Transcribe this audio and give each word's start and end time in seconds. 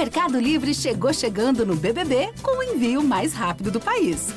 Mercado 0.00 0.40
Livre 0.40 0.72
chegou 0.72 1.12
chegando 1.12 1.66
no 1.66 1.76
BBB 1.76 2.32
com 2.42 2.56
o 2.56 2.62
envio 2.62 3.02
mais 3.04 3.34
rápido 3.34 3.70
do 3.70 3.78
país. 3.78 4.32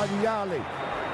Olha 0.00 0.30
Allen. 0.30 0.62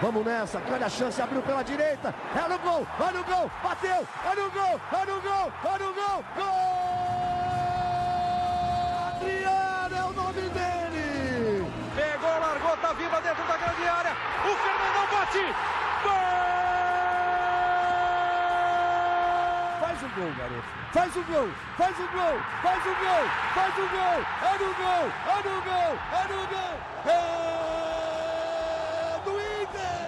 Vamos 0.01 0.25
nessa, 0.25 0.61
grande 0.61 0.85
a 0.85 0.89
chance, 0.89 1.21
abriu 1.21 1.43
pela 1.43 1.65
direita, 1.65 2.15
é 2.37 2.49
no 2.49 2.57
gol, 2.61 2.87
olha 3.01 3.21
o 3.21 3.25
gol, 3.25 3.51
bateu, 3.65 4.07
olha 4.27 4.47
o 4.47 4.51
gol, 4.53 4.81
olha 4.93 5.15
o 5.17 5.21
gol, 5.21 5.53
olha 5.65 5.87
o 5.89 5.95
gol, 5.95 6.25
gol! 6.37 6.53
Adriano 9.09 9.97
é 9.97 10.05
o 10.05 10.13
nome 10.13 10.43
dele! 10.51 11.67
Pegou, 11.97 12.31
largou, 12.31 12.77
tá 12.77 12.93
viva 12.93 13.21
dentro 13.21 13.45
da 13.45 13.57
grande 13.57 13.89
área, 13.89 14.13
o 14.45 14.55
Fernandão 14.55 15.07
bate, 15.11 15.45
gol! 16.05 16.43
Faz 19.93 20.03
o 20.05 20.09
gol, 20.23 20.33
garoto, 20.37 20.69
faz 20.93 21.17
o 21.17 21.25
gol, 21.25 21.49
faz 21.77 21.99
o 21.99 22.07
gol, 22.13 22.39
faz 22.63 22.87
o 22.87 22.95
gol, 23.03 23.27
faz 23.55 23.75
o 23.75 23.89
gol, 23.91 24.23
é 24.43 24.53
no 24.59 24.71
gol, 24.75 25.11
é 25.27 25.37
no 25.43 25.57
gol, 25.63 25.93
é 26.13 26.23
no 26.29 26.47
gol, 26.47 26.75
é 27.07 27.19
do 29.25 29.33
Inter! 29.63 30.07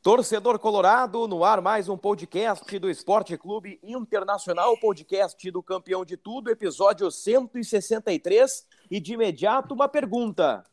Torcedor 0.00 0.58
Colorado, 0.60 1.26
no 1.26 1.42
ar 1.42 1.60
mais 1.60 1.88
um 1.88 1.96
podcast 1.98 2.78
do 2.78 2.88
Esporte 2.88 3.36
Clube 3.36 3.80
Internacional, 3.82 4.78
podcast 4.78 5.50
do 5.50 5.60
campeão 5.60 6.04
de 6.04 6.16
tudo, 6.16 6.50
episódio 6.50 7.10
163. 7.10 8.64
E 8.88 9.00
de 9.00 9.14
imediato 9.14 9.74
uma 9.74 9.88
pergunta: 9.88 10.64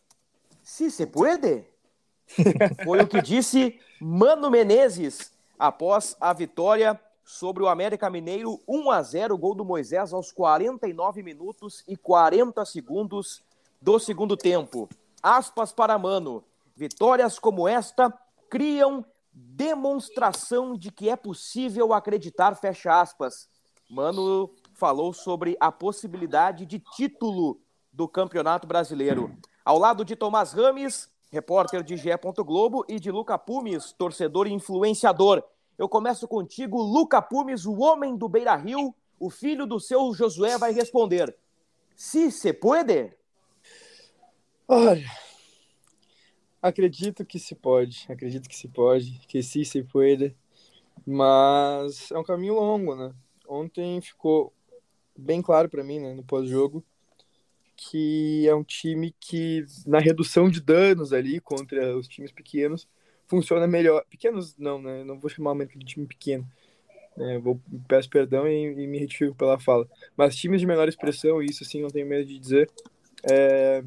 se 0.61 0.91
se 0.91 1.07
puede? 1.07 1.65
Foi 2.85 3.01
o 3.01 3.07
que 3.07 3.19
disse 3.21 3.79
Mano 3.99 4.51
Menezes 4.51 5.32
após 5.63 6.17
a 6.19 6.33
vitória 6.33 6.99
sobre 7.23 7.63
o 7.63 7.69
América 7.69 8.09
Mineiro 8.09 8.59
1 8.67 8.91
a 8.91 9.01
0, 9.01 9.37
gol 9.37 9.55
do 9.55 9.63
Moisés 9.63 10.11
aos 10.11 10.29
49 10.29 11.23
minutos 11.23 11.85
e 11.87 11.95
40 11.95 12.65
segundos 12.65 13.41
do 13.81 13.97
segundo 13.97 14.35
tempo. 14.35 14.89
Aspas 15.21 15.71
para 15.71 15.97
Mano: 15.97 16.43
vitórias 16.75 17.39
como 17.39 17.65
esta 17.65 18.13
criam 18.49 19.05
demonstração 19.31 20.75
de 20.75 20.91
que 20.91 21.09
é 21.09 21.15
possível 21.15 21.93
acreditar, 21.93 22.55
fecha 22.55 22.99
aspas. 22.99 23.47
Mano 23.89 24.53
falou 24.73 25.13
sobre 25.13 25.55
a 25.61 25.71
possibilidade 25.71 26.65
de 26.65 26.77
título 26.77 27.61
do 27.89 28.05
Campeonato 28.05 28.67
Brasileiro. 28.67 29.33
Ao 29.63 29.77
lado 29.77 30.03
de 30.03 30.13
Tomás 30.13 30.51
Rames, 30.51 31.09
repórter 31.31 31.83
de 31.83 31.95
GE. 31.95 32.09
Globo, 32.45 32.85
e 32.89 32.99
de 32.99 33.09
Luca 33.09 33.39
Pumes, 33.39 33.93
torcedor 33.93 34.45
e 34.45 34.51
influenciador. 34.51 35.41
Eu 35.77 35.89
começo 35.89 36.27
contigo, 36.27 36.81
Luca 36.81 37.21
Pumes, 37.21 37.65
o 37.65 37.79
homem 37.79 38.15
do 38.15 38.29
Beira 38.29 38.55
Rio, 38.55 38.93
o 39.19 39.29
filho 39.29 39.65
do 39.65 39.79
seu 39.79 40.13
Josué, 40.13 40.57
vai 40.57 40.71
responder. 40.71 41.35
Se 41.95 42.31
se 42.31 42.53
puede? 42.53 43.11
Olha, 44.67 45.05
acredito 46.61 47.25
que 47.25 47.39
se 47.39 47.55
pode, 47.55 48.05
acredito 48.09 48.47
que 48.47 48.55
se 48.55 48.67
pode, 48.67 49.19
que 49.27 49.41
sim 49.41 49.63
se 49.63 49.83
pode, 49.83 50.35
mas 51.05 52.11
é 52.11 52.17
um 52.17 52.23
caminho 52.23 52.55
longo, 52.55 52.95
né? 52.95 53.13
Ontem 53.47 53.99
ficou 53.99 54.53
bem 55.17 55.41
claro 55.41 55.69
para 55.69 55.83
mim, 55.83 55.99
né, 55.99 56.13
no 56.13 56.23
pós-jogo, 56.23 56.83
que 57.75 58.47
é 58.47 58.55
um 58.55 58.63
time 58.63 59.13
que 59.19 59.65
na 59.85 59.99
redução 59.99 60.49
de 60.49 60.61
danos 60.61 61.11
ali 61.11 61.39
contra 61.39 61.97
os 61.97 62.07
times 62.07 62.31
pequenos 62.31 62.87
funciona 63.33 63.65
melhor. 63.65 64.05
Pequenos 64.11 64.55
não, 64.57 64.79
né? 64.79 65.03
Não 65.03 65.19
vou 65.19 65.27
chamar 65.27 65.53
o 65.53 65.65
de 65.65 65.85
time 65.85 66.05
pequeno. 66.05 66.47
É, 67.17 67.39
vou 67.39 67.59
peço 67.87 68.07
perdão 68.09 68.47
e, 68.47 68.83
e, 68.83 68.87
me 68.87 68.99
retifico 68.99 69.33
pela 69.33 69.59
fala. 69.59 69.87
Mas 70.15 70.35
times 70.35 70.61
de 70.61 70.67
menor 70.67 70.87
expressão, 70.87 71.41
isso 71.41 71.65
sim, 71.65 71.81
não 71.81 71.89
tenho 71.89 72.07
medo 72.07 72.27
de 72.27 72.37
dizer. 72.37 72.69
É, 73.23 73.83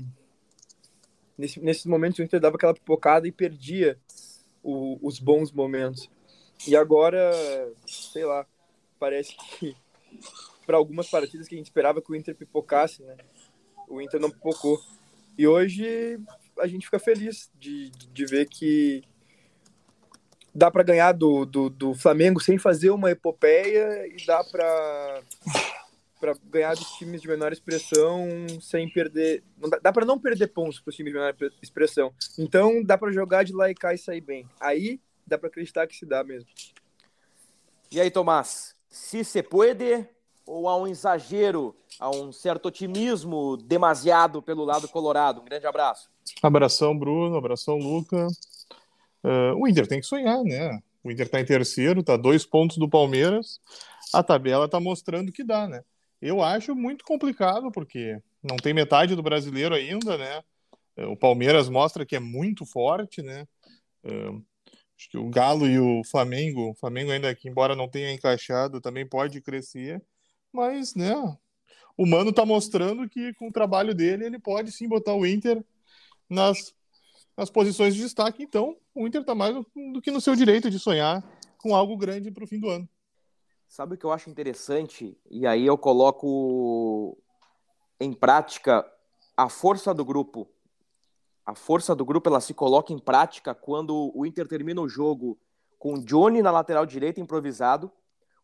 nesse, 1.38 1.60
nesses 1.60 1.87
momentos 1.87 2.19
o 2.19 2.22
Inter 2.25 2.41
dava 2.41 2.56
aquela 2.56 2.75
pipocada 2.75 3.28
e 3.28 3.32
perdia 3.32 3.97
o, 4.65 4.98
os 5.00 5.21
bons 5.21 5.53
momentos. 5.53 6.10
E 6.66 6.75
agora, 6.75 7.32
sei 7.87 8.25
lá, 8.25 8.44
parece 8.98 9.37
que 9.37 9.76
para 10.66 10.76
algumas 10.76 11.09
partidas 11.09 11.47
que 11.47 11.54
a 11.54 11.59
gente 11.59 11.66
esperava 11.66 12.03
que 12.03 12.10
o 12.10 12.16
Inter 12.16 12.34
pipocasse, 12.34 13.00
né? 13.03 13.16
O 13.88 14.00
Inter 14.00 14.21
não 14.21 14.31
pipocou. 14.31 14.81
E 15.38 15.47
hoje 15.47 16.19
a 16.59 16.66
gente 16.66 16.87
fica 16.87 16.98
feliz 16.98 17.48
de, 17.60 17.91
de 17.91 18.26
ver 18.26 18.48
que 18.48 19.04
dá 20.56 20.71
para 20.71 20.83
ganhar 20.83 21.12
do, 21.12 21.44
do, 21.44 21.69
do, 21.69 21.94
Flamengo 21.94 22.41
sem 22.41 22.56
fazer 22.56 22.91
uma 22.91 23.11
epopeia 23.11 24.06
e 24.06 24.17
dá 24.25 24.43
para 24.43 25.22
para 26.19 26.34
ganhar 26.44 26.75
dos 26.75 26.93
times 26.93 27.21
de 27.21 27.28
menor 27.28 27.53
expressão 27.53 28.27
sem 28.62 28.89
perder. 28.89 29.45
Não 29.59 29.69
dá 29.69 29.78
dá 29.78 29.93
para 29.93 30.06
não 30.06 30.19
perder 30.19 30.47
pontos 30.47 30.81
para 30.81 30.89
os 30.89 30.97
times 30.97 31.12
de 31.12 31.19
menor 31.19 31.34
expressão. 31.62 32.12
Então 32.39 32.83
dá 32.83 32.97
para 32.97 33.12
jogar 33.12 33.45
de 33.45 33.53
lá 33.53 33.71
e 33.71 33.75
cá 33.75 33.93
e 33.93 33.99
sair 33.99 34.22
bem. 34.22 34.49
Aí 34.59 34.99
dá 35.27 35.37
para 35.37 35.49
acreditar 35.49 35.87
que 35.87 35.95
se 35.95 36.06
dá 36.06 36.25
mesmo. 36.25 36.49
E 37.91 38.00
aí, 38.00 38.11
Tomás? 38.11 38.75
Se 38.89 39.22
se 39.22 39.43
puede 39.43 40.09
ou 40.47 40.69
há 40.69 40.77
um 40.77 40.87
exagero, 40.87 41.77
há 42.00 42.09
um 42.09 42.33
certo 42.33 42.66
otimismo 42.66 43.56
demasiado 43.56 44.41
pelo 44.41 44.65
lado 44.65 44.89
colorado? 44.89 45.43
Um 45.43 45.45
grande 45.45 45.66
abraço. 45.66 46.09
Abração, 46.43 46.97
Bruno. 46.99 47.37
Abração, 47.37 47.77
Luca. 47.77 48.27
Uh, 49.26 49.56
o 49.56 49.66
Inter 49.66 49.88
tem 49.88 49.98
que 49.98 50.06
sonhar, 50.06 50.44
né? 50.44 50.81
O 51.03 51.10
Inter 51.10 51.26
está 51.26 51.41
em 51.41 51.44
terceiro, 51.44 51.98
está 51.98 52.16
dois 52.16 52.47
pontos 52.47 52.76
do 52.76 52.88
Palmeiras. 52.88 53.60
A 54.14 54.22
tabela 54.22 54.66
está 54.66 54.78
mostrando 54.78 55.32
que 55.32 55.42
dá, 55.42 55.66
né? 55.66 55.82
Eu 56.22 56.41
acho 56.41 56.76
muito 56.76 57.04
complicado, 57.04 57.72
porque 57.72 58.20
não 58.41 58.56
tem 58.56 58.72
metade 58.72 59.16
do 59.16 59.22
brasileiro 59.25 59.75
ainda, 59.75 60.16
né? 60.16 60.42
O 61.09 61.16
Palmeiras 61.16 61.69
mostra 61.69 62.06
que 62.06 62.15
é 62.15 62.20
muito 62.20 62.65
forte, 62.65 63.20
né? 63.20 63.48
Uh, 64.04 64.41
acho 64.97 65.10
que 65.10 65.19
o 65.19 65.28
Galo 65.28 65.66
e 65.66 65.76
o 65.76 66.04
Flamengo, 66.04 66.70
o 66.70 66.75
Flamengo 66.75 67.10
ainda 67.10 67.34
que 67.34 67.48
embora 67.48 67.75
não 67.75 67.88
tenha 67.88 68.12
encaixado, 68.12 68.81
também 68.81 69.04
pode 69.04 69.41
crescer, 69.41 70.00
mas, 70.53 70.94
né? 70.94 71.15
O 71.97 72.06
Mano 72.06 72.31
está 72.31 72.47
mostrando 72.47 73.09
que 73.09 73.34
com 73.34 73.48
o 73.48 73.53
trabalho 73.53 73.92
dele 73.92 74.25
ele 74.25 74.38
pode 74.38 74.70
sim 74.70 74.88
botar 74.88 75.15
o 75.15 75.26
Inter 75.26 75.65
nas 76.31 76.75
nas 77.36 77.50
posições 77.50 77.94
de 77.94 78.00
destaque. 78.00 78.42
Então, 78.42 78.76
o 78.94 79.06
Inter 79.06 79.20
está 79.20 79.34
mais 79.34 79.54
do 79.54 80.00
que 80.00 80.10
no 80.10 80.20
seu 80.20 80.34
direito 80.34 80.70
de 80.70 80.78
sonhar 80.78 81.22
com 81.58 81.74
algo 81.74 81.97
grande 81.97 82.30
para 82.30 82.44
o 82.44 82.47
fim 82.47 82.58
do 82.58 82.69
ano. 82.69 82.88
Sabe 83.69 83.94
o 83.94 83.98
que 83.98 84.06
eu 84.06 84.12
acho 84.12 84.30
interessante? 84.30 85.19
E 85.28 85.47
aí 85.47 85.66
eu 85.66 85.76
coloco 85.76 87.19
em 88.00 88.12
prática 88.12 88.86
a 89.36 89.48
força 89.48 89.92
do 89.92 90.04
grupo. 90.04 90.48
A 91.44 91.54
força 91.54 91.94
do 91.94 92.04
grupo 92.04 92.28
ela 92.28 92.41
se 92.41 92.54
coloca 92.54 92.92
em 92.92 92.98
prática 92.98 93.54
quando 93.54 94.12
o 94.14 94.24
Inter 94.24 94.47
termina 94.47 94.80
o 94.80 94.88
jogo 94.88 95.38
com 95.78 95.94
o 95.94 96.04
Johnny 96.04 96.42
na 96.42 96.50
lateral 96.50 96.86
direita 96.86 97.20
improvisado, 97.20 97.92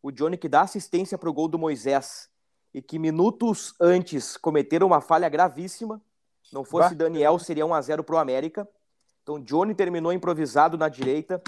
o 0.01 0.11
Johnny 0.11 0.37
que 0.37 0.47
dá 0.47 0.61
assistência 0.61 1.17
para 1.17 1.29
o 1.29 1.33
gol 1.33 1.47
do 1.47 1.57
Moisés 1.57 2.29
e 2.73 2.81
que 2.81 2.99
minutos 2.99 3.73
antes 3.79 4.37
cometeram 4.37 4.87
uma 4.87 5.01
falha 5.01 5.29
gravíssima. 5.29 6.01
Não 6.51 6.63
fosse 6.63 6.89
bah. 6.89 7.05
Daniel, 7.05 7.39
seria 7.39 7.65
1 7.65 7.73
a 7.73 7.81
0 7.81 8.03
para 8.03 8.15
o 8.15 8.19
América. 8.19 8.67
Então, 9.23 9.39
Johnny 9.39 9.73
terminou 9.73 10.11
improvisado 10.11 10.77
na 10.77 10.89
direita. 10.89 11.41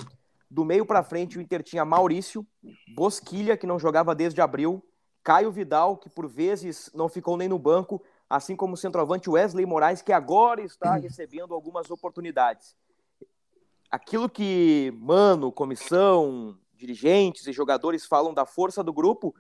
Do 0.50 0.64
meio 0.64 0.86
para 0.86 1.04
frente, 1.04 1.38
o 1.38 1.42
Inter 1.42 1.62
tinha 1.62 1.84
Maurício, 1.84 2.48
Bosquilha, 2.96 3.58
que 3.58 3.68
não 3.68 3.78
jogava 3.78 4.16
desde 4.16 4.40
abril, 4.40 4.82
Caio 5.22 5.52
Vidal, 5.52 5.98
que 5.98 6.10
por 6.10 6.28
vezes 6.28 6.90
não 6.94 7.10
ficou 7.10 7.36
nem 7.36 7.50
no 7.50 7.60
banco, 7.60 8.02
assim 8.30 8.56
como 8.56 8.76
o 8.76 8.78
centroavante 8.78 9.30
Wesley 9.30 9.66
Moraes, 9.66 10.02
que 10.02 10.14
agora 10.14 10.62
está 10.62 10.96
recebendo 10.96 11.54
algumas 11.54 11.92
oportunidades. 11.92 12.76
Aquilo 13.92 14.30
que 14.30 14.94
Mano, 14.98 15.52
comissão, 15.52 16.58
dirigentes 16.76 17.46
e 17.48 17.52
jogadores 17.52 18.06
falam 18.06 18.34
da 18.34 18.46
força 18.46 18.84
do 18.84 18.94
grupo, 18.94 19.36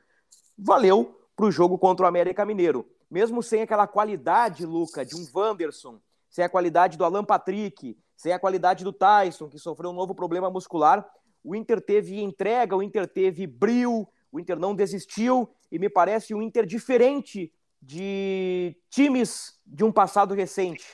valeu 0.57 1.21
para 1.35 1.45
o 1.45 1.51
jogo 1.51 1.77
contra 1.77 2.05
o 2.05 2.09
América 2.09 2.45
Mineiro. 2.45 2.85
Mesmo 3.09 3.41
sem 3.41 3.61
aquela 3.61 3.87
qualidade, 3.87 4.65
Luca, 4.65 5.05
de 5.05 5.15
um 5.15 5.25
Wanderson, 5.33 6.01
sem 6.29 6.43
a 6.43 6.49
qualidade 6.49 6.97
do 6.97 7.05
Alan 7.05 7.23
Patrick, 7.23 7.97
sem 8.15 8.31
a 8.31 8.39
qualidade 8.39 8.83
do 8.83 8.93
Tyson, 8.93 9.49
que 9.49 9.59
sofreu 9.59 9.91
um 9.91 9.93
novo 9.93 10.15
problema 10.15 10.49
muscular, 10.49 11.07
o 11.43 11.55
Inter 11.55 11.79
teve 11.79 12.21
entrega, 12.21 12.75
o 12.75 12.81
Inter 12.81 13.07
teve 13.07 13.45
brilho, 13.45 14.07
o 14.31 14.39
Inter 14.39 14.57
não 14.57 14.75
desistiu 14.75 15.49
e 15.71 15.77
me 15.77 15.89
parece 15.89 16.33
um 16.33 16.41
Inter 16.41 16.65
diferente 16.65 17.51
de 17.81 18.75
times 18.89 19.59
de 19.65 19.83
um 19.83 19.91
passado 19.91 20.33
recente. 20.33 20.85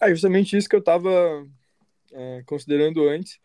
É 0.00 0.08
justamente 0.10 0.56
isso 0.56 0.68
que 0.68 0.76
eu 0.76 0.80
estava 0.80 1.46
é, 2.12 2.42
considerando 2.46 3.08
antes, 3.08 3.40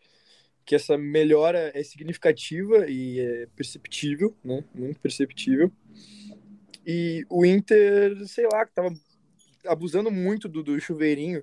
que 0.64 0.74
essa 0.74 0.96
melhora 0.96 1.72
é 1.74 1.82
significativa 1.82 2.86
e 2.88 3.18
é 3.20 3.46
perceptível, 3.56 4.36
né? 4.44 4.62
Muito 4.74 5.00
perceptível. 5.00 5.72
E 6.86 7.24
o 7.28 7.44
Inter, 7.44 8.26
sei 8.26 8.46
lá, 8.52 8.64
que 8.64 8.70
estava 8.70 8.94
abusando 9.66 10.10
muito 10.10 10.48
do, 10.48 10.62
do 10.62 10.78
chuveirinho 10.78 11.42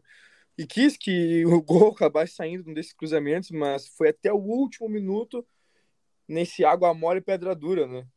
e 0.57 0.65
quis 0.65 0.97
que 0.97 1.45
o 1.45 1.61
gol 1.61 1.89
acabasse 1.89 2.35
saindo 2.35 2.73
desses 2.73 2.93
cruzamentos, 2.93 3.51
mas 3.51 3.87
foi 3.87 4.09
até 4.09 4.31
o 4.31 4.37
último 4.37 4.87
minuto 4.89 5.45
nesse 6.27 6.63
água 6.65 6.93
mole 6.93 7.19
e 7.19 7.23
pedra 7.23 7.55
dura, 7.55 7.87
né? 7.87 8.07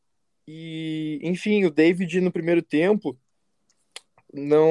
E, 0.46 1.20
enfim, 1.22 1.64
o 1.64 1.70
David 1.70 2.20
no 2.20 2.32
primeiro 2.32 2.62
tempo 2.62 3.18
não, 4.32 4.70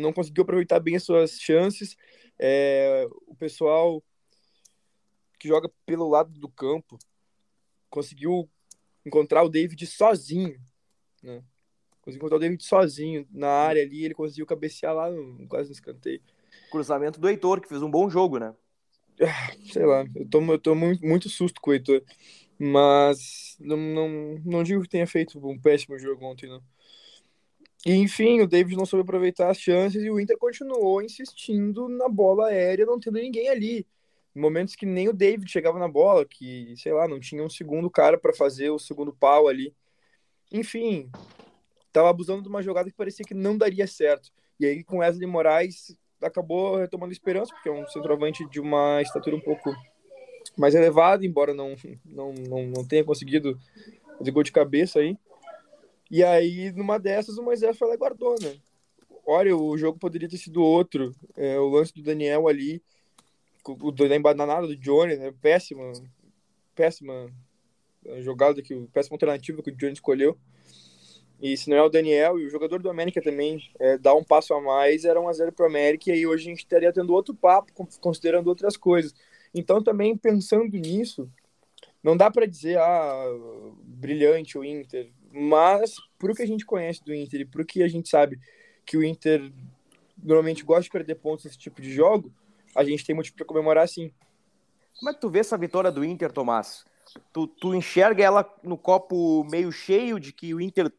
não 0.00 0.12
conseguiu 0.12 0.42
aproveitar 0.42 0.78
bem 0.80 0.96
as 0.96 1.02
suas 1.02 1.40
chances. 1.40 1.96
É, 2.38 3.06
o 3.26 3.34
pessoal 3.34 4.02
que 5.38 5.48
joga 5.48 5.68
pelo 5.84 6.08
lado 6.08 6.38
do 6.38 6.48
campo 6.48 6.98
conseguiu 7.90 8.48
encontrar 9.04 9.42
o 9.42 9.48
David 9.48 9.86
sozinho, 9.86 10.60
né? 11.22 11.42
Conseguiu 12.00 12.18
encontrar 12.18 12.36
o 12.36 12.40
David 12.40 12.62
sozinho 12.64 13.26
na 13.30 13.48
área 13.48 13.82
ali, 13.82 14.04
ele 14.04 14.14
conseguiu 14.14 14.46
cabecear 14.46 14.94
lá 14.94 15.10
no, 15.10 15.46
quase 15.48 15.68
no 15.68 15.74
escanteio. 15.74 16.20
Cruzamento 16.72 17.20
do 17.20 17.28
Heitor, 17.28 17.60
que 17.60 17.68
fez 17.68 17.82
um 17.82 17.90
bom 17.90 18.08
jogo, 18.08 18.38
né? 18.38 18.54
Ah, 19.20 19.52
sei 19.70 19.84
lá, 19.84 20.04
eu 20.16 20.26
tô, 20.28 20.40
eu 20.40 20.58
tô 20.58 20.74
muito, 20.74 21.06
muito 21.06 21.28
susto 21.28 21.60
com 21.60 21.70
o 21.70 21.74
Heitor. 21.74 22.02
Mas 22.58 23.56
não, 23.60 23.76
não, 23.76 24.08
não 24.44 24.62
digo 24.62 24.82
que 24.82 24.88
tenha 24.88 25.06
feito 25.06 25.38
um 25.46 25.60
péssimo 25.60 25.98
jogo 25.98 26.24
ontem, 26.24 26.48
não. 26.48 26.62
E, 27.84 27.92
enfim, 27.94 28.40
o 28.40 28.46
David 28.46 28.76
não 28.76 28.86
soube 28.86 29.02
aproveitar 29.02 29.50
as 29.50 29.58
chances 29.58 30.02
e 30.02 30.10
o 30.10 30.18
Inter 30.18 30.38
continuou 30.38 31.02
insistindo 31.02 31.88
na 31.88 32.08
bola 32.08 32.46
aérea, 32.46 32.86
não 32.86 32.98
tendo 32.98 33.18
ninguém 33.18 33.48
ali. 33.48 33.86
Momentos 34.34 34.74
que 34.74 34.86
nem 34.86 35.08
o 35.08 35.12
David 35.12 35.50
chegava 35.50 35.78
na 35.78 35.88
bola, 35.88 36.24
que, 36.24 36.74
sei 36.76 36.92
lá, 36.92 37.06
não 37.06 37.20
tinha 37.20 37.42
um 37.42 37.50
segundo 37.50 37.90
cara 37.90 38.16
para 38.16 38.32
fazer 38.32 38.70
o 38.70 38.78
segundo 38.78 39.12
pau 39.12 39.48
ali. 39.48 39.74
Enfim, 40.50 41.10
tava 41.92 42.08
abusando 42.08 42.42
de 42.42 42.48
uma 42.48 42.62
jogada 42.62 42.88
que 42.88 42.96
parecia 42.96 43.24
que 43.26 43.34
não 43.34 43.58
daria 43.58 43.86
certo. 43.86 44.30
E 44.58 44.64
aí, 44.64 44.84
com 44.84 44.98
Wesley 44.98 45.26
Moraes, 45.26 45.96
acabou 46.22 46.76
retomando 46.76 47.12
esperança, 47.12 47.52
porque 47.54 47.68
é 47.68 47.72
um 47.72 47.86
centroavante 47.86 48.48
de 48.48 48.60
uma 48.60 49.00
estatura 49.02 49.36
um 49.36 49.40
pouco 49.40 49.74
mais 50.56 50.74
elevada, 50.74 51.24
embora 51.24 51.54
não, 51.54 51.74
não, 52.04 52.32
não, 52.32 52.66
não 52.66 52.86
tenha 52.86 53.04
conseguido 53.04 53.58
fazer 54.18 54.30
gol 54.30 54.42
de 54.42 54.52
cabeça 54.52 55.00
aí. 55.00 55.16
E 56.10 56.22
aí, 56.22 56.70
numa 56.72 56.98
dessas, 56.98 57.38
o 57.38 57.42
Moisés 57.42 57.76
foi 57.76 57.88
lá 57.88 57.94
e 57.94 57.98
guardou, 57.98 58.34
né? 58.40 58.54
Olha, 59.26 59.56
o 59.56 59.78
jogo 59.78 59.98
poderia 59.98 60.28
ter 60.28 60.36
sido 60.36 60.62
outro. 60.62 61.14
É, 61.36 61.58
o 61.58 61.68
lance 61.68 61.94
do 61.94 62.02
Daniel 62.02 62.48
ali, 62.48 62.82
o 63.66 63.92
da 63.92 64.16
embananada 64.16 64.66
do 64.66 64.76
Johnny, 64.76 65.16
né? 65.16 65.32
Péssima, 65.40 65.92
péssima 66.74 67.30
jogada, 68.20 68.60
que, 68.60 68.74
péssima 68.92 69.14
alternativa 69.14 69.62
que 69.62 69.70
o 69.70 69.76
Johnny 69.76 69.92
escolheu. 69.92 70.36
E 71.42 71.56
se 71.56 71.68
não 71.68 71.76
é 71.76 71.82
o 71.82 71.88
Daniel 71.88 72.38
e 72.38 72.46
o 72.46 72.48
jogador 72.48 72.80
do 72.80 72.88
América 72.88 73.20
também 73.20 73.68
é, 73.80 73.98
dá 73.98 74.14
um 74.14 74.22
passo 74.22 74.54
a 74.54 74.60
mais, 74.60 75.04
era 75.04 75.18
1x0 75.18 75.50
para 75.50 75.64
o 75.64 75.68
América, 75.68 76.08
e 76.08 76.12
aí 76.12 76.24
hoje 76.24 76.46
a 76.46 76.50
gente 76.50 76.60
estaria 76.60 76.92
tendo 76.92 77.12
outro 77.12 77.34
papo, 77.34 77.72
considerando 78.00 78.46
outras 78.46 78.76
coisas. 78.76 79.12
Então, 79.52 79.82
também 79.82 80.16
pensando 80.16 80.76
nisso, 80.76 81.28
não 82.00 82.16
dá 82.16 82.30
para 82.30 82.46
dizer, 82.46 82.78
ah, 82.78 83.24
brilhante 83.82 84.56
o 84.56 84.64
Inter, 84.64 85.10
mas, 85.32 85.96
por 86.16 86.30
o 86.30 86.34
que 86.34 86.42
a 86.42 86.46
gente 86.46 86.64
conhece 86.64 87.02
do 87.04 87.12
Inter 87.12 87.40
e 87.40 87.60
o 87.60 87.66
que 87.66 87.82
a 87.82 87.88
gente 87.88 88.08
sabe 88.08 88.38
que 88.86 88.96
o 88.96 89.02
Inter 89.02 89.52
normalmente 90.22 90.62
gosta 90.62 90.84
de 90.84 90.90
perder 90.90 91.16
pontos 91.16 91.44
nesse 91.44 91.58
tipo 91.58 91.82
de 91.82 91.92
jogo, 91.92 92.32
a 92.72 92.84
gente 92.84 93.04
tem 93.04 93.16
motivo 93.16 93.34
para 93.34 93.46
comemorar 93.46 93.88
sim. 93.88 94.12
Como 94.96 95.10
é 95.10 95.14
que 95.14 95.20
tu 95.20 95.28
vê 95.28 95.40
essa 95.40 95.58
vitória 95.58 95.90
do 95.90 96.04
Inter, 96.04 96.30
Tomás? 96.30 96.84
Tu, 97.32 97.48
tu 97.48 97.74
enxerga 97.74 98.22
ela 98.22 98.58
no 98.62 98.78
copo 98.78 99.42
meio 99.50 99.72
cheio 99.72 100.20
de 100.20 100.32
que 100.32 100.54
o 100.54 100.60
Inter 100.60 100.90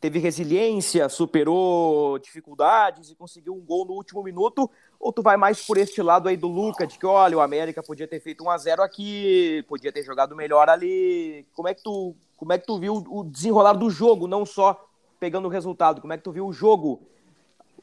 teve 0.00 0.18
resiliência, 0.18 1.08
superou 1.08 2.18
dificuldades 2.18 3.10
e 3.10 3.14
conseguiu 3.14 3.54
um 3.54 3.60
gol 3.60 3.84
no 3.84 3.92
último 3.92 4.22
minuto? 4.22 4.70
Ou 4.98 5.12
tu 5.12 5.22
vai 5.22 5.36
mais 5.36 5.64
por 5.64 5.76
este 5.76 6.02
lado 6.02 6.28
aí 6.28 6.36
do 6.36 6.48
Luca, 6.48 6.86
de 6.86 6.98
que 6.98 7.06
olha, 7.06 7.36
o 7.36 7.40
América 7.40 7.82
podia 7.82 8.06
ter 8.06 8.20
feito 8.20 8.44
1 8.44 8.50
a 8.50 8.58
0 8.58 8.82
aqui, 8.82 9.64
podia 9.68 9.92
ter 9.92 10.02
jogado 10.02 10.34
melhor 10.34 10.68
ali. 10.68 11.46
Como 11.52 11.68
é 11.68 11.74
que 11.74 11.82
tu, 11.82 12.14
como 12.36 12.52
é 12.52 12.58
que 12.58 12.66
tu 12.66 12.78
viu 12.78 12.94
o 12.94 13.24
desenrolar 13.24 13.74
do 13.74 13.90
jogo, 13.90 14.26
não 14.26 14.44
só 14.46 14.88
pegando 15.18 15.46
o 15.46 15.50
resultado? 15.50 16.00
Como 16.00 16.12
é 16.12 16.16
que 16.16 16.24
tu 16.24 16.32
viu 16.32 16.46
o 16.46 16.52
jogo, 16.52 17.00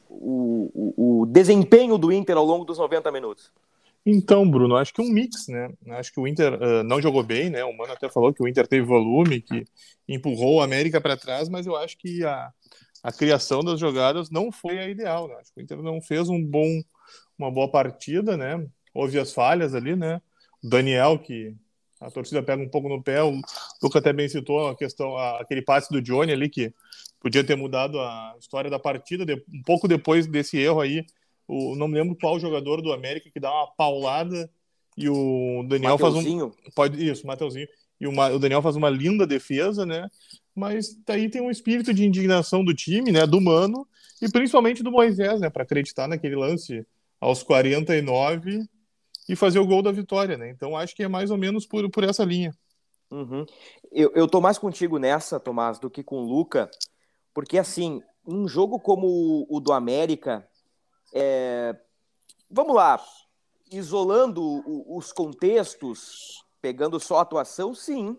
o, 0.10 0.70
o, 0.74 1.22
o 1.22 1.26
desempenho 1.26 1.98
do 1.98 2.12
Inter 2.12 2.38
ao 2.38 2.46
longo 2.46 2.66
dos 2.66 2.78
90 2.78 3.12
minutos? 3.12 3.52
Então, 4.06 4.50
Bruno, 4.50 4.76
acho 4.76 4.94
que 4.94 5.02
um 5.02 5.10
mix, 5.10 5.48
né? 5.48 5.68
Acho 5.90 6.14
que 6.14 6.20
o 6.20 6.28
Inter 6.28 6.54
uh, 6.54 6.84
não 6.84 7.02
jogou 7.02 7.24
bem, 7.24 7.50
né? 7.50 7.64
O 7.64 7.76
Mano 7.76 7.94
até 7.94 8.08
falou 8.08 8.32
que 8.32 8.44
o 8.44 8.48
Inter 8.48 8.68
teve 8.68 8.86
volume, 8.86 9.42
que 9.42 9.66
empurrou 10.08 10.58
o 10.58 10.62
América 10.62 11.02
para 11.02 11.18
trás, 11.18 11.50
mas 11.50 11.66
eu 11.66 11.76
acho 11.76 11.98
que 11.98 12.24
a, 12.24 12.52
a 13.02 13.12
criação 13.12 13.64
das 13.64 13.80
jogadas 13.80 14.30
não 14.30 14.52
foi 14.52 14.78
a 14.78 14.88
ideal, 14.88 15.28
né? 15.28 15.36
Acho 15.40 15.52
que 15.52 15.60
o 15.60 15.64
Inter 15.64 15.82
não 15.82 16.00
fez 16.00 16.30
um 16.30 16.44
bom, 16.44 16.82
uma 17.38 17.50
boa 17.50 17.70
partida, 17.72 18.38
né? 18.38 18.64
Houve 18.94 19.18
as 19.18 19.34
falhas 19.34 19.74
ali, 19.74 19.96
né? 19.96 20.22
O 20.64 20.70
Daniel, 20.70 21.18
que 21.18 21.56
a 22.00 22.12
torcida 22.12 22.44
pega 22.44 22.62
um 22.62 22.70
pouco 22.70 22.88
no 22.88 23.02
pé, 23.02 23.24
o 23.24 23.42
Luca 23.82 23.98
até 23.98 24.14
bem 24.14 24.30
citou 24.30 24.68
a 24.68 24.76
questão, 24.76 25.18
a, 25.18 25.42
aquele 25.42 25.64
passe 25.64 25.92
do 25.92 26.00
Johnny 26.00 26.32
ali, 26.32 26.48
que 26.48 26.72
podia 27.20 27.44
ter 27.44 27.56
mudado 27.56 28.00
a 28.00 28.36
história 28.40 28.70
da 28.70 28.78
partida, 28.78 29.26
de, 29.26 29.34
um 29.34 29.64
pouco 29.66 29.88
depois 29.88 30.28
desse 30.28 30.60
erro 30.60 30.82
aí, 30.82 31.04
o, 31.48 31.76
não 31.76 31.88
me 31.88 31.96
lembro 31.96 32.18
qual 32.20 32.40
jogador 32.40 32.82
do 32.82 32.92
América 32.92 33.30
que 33.30 33.40
dá 33.40 33.52
uma 33.52 33.68
paulada 33.68 34.50
e 34.98 35.10
o 35.10 35.66
Daniel 35.68 35.98
Mateuzinho. 35.98 36.52
faz 36.52 36.68
um. 36.68 36.72
Pode, 36.76 37.10
isso, 37.10 37.28
Mateuzinho. 37.28 37.68
E 38.00 38.08
o, 38.08 38.12
o 38.12 38.40
Daniel 38.40 38.62
faz 38.62 38.76
uma 38.76 38.90
linda 38.90 39.28
defesa, 39.28 39.86
né? 39.86 40.10
Mas 40.56 40.96
daí 41.06 41.30
tem 41.30 41.42
um 41.42 41.52
espírito 41.52 41.94
de 41.94 42.06
indignação 42.06 42.64
do 42.64 42.74
time, 42.74 43.12
né? 43.12 43.26
Do 43.26 43.42
Mano 43.42 43.88
e 44.22 44.30
principalmente 44.30 44.82
do 44.82 44.92
Moisés, 44.92 45.42
né? 45.42 45.50
Para 45.50 45.64
acreditar 45.64 46.08
naquele 46.08 46.36
lance 46.36 46.86
aos 47.20 47.44
49 47.44 48.64
e 49.28 49.36
fazer 49.36 49.60
o 49.60 49.68
gol 49.68 49.82
da 49.82 49.92
vitória, 49.92 50.38
né? 50.38 50.50
Então 50.50 50.78
acho 50.78 50.96
que 50.96 51.04
é 51.04 51.08
mais 51.08 51.32
ou 51.32 51.38
menos 51.38 51.66
por, 51.66 51.90
por 51.90 52.04
essa 52.04 52.24
linha. 52.24 52.54
Uhum. 53.12 53.46
Eu, 53.92 54.12
eu 54.16 54.28
tô 54.28 54.42
mais 54.42 54.58
contigo 54.58 54.98
nessa, 54.98 55.40
Tomás, 55.40 55.80
do 55.80 55.90
que 55.90 56.04
com 56.04 56.18
o 56.18 56.28
Luca, 56.28 56.70
porque 57.34 57.58
assim, 57.58 58.02
um 58.26 58.48
jogo 58.48 58.80
como 58.80 59.08
o, 59.08 59.58
o 59.58 59.60
do 59.60 59.72
América, 59.72 60.48
é... 61.16 61.76
Vamos 62.52 62.76
lá, 62.76 63.04
isolando 63.72 64.64
os 64.94 65.12
contextos, 65.12 66.46
pegando 66.62 67.00
só 67.00 67.18
a 67.18 67.22
atuação, 67.22 67.74
sim, 67.74 68.18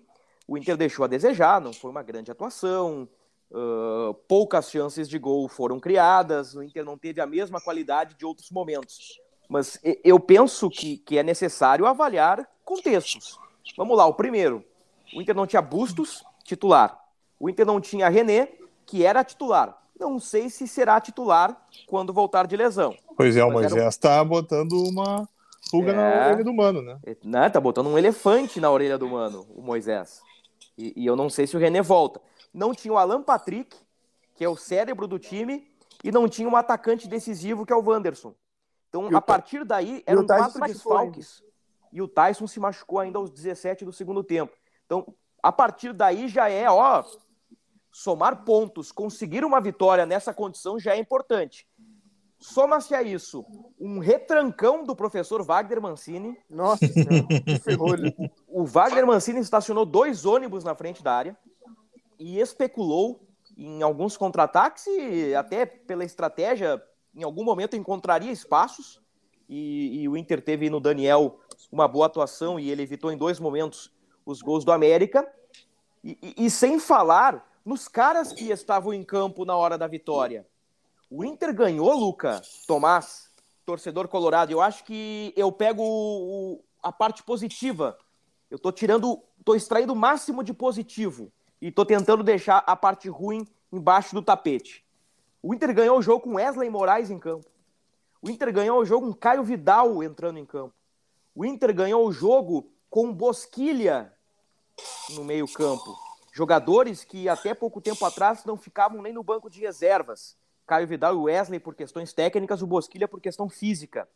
o 0.49 0.59
Inter 0.59 0.77
deixou 0.77 1.05
a 1.05 1.09
desejar, 1.09 1.61
não 1.61 1.73
foi 1.73 1.91
uma 1.91 2.03
grande 2.03 2.31
atuação, 2.31 3.09
uh, 3.51 4.15
poucas 4.29 4.71
chances 4.71 5.09
de 5.09 5.19
gol 5.19 5.49
foram 5.49 5.79
criadas, 5.79 6.55
o 6.55 6.63
Inter 6.63 6.85
não 6.85 6.99
teve 6.99 7.21
a 7.21 7.27
mesma 7.27 7.61
qualidade 7.61 8.17
de 8.17 8.27
outros 8.27 8.51
momentos. 8.51 9.21
Mas 9.49 9.79
eu 10.03 10.19
penso 10.19 10.69
que, 10.69 10.99
que 10.99 11.19
é 11.19 11.23
necessário 11.23 11.87
avaliar 11.87 12.49
contextos. 12.65 13.39
Vamos 13.77 13.97
lá, 13.97 14.07
o 14.07 14.15
primeiro, 14.15 14.65
o 15.15 15.23
Inter 15.23 15.37
não 15.37 15.47
tinha 15.47 15.63
Bustos, 15.63 16.25
titular. 16.43 17.01
O 17.39 17.49
Inter 17.49 17.65
não 17.65 17.81
tinha 17.81 18.09
René, 18.09 18.53
que 18.85 19.05
era 19.05 19.23
titular. 19.23 19.86
Não 19.99 20.19
sei 20.19 20.51
se 20.51 20.69
será 20.69 21.01
titular 21.01 21.67
quando 21.87 22.13
voltar 22.13 22.47
de 22.47 22.57
lesão. 22.57 22.95
Pois 23.17 23.37
é, 23.37 23.45
o 23.45 23.51
Moisés 23.51 23.95
está 23.95 24.23
um... 24.23 24.27
botando 24.27 24.73
uma 24.73 25.27
pulga 25.71 25.93
é... 25.93 25.95
na 25.95 26.27
orelha 26.27 26.45
do 26.45 26.53
mano, 26.53 26.83
né? 26.83 26.99
Né, 27.25 27.51
tá 27.51 27.61
botando 27.61 27.89
um 27.89 27.99
elefante 27.99 28.61
na 28.61 28.71
orelha 28.71 28.99
do 28.99 29.09
mano, 29.09 29.47
o 29.55 29.63
Moisés. 29.63 30.21
E, 30.77 30.93
e, 30.95 31.07
eu 31.07 31.17
não 31.17 31.31
sei 31.31 31.47
se 31.47 31.57
o 31.57 31.61
René 31.61 31.81
volta. 31.81 32.21
Não 32.53 32.75
tinha 32.75 32.93
o 32.93 32.99
Alan 32.99 33.23
Patrick, 33.23 33.75
que 34.35 34.45
é 34.45 34.49
o 34.49 34.57
cérebro 34.57 35.07
do 35.07 35.19
time, 35.19 35.67
e 36.05 36.13
não 36.13 36.29
tinha 36.29 36.49
um 36.49 36.57
atacante 36.57 37.09
decisivo, 37.09 37.65
que 37.65 37.73
é 37.73 37.77
o 37.77 37.83
Wanderson. 37.83 38.35
Então, 38.89 39.09
a 39.17 39.21
partir 39.21 39.65
daí, 39.65 40.03
eram 40.07 40.27
quatro 40.27 40.61
desfalques. 40.61 41.43
E 41.93 42.03
o 42.03 42.09
Tyson 42.09 42.47
se 42.47 42.61
machucou 42.61 42.99
ainda 42.99 43.19
aos 43.19 43.31
17 43.31 43.85
do 43.85 43.93
segundo 43.93 44.23
tempo. 44.23 44.53
Então, 44.85 45.07
a 45.43 45.51
partir 45.51 45.93
daí 45.93 46.29
já 46.29 46.49
é, 46.49 46.69
ó, 46.71 47.03
somar 47.97 48.45
pontos, 48.45 48.93
conseguir 48.93 49.43
uma 49.43 49.59
vitória 49.59 50.05
nessa 50.05 50.35
condição 50.35 50.79
já 50.79 50.95
é 50.95 50.99
importante. 50.99 51.67
Soma-se 52.39 52.95
a 52.95 53.03
isso 53.03 53.43
um 53.81 53.99
retrancão 54.01 54.85
do 54.85 54.95
professor 54.95 55.43
Wagner 55.43 55.81
Mancini. 55.81 56.37
Nossa 56.49 56.87
senhora, 56.87 57.27
que 57.43 57.59
ferrou 57.59 57.95
O 58.49 58.67
Wagner 58.67 59.07
Mancini 59.07 59.41
estacionou 59.41 59.87
dois 59.87 60.27
ônibus 60.27 60.63
na 60.63 60.75
frente 60.75 61.03
da 61.03 61.15
área 61.15 61.39
e 62.19 62.39
especulou 62.39 63.27
em 63.57 63.83
alguns 63.83 64.15
contra-ataques 64.15 64.87
e 64.87 65.35
até 65.35 65.65
pela 65.65 66.05
estratégia, 66.05 66.83
em 67.15 67.23
algum 67.23 67.45
momento 67.45 67.77
encontraria 67.77 68.31
espaços. 68.31 69.01
E, 69.49 70.03
e, 70.03 70.09
o 70.09 70.19
Inter 70.19 70.43
teve 70.43 70.69
no 70.69 70.81
Daniel 70.81 71.41
uma 71.73 71.89
boa 71.89 72.05
atuação 72.05 72.61
e 72.61 72.71
ele 72.71 72.83
evitou 72.83 73.11
em 73.11 73.17
dois 73.17 73.41
momentos 73.41 73.91
os 74.27 74.43
gols 74.43 74.67
do 74.67 74.73
América. 74.73 75.27
E, 76.05 76.19
e, 76.23 76.45
e 76.45 76.51
sem 76.51 76.79
falar 76.79 77.56
nos 77.67 77.89
caras 77.89 78.33
que 78.33 78.49
estavam 78.53 78.95
em 78.95 79.03
campo 79.03 79.45
na 79.45 79.57
hora 79.57 79.77
da 79.77 79.89
vitória. 79.89 80.47
O 81.11 81.25
Inter 81.25 81.53
ganhou, 81.53 81.93
Luca, 81.97 82.41
Tomás, 82.65 83.29
torcedor 83.65 84.07
colorado. 84.07 84.53
Eu 84.53 84.61
acho 84.61 84.85
que 84.85 85.35
eu 85.37 85.51
pego 85.51 85.83
o, 85.83 86.65
a 86.81 86.93
parte 86.93 87.25
positiva. 87.25 87.99
Eu 88.49 88.57
tô 88.57 88.71
tirando, 88.71 89.21
tô 89.45 89.57
extraindo 89.57 89.93
o 89.93 89.97
máximo 89.97 90.45
de 90.45 90.55
positivo 90.55 91.33
e 91.61 91.73
tô 91.73 91.85
tentando 91.85 92.23
deixar 92.23 92.59
a 92.59 92.77
parte 92.77 93.09
ruim 93.09 93.45
embaixo 93.73 94.15
do 94.15 94.23
tapete. 94.23 94.87
O 95.43 95.53
Inter 95.53 95.75
ganhou 95.75 95.99
o 95.99 96.03
jogo 96.03 96.21
com 96.21 96.35
Wesley 96.35 96.71
Moraes 96.71 97.11
em 97.11 97.19
campo. 97.19 97.51
O 98.23 98.31
Inter 98.31 98.53
ganhou 98.53 98.81
o 98.81 98.85
jogo 98.85 99.09
com 99.09 99.15
Caio 99.15 99.43
Vidal 99.43 100.05
entrando 100.05 100.39
em 100.39 100.47
campo. 100.47 100.75
O 101.35 101.45
Inter 101.45 101.75
ganhou 101.75 102.07
o 102.07 102.13
jogo 102.13 102.71
com 102.89 103.13
Bosquilha 103.13 104.13
no 105.11 105.25
meio-campo. 105.25 106.06
Jogadores 106.37 107.03
que 107.03 107.31
até 107.31 107.55
pouco 107.55 107.81
tempo 107.81 108.05
atrás 108.05 108.45
não 108.45 108.59
ficavam 108.59 109.01
nem 109.01 109.11
no 109.11 109.23
banco 109.23 109.49
de 109.49 109.59
reservas. 109.59 110.37
Caio 110.67 110.87
Vidal 110.87 111.15
e 111.15 111.17
Wesley 111.17 111.59
por 111.59 111.75
questões 111.75 112.13
técnicas, 112.13 112.61
o 112.61 112.67
Bosquilha 112.67 113.09
por 113.09 113.23
questão 113.23 113.49
física. 113.49 114.07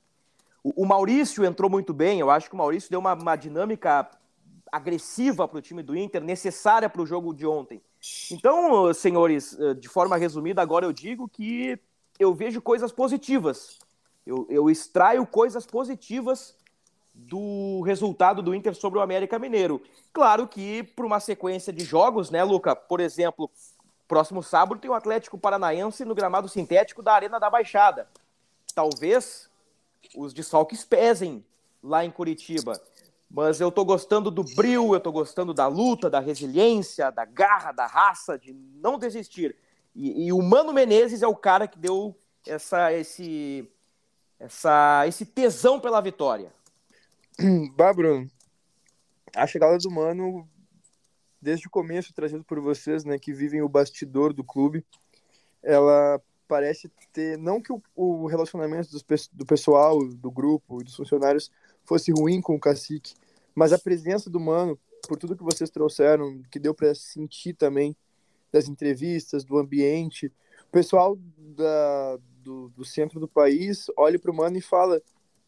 O, 0.62 0.82
o 0.82 0.86
Maurício 0.86 1.46
entrou 1.46 1.70
muito 1.70 1.94
bem, 1.94 2.20
eu 2.20 2.30
acho 2.30 2.50
que 2.50 2.54
o 2.54 2.58
Maurício 2.58 2.90
deu 2.90 3.00
uma, 3.00 3.14
uma 3.14 3.36
dinâmica 3.36 4.06
agressiva 4.70 5.48
para 5.48 5.56
o 5.56 5.62
time 5.62 5.82
do 5.82 5.96
Inter, 5.96 6.22
necessária 6.22 6.90
para 6.90 7.00
o 7.00 7.06
jogo 7.06 7.32
de 7.32 7.46
ontem. 7.46 7.80
Então, 8.30 8.92
senhores, 8.92 9.58
eh, 9.58 9.72
de 9.72 9.88
forma 9.88 10.18
resumida, 10.18 10.60
agora 10.60 10.84
eu 10.84 10.92
digo 10.92 11.26
que 11.26 11.80
eu 12.18 12.34
vejo 12.34 12.60
coisas 12.60 12.92
positivas. 12.92 13.78
Eu, 14.26 14.46
eu 14.50 14.68
extraio 14.68 15.26
coisas 15.26 15.64
positivas 15.64 16.54
do 17.26 17.82
resultado 17.82 18.42
do 18.42 18.54
Inter 18.54 18.74
sobre 18.74 18.98
o 18.98 19.02
América 19.02 19.38
Mineiro. 19.38 19.82
Claro 20.12 20.48
que 20.48 20.82
para 20.82 21.06
uma 21.06 21.20
sequência 21.20 21.72
de 21.72 21.84
jogos, 21.84 22.30
né, 22.30 22.42
Luca? 22.42 22.74
Por 22.74 23.00
exemplo, 23.00 23.50
próximo 24.08 24.42
sábado 24.42 24.80
tem 24.80 24.90
o 24.90 24.94
Atlético 24.94 25.38
Paranaense 25.38 26.04
no 26.04 26.14
gramado 26.14 26.48
sintético 26.48 27.02
da 27.02 27.12
Arena 27.12 27.38
da 27.38 27.50
Baixada. 27.50 28.08
Talvez 28.74 29.48
os 30.16 30.32
desfalques 30.32 30.84
pesem 30.84 31.44
lá 31.82 32.04
em 32.04 32.10
Curitiba. 32.10 32.80
Mas 33.30 33.60
eu 33.60 33.70
tô 33.70 33.84
gostando 33.84 34.30
do 34.30 34.42
bril, 34.42 34.92
eu 34.92 35.00
tô 35.00 35.12
gostando 35.12 35.54
da 35.54 35.68
luta, 35.68 36.10
da 36.10 36.18
resiliência, 36.18 37.12
da 37.12 37.24
garra, 37.24 37.70
da 37.70 37.86
raça, 37.86 38.36
de 38.36 38.52
não 38.52 38.98
desistir. 38.98 39.54
E, 39.94 40.26
e 40.26 40.32
o 40.32 40.42
Mano 40.42 40.72
Menezes 40.72 41.22
é 41.22 41.28
o 41.28 41.36
cara 41.36 41.68
que 41.68 41.78
deu 41.78 42.16
essa, 42.44 42.92
esse, 42.92 43.70
essa, 44.38 45.06
esse 45.06 45.24
tesão 45.24 45.78
pela 45.78 46.00
vitória. 46.00 46.52
Bah, 47.74 47.92
Bruno, 47.92 48.30
a 49.34 49.46
chegada 49.46 49.78
do 49.78 49.90
Mano, 49.90 50.46
desde 51.40 51.66
o 51.66 51.70
começo, 51.70 52.12
trazido 52.12 52.44
por 52.44 52.60
vocês, 52.60 53.04
né, 53.04 53.18
que 53.18 53.32
vivem 53.32 53.62
o 53.62 53.68
bastidor 53.68 54.32
do 54.34 54.44
clube, 54.44 54.84
ela 55.62 56.20
parece 56.46 56.90
ter, 57.12 57.38
não 57.38 57.60
que 57.60 57.72
o, 57.72 57.80
o 57.94 58.26
relacionamento 58.26 58.90
dos, 58.90 59.04
do 59.32 59.46
pessoal, 59.46 60.06
do 60.06 60.30
grupo 60.30 60.82
dos 60.82 60.96
funcionários 60.96 61.50
fosse 61.84 62.12
ruim 62.12 62.40
com 62.40 62.56
o 62.56 62.60
cacique, 62.60 63.14
mas 63.54 63.72
a 63.72 63.78
presença 63.78 64.28
do 64.28 64.40
Mano, 64.40 64.78
por 65.08 65.16
tudo 65.16 65.36
que 65.36 65.42
vocês 65.42 65.70
trouxeram, 65.70 66.42
que 66.50 66.58
deu 66.58 66.74
para 66.74 66.94
sentir 66.94 67.54
também 67.54 67.96
das 68.52 68.68
entrevistas, 68.68 69.44
do 69.44 69.56
ambiente, 69.56 70.26
o 70.68 70.72
pessoal 70.72 71.16
da, 71.38 72.18
do, 72.42 72.68
do 72.70 72.84
centro 72.84 73.18
do 73.18 73.28
país 73.28 73.86
olha 73.96 74.18
para 74.18 74.30
o 74.30 74.34
Mano 74.34 74.58
e 74.58 74.60
fala: 74.60 75.00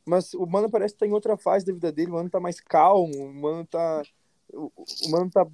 Mas 0.07 0.35
o 0.35 0.47
Mano 0.47 0.71
parece 0.71 0.95
estar 0.95 1.07
tá 1.07 1.11
em 1.11 1.15
outra 1.15 1.37
fase 1.37 1.65
da 1.65 1.73
vida 1.73 1.93
dele, 1.93 2.11
o 2.11 2.15
Mano 2.15 2.27
está 2.27 2.41
mais 2.41 2.61
calmo, 2.61 3.15
o 3.15 3.35
Mano 3.35 3.63
está 3.63 4.03
o, 4.53 4.71
Mano 5.11 5.31
tá 5.31 5.47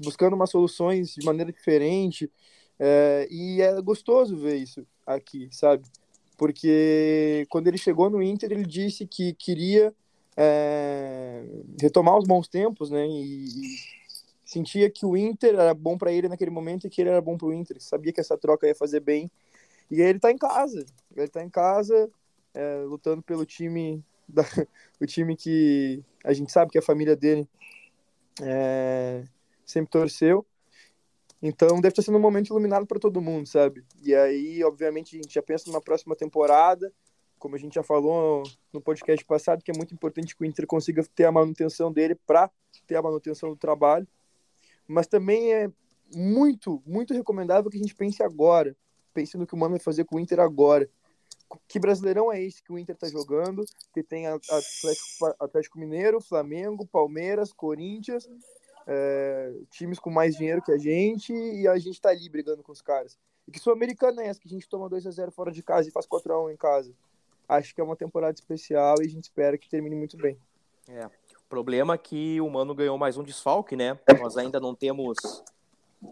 buscando 0.00 0.34
umas 0.34 0.50
soluções 0.50 1.14
de 1.14 1.24
maneira 1.24 1.52
diferente. 1.52 2.30
É, 2.78 3.28
e 3.30 3.60
é 3.62 3.80
gostoso 3.80 4.36
ver 4.36 4.56
isso 4.56 4.86
aqui, 5.06 5.48
sabe? 5.52 5.84
porque 6.36 7.46
quando 7.48 7.68
ele 7.68 7.78
chegou 7.78 8.10
no 8.10 8.22
Inter, 8.22 8.50
ele 8.52 8.64
disse 8.64 9.06
que 9.06 9.32
queria 9.34 9.94
é, 10.36 11.44
retomar 11.80 12.16
os 12.18 12.26
bons 12.26 12.48
tempos, 12.48 12.90
né? 12.90 13.06
E, 13.06 13.46
e, 13.46 13.76
sentia 14.44 14.90
que 14.90 15.06
o 15.06 15.16
Inter 15.16 15.54
era 15.54 15.74
bom 15.74 15.96
para 15.96 16.12
ele 16.12 16.28
naquele 16.28 16.50
momento 16.50 16.86
e 16.86 16.90
que 16.90 17.00
ele 17.00 17.10
era 17.10 17.20
bom 17.20 17.36
para 17.36 17.48
o 17.48 17.52
Inter. 17.52 17.80
Sabia 17.80 18.12
que 18.12 18.20
essa 18.20 18.36
troca 18.36 18.66
ia 18.66 18.74
fazer 18.74 19.00
bem. 19.00 19.30
E 19.90 20.02
aí 20.02 20.08
ele 20.08 20.18
está 20.18 20.30
em 20.30 20.38
casa. 20.38 20.84
Ele 21.16 21.26
está 21.26 21.42
em 21.42 21.48
casa, 21.48 22.10
é, 22.54 22.84
lutando 22.86 23.22
pelo 23.22 23.44
time, 23.44 24.04
da, 24.28 24.42
o 25.00 25.06
time 25.06 25.36
que 25.36 26.02
a 26.24 26.32
gente 26.32 26.50
sabe 26.50 26.70
que 26.70 26.78
a 26.78 26.82
família 26.82 27.16
dele 27.16 27.48
é, 28.40 29.24
sempre 29.64 29.90
torceu. 29.90 30.46
Então 31.42 31.80
deve 31.80 31.88
estar 31.88 32.02
sendo 32.02 32.16
um 32.16 32.20
momento 32.20 32.48
iluminado 32.48 32.86
para 32.86 32.98
todo 32.98 33.20
mundo, 33.20 33.46
sabe? 33.46 33.84
E 34.02 34.14
aí, 34.14 34.64
obviamente, 34.64 35.16
a 35.16 35.22
gente 35.22 35.34
já 35.34 35.42
pensa 35.42 35.64
numa 35.66 35.80
próxima 35.80 36.16
temporada, 36.16 36.90
como 37.38 37.54
a 37.54 37.58
gente 37.58 37.74
já 37.74 37.82
falou 37.82 38.42
no 38.72 38.80
podcast 38.80 39.22
passado, 39.26 39.62
que 39.62 39.70
é 39.70 39.76
muito 39.76 39.92
importante 39.92 40.34
que 40.34 40.42
o 40.42 40.46
Inter 40.46 40.66
consiga 40.66 41.04
ter 41.14 41.24
a 41.24 41.32
manutenção 41.32 41.92
dele 41.92 42.14
para 42.26 42.50
ter 42.86 42.96
a 42.96 43.02
manutenção 43.02 43.50
do 43.50 43.56
trabalho. 43.56 44.08
Mas 44.88 45.06
também 45.06 45.52
é 45.52 45.70
muito, 46.14 46.82
muito 46.86 47.12
recomendável 47.12 47.70
que 47.70 47.76
a 47.76 47.80
gente 47.80 47.94
pense 47.94 48.22
agora, 48.22 48.74
pense 49.12 49.36
no 49.36 49.46
que 49.46 49.54
o 49.54 49.58
Mano 49.58 49.72
vai 49.72 49.80
fazer 49.80 50.04
com 50.04 50.16
o 50.16 50.20
Inter 50.20 50.40
agora. 50.40 50.88
Que 51.68 51.78
brasileirão 51.78 52.32
é 52.32 52.42
esse 52.42 52.62
que 52.62 52.72
o 52.72 52.78
Inter 52.78 52.94
está 52.94 53.08
jogando? 53.08 53.64
Que 53.92 54.02
tem 54.02 54.26
Atlético, 54.26 55.34
Atlético 55.38 55.78
Mineiro, 55.78 56.20
Flamengo, 56.20 56.86
Palmeiras, 56.86 57.52
Corinthians 57.52 58.28
é, 58.86 59.52
times 59.70 59.98
com 59.98 60.10
mais 60.10 60.36
dinheiro 60.36 60.62
que 60.62 60.72
a 60.72 60.78
gente 60.78 61.32
e 61.32 61.66
a 61.66 61.78
gente 61.78 62.00
tá 62.00 62.10
ali 62.10 62.28
brigando 62.28 62.62
com 62.62 62.72
os 62.72 62.82
caras. 62.82 63.18
E 63.46 63.52
que 63.52 63.58
Sul-Americana 63.58 64.22
é 64.22 64.28
essa, 64.28 64.40
que 64.40 64.46
a 64.46 64.50
gente 64.50 64.68
toma 64.68 64.88
2 64.88 65.06
a 65.06 65.10
0 65.10 65.30
fora 65.30 65.50
de 65.50 65.62
casa 65.62 65.88
e 65.88 65.92
faz 65.92 66.06
4 66.06 66.32
a 66.32 66.44
1 66.44 66.50
em 66.50 66.56
casa. 66.56 66.92
Acho 67.48 67.74
que 67.74 67.80
é 67.80 67.84
uma 67.84 67.96
temporada 67.96 68.34
especial 68.34 68.96
e 69.00 69.06
a 69.06 69.08
gente 69.08 69.24
espera 69.24 69.58
que 69.58 69.68
termine 69.68 69.94
muito 69.94 70.16
bem. 70.16 70.38
É. 70.88 71.08
Problema 71.48 71.94
é 71.94 71.98
que 71.98 72.40
o 72.40 72.48
Mano 72.48 72.74
ganhou 72.74 72.96
mais 72.96 73.16
um 73.18 73.22
desfalque, 73.22 73.76
né? 73.76 73.98
Nós 74.18 74.36
ainda 74.36 74.58
não 74.58 74.74
temos 74.74 75.42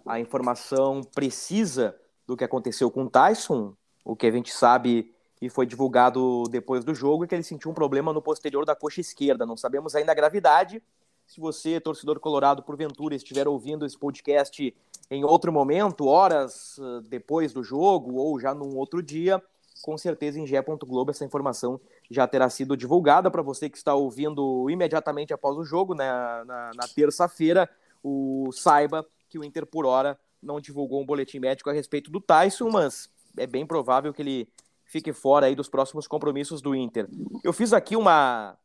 a 0.06 0.20
informação 0.20 1.02
precisa 1.02 1.98
do 2.26 2.36
que 2.36 2.44
aconteceu 2.44 2.90
com 2.90 3.04
o 3.04 3.10
Tyson. 3.10 3.74
O 4.04 4.14
que 4.14 4.26
a 4.26 4.30
gente 4.30 4.52
sabe 4.52 5.14
e 5.42 5.50
foi 5.50 5.66
divulgado 5.66 6.44
depois 6.48 6.84
do 6.84 6.94
jogo 6.94 7.24
é 7.24 7.26
que 7.26 7.34
ele 7.34 7.42
sentiu 7.42 7.68
um 7.68 7.74
problema 7.74 8.12
no 8.12 8.22
posterior 8.22 8.64
da 8.64 8.76
coxa 8.76 9.00
esquerda. 9.00 9.44
Não 9.44 9.56
sabemos 9.56 9.96
ainda 9.96 10.12
a 10.12 10.14
gravidade, 10.14 10.80
se 11.26 11.40
você, 11.40 11.80
torcedor 11.80 12.20
colorado, 12.20 12.62
porventura 12.62 13.16
estiver 13.16 13.48
ouvindo 13.48 13.84
esse 13.84 13.98
podcast 13.98 14.72
em 15.10 15.24
outro 15.24 15.52
momento, 15.52 16.06
horas 16.06 16.78
ah, 16.80 17.02
depois 17.08 17.52
do 17.52 17.64
jogo 17.64 18.14
ou 18.14 18.38
já 18.38 18.54
num 18.54 18.76
outro 18.76 19.02
dia, 19.02 19.42
com 19.82 19.98
certeza 19.98 20.38
em 20.38 20.46
Gé.globo 20.46 21.10
essa 21.10 21.24
informação 21.24 21.80
já 22.08 22.24
terá 22.28 22.48
sido 22.48 22.76
divulgada 22.76 23.28
para 23.28 23.42
você 23.42 23.68
que 23.68 23.76
está 23.76 23.96
ouvindo 23.96 24.70
imediatamente 24.70 25.34
após 25.34 25.56
o 25.56 25.64
jogo, 25.64 25.92
né, 25.92 26.06
na, 26.44 26.70
na 26.76 26.88
terça-feira, 26.94 27.68
o 28.00 28.50
saiba 28.52 29.04
que 29.28 29.40
o 29.40 29.44
Inter 29.44 29.66
por 29.66 29.86
hora 29.86 30.16
não 30.40 30.60
divulgou 30.60 31.02
um 31.02 31.06
boletim 31.06 31.40
médico 31.40 31.68
a 31.68 31.72
respeito 31.72 32.12
do 32.12 32.20
Tyson, 32.20 32.70
mas 32.70 33.10
é 33.36 33.46
bem 33.46 33.66
provável 33.66 34.12
que 34.12 34.22
ele 34.22 34.48
fique 34.92 35.10
fora 35.10 35.46
aí 35.46 35.54
dos 35.54 35.70
próximos 35.70 36.06
compromissos 36.06 36.60
do 36.60 36.74
Inter. 36.74 37.08
Eu 37.42 37.54
fiz 37.54 37.72
aqui 37.72 37.96
uma 37.96 38.58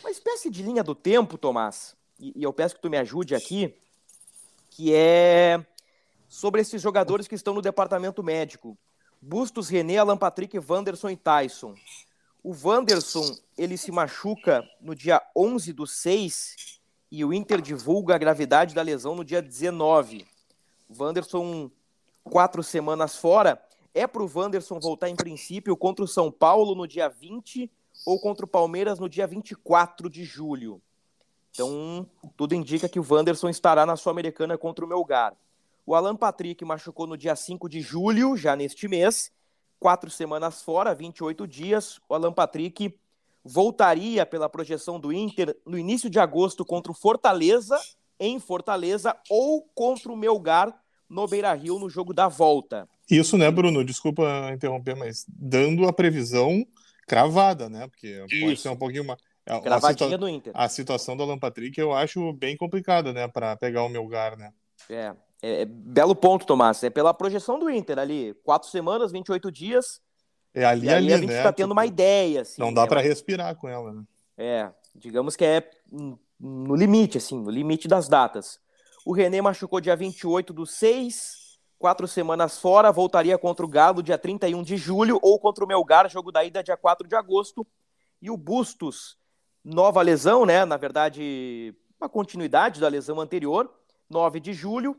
uma 0.00 0.10
espécie 0.10 0.48
de 0.48 0.62
linha 0.62 0.82
do 0.82 0.94
tempo, 0.94 1.36
Tomás, 1.36 1.94
e, 2.18 2.32
e 2.34 2.42
eu 2.42 2.50
peço 2.50 2.76
que 2.76 2.80
tu 2.80 2.88
me 2.88 2.96
ajude 2.96 3.34
aqui, 3.34 3.76
que 4.70 4.94
é 4.94 5.62
sobre 6.30 6.62
esses 6.62 6.80
jogadores 6.80 7.28
que 7.28 7.34
estão 7.34 7.52
no 7.52 7.60
departamento 7.60 8.22
médico. 8.22 8.76
Bustos, 9.20 9.68
René, 9.68 9.98
Alan 9.98 10.16
Patrick, 10.16 10.58
Wanderson 10.58 11.10
e 11.10 11.16
Tyson. 11.16 11.74
O 12.42 12.56
Wanderson, 12.64 13.36
ele 13.58 13.76
se 13.76 13.92
machuca 13.92 14.66
no 14.80 14.94
dia 14.94 15.20
11 15.36 15.74
do 15.74 15.86
6 15.86 16.80
e 17.10 17.22
o 17.22 17.34
Inter 17.34 17.60
divulga 17.60 18.14
a 18.14 18.18
gravidade 18.18 18.74
da 18.74 18.80
lesão 18.80 19.14
no 19.14 19.24
dia 19.24 19.42
19. 19.42 20.26
O 20.88 21.02
Wanderson, 21.02 21.70
quatro 22.24 22.62
semanas 22.62 23.16
fora. 23.16 23.60
É 23.96 24.06
para 24.06 24.22
o 24.22 24.30
Wanderson 24.30 24.78
voltar, 24.78 25.08
em 25.08 25.16
princípio, 25.16 25.74
contra 25.74 26.04
o 26.04 26.06
São 26.06 26.30
Paulo 26.30 26.74
no 26.74 26.86
dia 26.86 27.08
20 27.08 27.70
ou 28.04 28.20
contra 28.20 28.44
o 28.44 28.48
Palmeiras 28.48 28.98
no 28.98 29.08
dia 29.08 29.26
24 29.26 30.10
de 30.10 30.22
julho. 30.22 30.82
Então, 31.50 32.06
tudo 32.36 32.54
indica 32.54 32.90
que 32.90 33.00
o 33.00 33.06
Wanderson 33.08 33.48
estará 33.48 33.86
na 33.86 33.96
Sul-Americana 33.96 34.58
contra 34.58 34.84
o 34.84 34.88
Melgar. 34.88 35.34
O 35.86 35.94
Alan 35.94 36.14
Patrick 36.14 36.62
machucou 36.62 37.06
no 37.06 37.16
dia 37.16 37.34
5 37.34 37.70
de 37.70 37.80
julho, 37.80 38.36
já 38.36 38.54
neste 38.54 38.86
mês, 38.86 39.32
quatro 39.80 40.10
semanas 40.10 40.60
fora, 40.60 40.94
28 40.94 41.48
dias. 41.48 41.98
O 42.06 42.12
Alan 42.12 42.34
Patrick 42.34 42.94
voltaria 43.42 44.26
pela 44.26 44.50
projeção 44.50 45.00
do 45.00 45.10
Inter 45.10 45.58
no 45.64 45.78
início 45.78 46.10
de 46.10 46.20
agosto 46.20 46.66
contra 46.66 46.92
o 46.92 46.94
Fortaleza, 46.94 47.80
em 48.20 48.38
Fortaleza, 48.38 49.16
ou 49.30 49.62
contra 49.74 50.12
o 50.12 50.16
Melgar 50.16 50.78
no 51.08 51.26
Beira 51.26 51.54
Rio 51.54 51.78
no 51.78 51.88
jogo 51.88 52.12
da 52.12 52.28
volta. 52.28 52.86
Isso, 53.10 53.38
né, 53.38 53.50
Bruno? 53.50 53.84
Desculpa 53.84 54.50
interromper, 54.52 54.96
mas 54.96 55.24
dando 55.28 55.86
a 55.86 55.92
previsão 55.92 56.66
cravada, 57.06 57.68
né? 57.68 57.86
Porque 57.86 58.24
Isso. 58.30 58.44
pode 58.44 58.60
ser 58.60 58.68
um 58.70 58.76
pouquinho 58.76 59.04
mais. 59.04 59.20
Cravadinha 59.62 60.08
situa... 60.08 60.18
do 60.18 60.28
Inter. 60.28 60.52
A 60.56 60.68
situação 60.68 61.16
do 61.16 61.22
Alan 61.22 61.38
Patrick 61.38 61.78
eu 61.80 61.92
acho 61.92 62.32
bem 62.32 62.56
complicada, 62.56 63.12
né? 63.12 63.28
Para 63.28 63.56
pegar 63.56 63.84
o 63.84 63.88
meu 63.88 64.02
lugar, 64.02 64.36
né? 64.36 64.52
É, 64.90 65.12
é, 65.40 65.62
é, 65.62 65.64
belo 65.64 66.16
ponto, 66.16 66.44
Tomás. 66.44 66.82
É 66.82 66.90
pela 66.90 67.14
projeção 67.14 67.58
do 67.58 67.70
Inter 67.70 67.98
ali. 67.98 68.34
Quatro 68.42 68.68
semanas, 68.68 69.12
28 69.12 69.52
dias. 69.52 70.00
É 70.52 70.64
ali, 70.64 70.86
e 70.86 70.90
ali, 70.90 71.12
a 71.12 71.18
gente 71.18 71.28
né? 71.28 71.42
tá 71.42 71.52
tendo 71.52 71.70
uma 71.70 71.82
tipo, 71.82 71.94
ideia. 71.94 72.40
Assim, 72.40 72.60
não 72.60 72.74
dá 72.74 72.82
né? 72.82 72.88
para 72.88 73.00
respirar 73.00 73.54
com 73.54 73.68
ela, 73.68 73.92
né? 73.92 74.02
É, 74.36 74.70
digamos 74.94 75.36
que 75.36 75.44
é 75.44 75.70
no 76.40 76.74
limite, 76.74 77.18
assim, 77.18 77.40
no 77.40 77.50
limite 77.50 77.86
das 77.86 78.08
datas. 78.08 78.58
O 79.04 79.12
René 79.12 79.40
machucou 79.40 79.80
dia 79.80 79.94
28 79.94 80.52
do 80.52 80.66
6 80.66 81.45
quatro 81.78 82.08
semanas 82.08 82.58
fora, 82.58 82.92
voltaria 82.92 83.36
contra 83.38 83.64
o 83.64 83.68
Galo 83.68 84.02
dia 84.02 84.18
31 84.18 84.62
de 84.62 84.76
julho 84.76 85.18
ou 85.22 85.38
contra 85.38 85.64
o 85.64 85.68
Melgar, 85.68 86.08
jogo 86.08 86.32
da 86.32 86.44
ida 86.44 86.62
dia 86.62 86.76
4 86.76 87.06
de 87.06 87.14
agosto. 87.14 87.66
E 88.20 88.30
o 88.30 88.36
Bustos, 88.36 89.16
nova 89.64 90.00
lesão, 90.02 90.46
né? 90.46 90.64
Na 90.64 90.76
verdade, 90.76 91.74
uma 92.00 92.08
continuidade 92.08 92.80
da 92.80 92.88
lesão 92.88 93.20
anterior, 93.20 93.70
9 94.08 94.40
de 94.40 94.52
julho, 94.52 94.96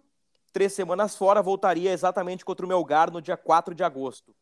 três 0.54 0.74
semanas 0.74 1.16
fora, 1.16 1.42
voltaria 1.42 1.92
exatamente 1.92 2.46
contra 2.46 2.66
o 2.66 2.70
Melgar 2.70 3.12
no 3.12 3.22
dia 3.22 3.38
4 3.38 3.74
de 3.74 3.84
agosto. 3.84 4.36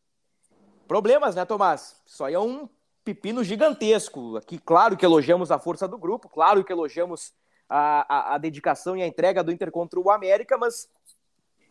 Problemas, 0.86 1.34
né, 1.34 1.44
Tomás? 1.44 2.00
Isso 2.06 2.22
aí 2.22 2.34
é 2.34 2.40
um 2.40 2.68
pepino 3.04 3.42
gigantesco. 3.42 4.36
Aqui, 4.36 4.58
claro 4.58 4.96
que 4.96 5.04
elogiamos 5.04 5.50
a 5.50 5.58
força 5.58 5.86
do 5.86 5.98
grupo, 5.98 6.28
claro 6.28 6.64
que 6.64 6.72
elogiamos 6.72 7.32
a, 7.68 8.32
a, 8.32 8.34
a 8.34 8.38
dedicação 8.38 8.96
e 8.96 9.02
a 9.02 9.06
entrega 9.06 9.42
do 9.42 9.52
Inter 9.52 9.70
contra 9.70 9.98
o 9.98 10.10
América, 10.10 10.56
mas 10.56 10.88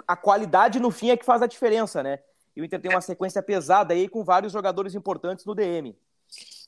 a 0.07 0.15
qualidade 0.15 0.79
no 0.79 0.91
fim 0.91 1.09
é 1.09 1.17
que 1.17 1.25
faz 1.25 1.41
a 1.41 1.47
diferença, 1.47 2.01
né? 2.03 2.19
E 2.55 2.61
o 2.61 2.65
Inter 2.65 2.79
tem 2.79 2.91
uma 2.91 3.01
sequência 3.01 3.43
pesada 3.43 3.93
aí 3.93 4.07
com 4.07 4.23
vários 4.23 4.53
jogadores 4.53 4.95
importantes 4.95 5.45
no 5.45 5.53
DM. 5.53 5.95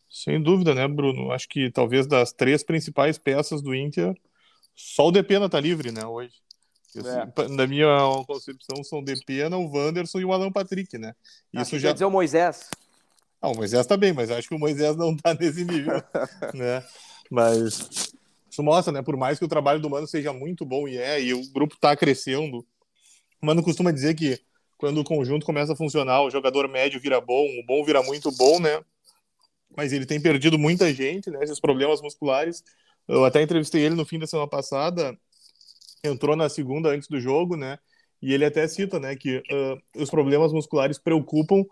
Sem 0.09 0.41
dúvida, 0.41 0.73
né, 0.73 0.87
Bruno? 0.87 1.31
Acho 1.31 1.47
que 1.47 1.71
talvez 1.71 2.07
das 2.07 2.33
três 2.33 2.63
principais 2.63 3.17
peças 3.17 3.61
do 3.61 3.73
Inter, 3.73 4.15
só 4.75 5.07
o 5.07 5.11
Depena 5.11 5.49
tá 5.49 5.59
livre, 5.59 5.91
né, 5.91 6.05
hoje. 6.05 6.33
É. 6.95 7.47
Na 7.49 7.67
minha 7.67 7.87
concepção, 8.25 8.83
são 8.83 8.99
o 8.99 9.05
Depena, 9.05 9.57
o 9.57 9.71
Wanderson 9.71 10.19
e 10.19 10.25
o 10.25 10.33
Alan 10.33 10.51
Patrick, 10.51 10.97
né? 10.97 11.13
Isso 11.53 11.75
Acho 11.75 11.79
já. 11.79 11.89
Quer 11.89 11.93
dizer 11.93 12.05
o 12.05 12.11
Moisés. 12.11 12.69
Ah, 13.41 13.49
o 13.49 13.55
Moisés 13.55 13.85
tá 13.85 13.95
bem, 13.95 14.13
mas 14.13 14.31
acho 14.31 14.47
que 14.47 14.55
o 14.55 14.59
Moisés 14.59 14.95
não 14.95 15.15
tá 15.15 15.33
nesse 15.39 15.63
nível, 15.63 16.01
né? 16.53 16.83
Mas 17.29 18.11
isso 18.49 18.63
mostra, 18.63 18.91
né? 18.91 19.01
Por 19.01 19.15
mais 19.15 19.37
que 19.37 19.45
o 19.45 19.47
trabalho 19.47 19.79
do 19.79 19.89
Mano 19.89 20.07
seja 20.07 20.33
muito 20.33 20.65
bom 20.65 20.87
e 20.87 20.97
é, 20.97 21.21
e 21.21 21.33
o 21.33 21.47
grupo 21.51 21.77
tá 21.79 21.95
crescendo, 21.95 22.65
Mano 23.41 23.63
costuma 23.63 23.91
dizer 23.91 24.15
que 24.15 24.39
quando 24.77 24.99
o 24.99 25.03
conjunto 25.03 25.45
começa 25.45 25.73
a 25.73 25.75
funcionar, 25.75 26.21
o 26.21 26.29
jogador 26.29 26.67
médio 26.67 26.99
vira 26.99 27.19
bom, 27.19 27.45
o 27.59 27.65
bom 27.65 27.83
vira 27.83 28.01
muito 28.03 28.31
bom, 28.31 28.59
né? 28.59 28.83
Mas 29.75 29.91
ele 29.91 30.05
tem 30.05 30.21
perdido 30.21 30.57
muita 30.57 30.93
gente, 30.93 31.29
né? 31.29 31.39
Esses 31.43 31.59
problemas 31.59 32.01
musculares. 32.01 32.63
Eu 33.07 33.25
até 33.25 33.41
entrevistei 33.41 33.81
ele 33.81 33.95
no 33.95 34.05
fim 34.05 34.19
da 34.19 34.27
semana 34.27 34.47
passada, 34.47 35.17
entrou 36.03 36.35
na 36.35 36.49
segunda 36.49 36.89
antes 36.89 37.07
do 37.07 37.19
jogo, 37.19 37.55
né? 37.55 37.79
E 38.21 38.33
ele 38.33 38.45
até 38.45 38.67
cita, 38.67 38.99
né, 38.99 39.15
que 39.15 39.37
uh, 39.37 40.01
os 40.01 40.09
problemas 40.09 40.51
musculares 40.51 40.97
preocupam 40.97 41.63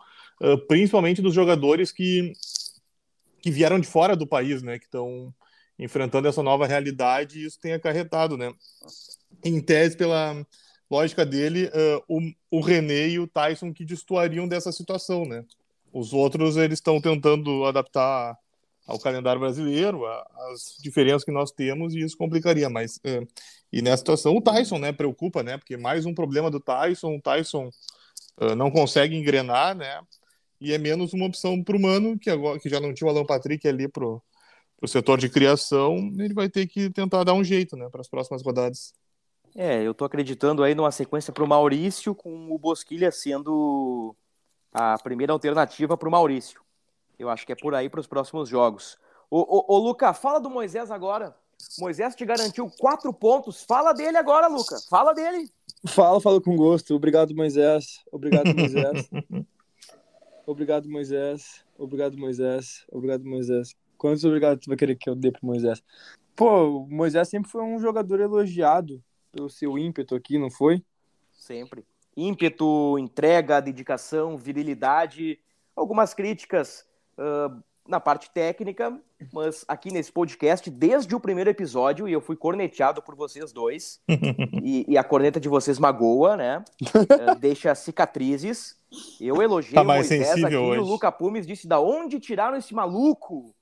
uh, 0.41 0.57
principalmente 0.67 1.21
dos 1.21 1.33
jogadores 1.33 1.91
que 1.91 2.33
que 3.41 3.51
vieram 3.51 3.79
de 3.79 3.87
fora 3.87 4.15
do 4.15 4.25
país, 4.25 4.63
né, 4.63 4.79
que 4.79 4.85
estão 4.85 5.31
enfrentando 5.77 6.27
essa 6.27 6.41
nova 6.41 6.65
realidade 6.65 7.39
e 7.39 7.45
isso 7.45 7.59
tem 7.59 7.73
acarretado, 7.73 8.37
né? 8.37 8.51
Em 9.43 9.61
tese, 9.61 9.95
pela 9.95 10.35
lógica 10.89 11.25
dele, 11.25 11.65
uh, 11.67 12.03
o, 12.07 12.57
o 12.57 12.61
René 12.61 13.09
e 13.09 13.19
o 13.19 13.27
Tyson 13.27 13.73
que 13.73 13.85
destoariam 13.85 14.47
dessa 14.47 14.71
situação, 14.71 15.25
né? 15.25 15.43
Os 15.91 16.13
outros, 16.13 16.57
eles 16.57 16.79
estão 16.79 16.99
tentando 16.99 17.65
adaptar 17.65 18.37
ao 18.85 18.99
calendário 18.99 19.39
brasileiro, 19.39 20.05
as 20.05 20.77
diferenças 20.81 21.23
que 21.23 21.31
nós 21.31 21.51
temos, 21.51 21.93
e 21.93 21.99
isso 21.99 22.17
complicaria, 22.17 22.69
mas... 22.69 22.97
Uh, 22.97 23.27
e 23.73 23.81
nessa 23.81 23.97
situação, 23.97 24.35
o 24.37 24.41
Tyson, 24.41 24.77
né, 24.77 24.93
preocupa, 24.93 25.43
né? 25.43 25.57
Porque 25.57 25.75
mais 25.75 26.05
um 26.05 26.13
problema 26.13 26.49
do 26.49 26.59
Tyson, 26.59 27.15
o 27.15 27.21
Tyson 27.21 27.69
uh, 28.39 28.55
não 28.55 28.71
consegue 28.71 29.15
engrenar, 29.15 29.75
né? 29.75 30.01
E 30.61 30.71
é 30.71 30.77
menos 30.77 31.13
uma 31.13 31.25
opção 31.25 31.61
para 31.63 31.75
o 31.75 31.81
Mano, 31.81 32.17
que, 32.17 32.29
agora, 32.29 32.59
que 32.59 32.69
já 32.69 32.79
não 32.79 32.93
tinha 32.93 33.07
o 33.07 33.09
Alan 33.09 33.25
Patrick 33.25 33.67
ali 33.67 33.87
pro 33.87 34.21
o 34.81 34.87
setor 34.87 35.17
de 35.17 35.29
criação, 35.29 36.11
ele 36.17 36.33
vai 36.33 36.49
ter 36.49 36.67
que 36.67 36.89
tentar 36.89 37.23
dar 37.23 37.33
um 37.33 37.43
jeito, 37.43 37.75
né, 37.75 37.89
para 37.89 38.01
as 38.01 38.07
próximas 38.07 38.43
rodadas. 38.43 38.93
É, 39.57 39.81
eu 39.81 39.93
tô 39.93 40.03
acreditando 40.03 40.61
aí 40.63 40.75
numa 40.75 40.91
sequência 40.91 41.31
para 41.31 41.43
o 41.43 41.47
Maurício, 41.47 42.13
com 42.13 42.51
o 42.51 42.59
Bosquilha 42.59 43.09
sendo 43.09 44.13
a 44.73 44.97
primeira 44.99 45.31
alternativa 45.31 45.95
para 45.95 46.09
o 46.09 46.11
Maurício. 46.11 46.61
Eu 47.17 47.29
acho 47.29 47.45
que 47.45 47.53
é 47.53 47.55
por 47.55 47.73
aí 47.73 47.89
para 47.89 48.01
os 48.01 48.07
próximos 48.07 48.49
jogos. 48.49 48.97
Ô, 49.31 49.39
ô, 49.39 49.65
ô, 49.73 49.77
Luca, 49.79 50.13
fala 50.13 50.41
do 50.41 50.49
Moisés 50.49 50.91
agora. 50.91 51.33
Moisés 51.79 52.13
te 52.15 52.25
garantiu 52.25 52.69
quatro 52.77 53.13
pontos. 53.13 53.63
Fala 53.63 53.93
dele 53.93 54.17
agora, 54.17 54.47
Luca. 54.47 54.75
Fala 54.89 55.13
dele. 55.13 55.49
Fala, 55.87 56.19
falo 56.19 56.41
com 56.41 56.57
gosto. 56.57 56.93
Obrigado, 56.93 57.33
Moisés. 57.33 58.03
Obrigado, 58.11 58.53
Moisés. 58.53 59.09
Obrigado, 60.45 60.89
Moisés. 60.89 61.63
Obrigado, 61.77 62.17
Moisés. 62.17 62.85
Obrigado, 62.91 63.23
Moisés. 63.23 63.73
Quantos 63.97 64.25
obrigado 64.25 64.59
tu 64.59 64.67
vai 64.67 64.75
querer 64.75 64.97
que 64.97 65.09
eu 65.09 65.15
dê 65.15 65.31
pro 65.31 65.45
Moisés? 65.45 65.81
Pô, 66.35 66.81
o 66.81 66.87
Moisés 66.89 67.29
sempre 67.29 67.49
foi 67.49 67.63
um 67.63 67.79
jogador 67.79 68.19
elogiado 68.19 69.01
pelo 69.35 69.49
seu 69.49 69.77
ímpeto 69.77 70.15
aqui, 70.15 70.39
não 70.39 70.49
foi? 70.49 70.81
Sempre. 71.33 71.85
Ímpeto, 72.15 72.97
entrega, 72.97 73.59
dedicação, 73.59 74.37
virilidade, 74.37 75.37
algumas 75.75 76.13
críticas 76.13 76.85
uh, 77.17 77.61
na 77.85 77.99
parte 77.99 78.31
técnica, 78.31 78.97
mas 79.33 79.65
aqui 79.67 79.91
nesse 79.91 80.09
podcast, 80.09 80.69
desde 80.71 81.13
o 81.13 81.19
primeiro 81.19 81.49
episódio, 81.49 82.07
e 82.07 82.13
eu 82.13 82.21
fui 82.21 82.37
corneteado 82.37 83.01
por 83.01 83.13
vocês 83.13 83.51
dois, 83.51 84.01
e, 84.63 84.85
e, 84.87 84.97
a 84.97 85.03
corneta 85.03 85.37
de 85.37 85.49
vocês 85.49 85.77
magoa, 85.77 86.37
né? 86.37 86.63
uh, 86.81 87.35
deixa 87.37 87.75
cicatrizes. 87.75 88.79
Eu 89.19 89.41
elogiei 89.41 89.75
tá 89.75 89.81
o 89.81 89.85
Moisés 89.85 90.41
aqui, 90.45 90.55
hoje. 90.55 90.79
o 90.79 90.85
Luca 90.85 91.11
Pumes 91.11 91.45
disse, 91.45 91.67
da 91.67 91.81
onde 91.81 92.21
tiraram 92.21 92.55
esse 92.55 92.73
maluco? 92.73 93.53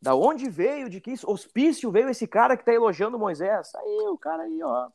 Da 0.00 0.14
onde 0.14 0.48
veio, 0.48 0.90
de 0.90 1.00
que 1.00 1.14
hospício 1.24 1.90
veio 1.90 2.10
esse 2.10 2.26
cara 2.26 2.56
que 2.56 2.64
tá 2.64 2.72
elogiando 2.72 3.18
Moisés? 3.18 3.74
Aí, 3.74 4.06
o 4.08 4.18
cara 4.18 4.44
aí, 4.44 4.62
ó. 4.62 4.88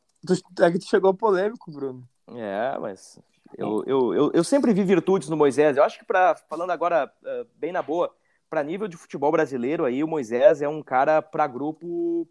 É 0.60 0.72
que 0.72 0.80
tu 0.80 0.88
chegou 0.88 1.14
polêmico, 1.14 1.72
Bruno. 1.72 2.08
É, 2.30 2.78
mas 2.80 3.20
eu, 3.58 3.84
eu, 3.86 4.14
eu, 4.14 4.32
eu 4.34 4.44
sempre 4.44 4.74
vi 4.74 4.84
virtudes 4.84 5.30
no 5.30 5.38
Moisés. 5.38 5.78
Eu 5.78 5.84
acho 5.84 6.00
que, 6.00 6.06
pra, 6.06 6.36
falando 6.50 6.72
agora 6.72 7.12
uh, 7.22 7.48
bem 7.56 7.72
na 7.72 7.82
boa, 7.82 8.14
para 8.50 8.64
nível 8.64 8.88
de 8.88 8.98
futebol 8.98 9.32
brasileiro, 9.32 9.86
aí 9.86 10.04
o 10.04 10.08
Moisés 10.08 10.62
é 10.62 10.68
um 10.68 10.82
cara 10.82 11.22
para 11.22 11.48
grupo 11.48 12.28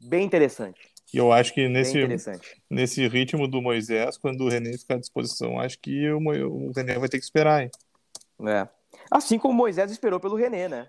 bem 0.00 0.24
interessante. 0.24 0.80
E 1.12 1.16
eu 1.16 1.32
acho 1.32 1.54
que 1.54 1.68
nesse, 1.68 1.98
nesse 2.68 3.08
ritmo 3.08 3.48
do 3.48 3.62
Moisés, 3.62 4.18
quando 4.18 4.44
o 4.44 4.48
René 4.48 4.76
ficar 4.76 4.94
à 4.94 4.98
disposição, 4.98 5.58
acho 5.58 5.78
que 5.78 6.10
o, 6.10 6.18
o 6.18 6.72
René 6.72 6.98
vai 6.98 7.08
ter 7.08 7.18
que 7.18 7.24
esperar, 7.24 7.62
hein? 7.62 7.70
É. 8.46 8.68
Assim 9.10 9.38
como 9.38 9.54
o 9.54 9.56
Moisés 9.56 9.90
esperou 9.90 10.20
pelo 10.20 10.36
René, 10.36 10.68
né? 10.68 10.88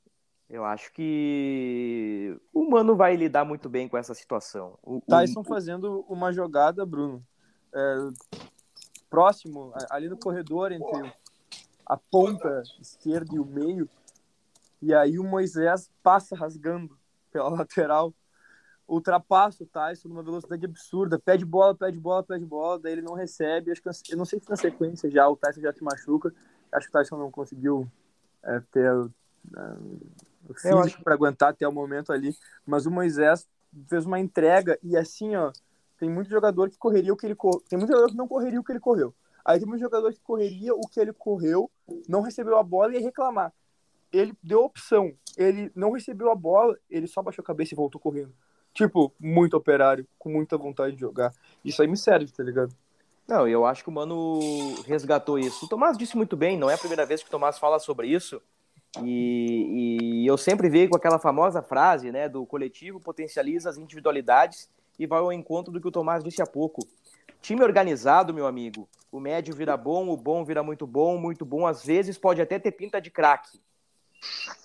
Eu 0.51 0.65
acho 0.65 0.91
que 0.91 2.37
o 2.53 2.69
Mano 2.69 2.93
vai 2.93 3.15
lidar 3.15 3.45
muito 3.45 3.69
bem 3.69 3.87
com 3.87 3.97
essa 3.97 4.13
situação. 4.13 4.77
O, 4.83 4.99
Tyson 4.99 5.39
o... 5.39 5.43
fazendo 5.45 6.05
uma 6.09 6.33
jogada, 6.33 6.85
Bruno, 6.85 7.25
é, 7.73 7.95
próximo, 9.09 9.71
ali 9.89 10.09
no 10.09 10.17
corredor 10.17 10.73
entre 10.73 11.15
a 11.85 11.95
ponta 11.95 12.63
esquerda 12.81 13.33
e 13.33 13.39
o 13.39 13.45
meio, 13.45 13.89
e 14.81 14.93
aí 14.93 15.17
o 15.17 15.23
Moisés 15.23 15.89
passa 16.03 16.35
rasgando 16.35 16.97
pela 17.31 17.47
lateral, 17.55 18.13
ultrapassa 18.85 19.63
o 19.63 19.67
Tyson 19.67 20.09
numa 20.09 20.21
velocidade 20.21 20.65
absurda, 20.65 21.17
pede 21.17 21.45
bola, 21.45 21.73
pede 21.73 21.97
bola, 21.97 22.23
pede 22.23 22.45
bola, 22.45 22.77
daí 22.77 22.91
ele 22.91 23.01
não 23.01 23.13
recebe, 23.13 23.71
acho 23.71 23.81
que 23.81 23.87
eu 23.87 24.17
não 24.17 24.25
sei 24.25 24.37
se 24.41 24.49
na 24.49 24.57
sequência 24.57 25.09
já 25.09 25.29
o 25.29 25.37
Tyson 25.37 25.61
já 25.61 25.71
se 25.71 25.81
machuca, 25.81 26.33
acho 26.73 26.87
que 26.87 26.97
o 26.97 26.99
Tyson 26.99 27.17
não 27.17 27.31
conseguiu 27.31 27.89
é, 28.43 28.61
ter 28.69 28.91
é, 29.55 29.75
físico 30.53 31.03
para 31.03 31.13
aguentar 31.13 31.49
até 31.49 31.67
o 31.67 31.71
momento 31.71 32.11
ali, 32.11 32.35
mas 32.65 32.85
o 32.85 32.91
Moisés 32.91 33.47
fez 33.87 34.05
uma 34.05 34.19
entrega 34.19 34.77
e 34.83 34.97
assim, 34.97 35.35
ó, 35.35 35.51
tem 35.97 36.09
muito 36.09 36.29
jogador 36.29 36.69
que 36.69 36.77
correria 36.77 37.13
o 37.13 37.17
que 37.17 37.25
ele 37.25 37.35
cor... 37.35 37.61
tem 37.69 37.77
muito 37.77 37.91
jogador 37.91 38.09
que 38.09 38.17
não 38.17 38.27
correria 38.27 38.59
o 38.59 38.63
que 38.63 38.71
ele 38.71 38.79
correu. 38.79 39.13
Aí 39.45 39.59
tem 39.59 39.67
muito 39.67 39.81
jogador 39.81 40.11
que 40.13 40.19
correria 40.19 40.73
o 40.73 40.81
que 40.81 40.99
ele 40.99 41.13
correu, 41.13 41.69
não 42.07 42.21
recebeu 42.21 42.57
a 42.57 42.63
bola 42.63 42.93
e 42.93 42.95
ia 42.95 43.01
reclamar. 43.01 43.51
Ele 44.11 44.33
deu 44.43 44.63
opção. 44.63 45.13
Ele 45.37 45.71
não 45.75 45.91
recebeu 45.91 46.29
a 46.31 46.35
bola, 46.35 46.77
ele 46.89 47.07
só 47.07 47.21
baixou 47.21 47.41
a 47.41 47.45
cabeça 47.45 47.73
e 47.73 47.77
voltou 47.77 47.99
correndo. 47.99 48.33
Tipo, 48.73 49.13
muito 49.19 49.55
operário, 49.55 50.07
com 50.17 50.29
muita 50.29 50.57
vontade 50.57 50.95
de 50.95 51.01
jogar. 51.01 51.33
Isso 51.63 51.81
aí 51.81 51.87
me 51.87 51.97
serve, 51.97 52.31
tá 52.31 52.43
ligado? 52.43 52.73
Não, 53.27 53.47
eu 53.47 53.65
acho 53.65 53.83
que 53.83 53.89
o 53.89 53.93
Mano 53.93 54.39
resgatou 54.85 55.39
isso. 55.39 55.65
O 55.65 55.69
Tomás 55.69 55.97
disse 55.97 56.17
muito 56.17 56.35
bem, 56.35 56.57
não 56.57 56.69
é 56.69 56.73
a 56.73 56.77
primeira 56.77 57.05
vez 57.05 57.21
que 57.21 57.29
o 57.29 57.31
Tomás 57.31 57.57
fala 57.57 57.79
sobre 57.79 58.07
isso. 58.07 58.41
E, 59.03 60.23
e 60.23 60.27
eu 60.27 60.37
sempre 60.37 60.69
vejo 60.69 60.89
com 60.89 60.97
aquela 60.97 61.17
famosa 61.17 61.61
frase, 61.61 62.11
né, 62.11 62.27
do 62.27 62.45
coletivo 62.45 62.99
potencializa 62.99 63.69
as 63.69 63.77
individualidades 63.77 64.69
e 64.99 65.07
vai 65.07 65.19
ao 65.19 65.31
encontro 65.31 65.71
do 65.71 65.79
que 65.79 65.87
o 65.87 65.91
Tomás 65.91 66.23
disse 66.23 66.41
há 66.41 66.45
pouco. 66.45 66.85
Time 67.41 67.63
organizado, 67.63 68.33
meu 68.33 68.45
amigo, 68.45 68.87
o 69.11 69.19
médio 69.19 69.55
vira 69.55 69.75
bom, 69.75 70.09
o 70.09 70.17
bom 70.17 70.43
vira 70.43 70.61
muito 70.61 70.85
bom, 70.85 71.17
muito 71.17 71.45
bom, 71.45 71.65
às 71.65 71.83
vezes 71.83 72.17
pode 72.17 72.41
até 72.41 72.59
ter 72.59 72.71
pinta 72.71 72.99
de 72.99 73.09
craque. 73.09 73.59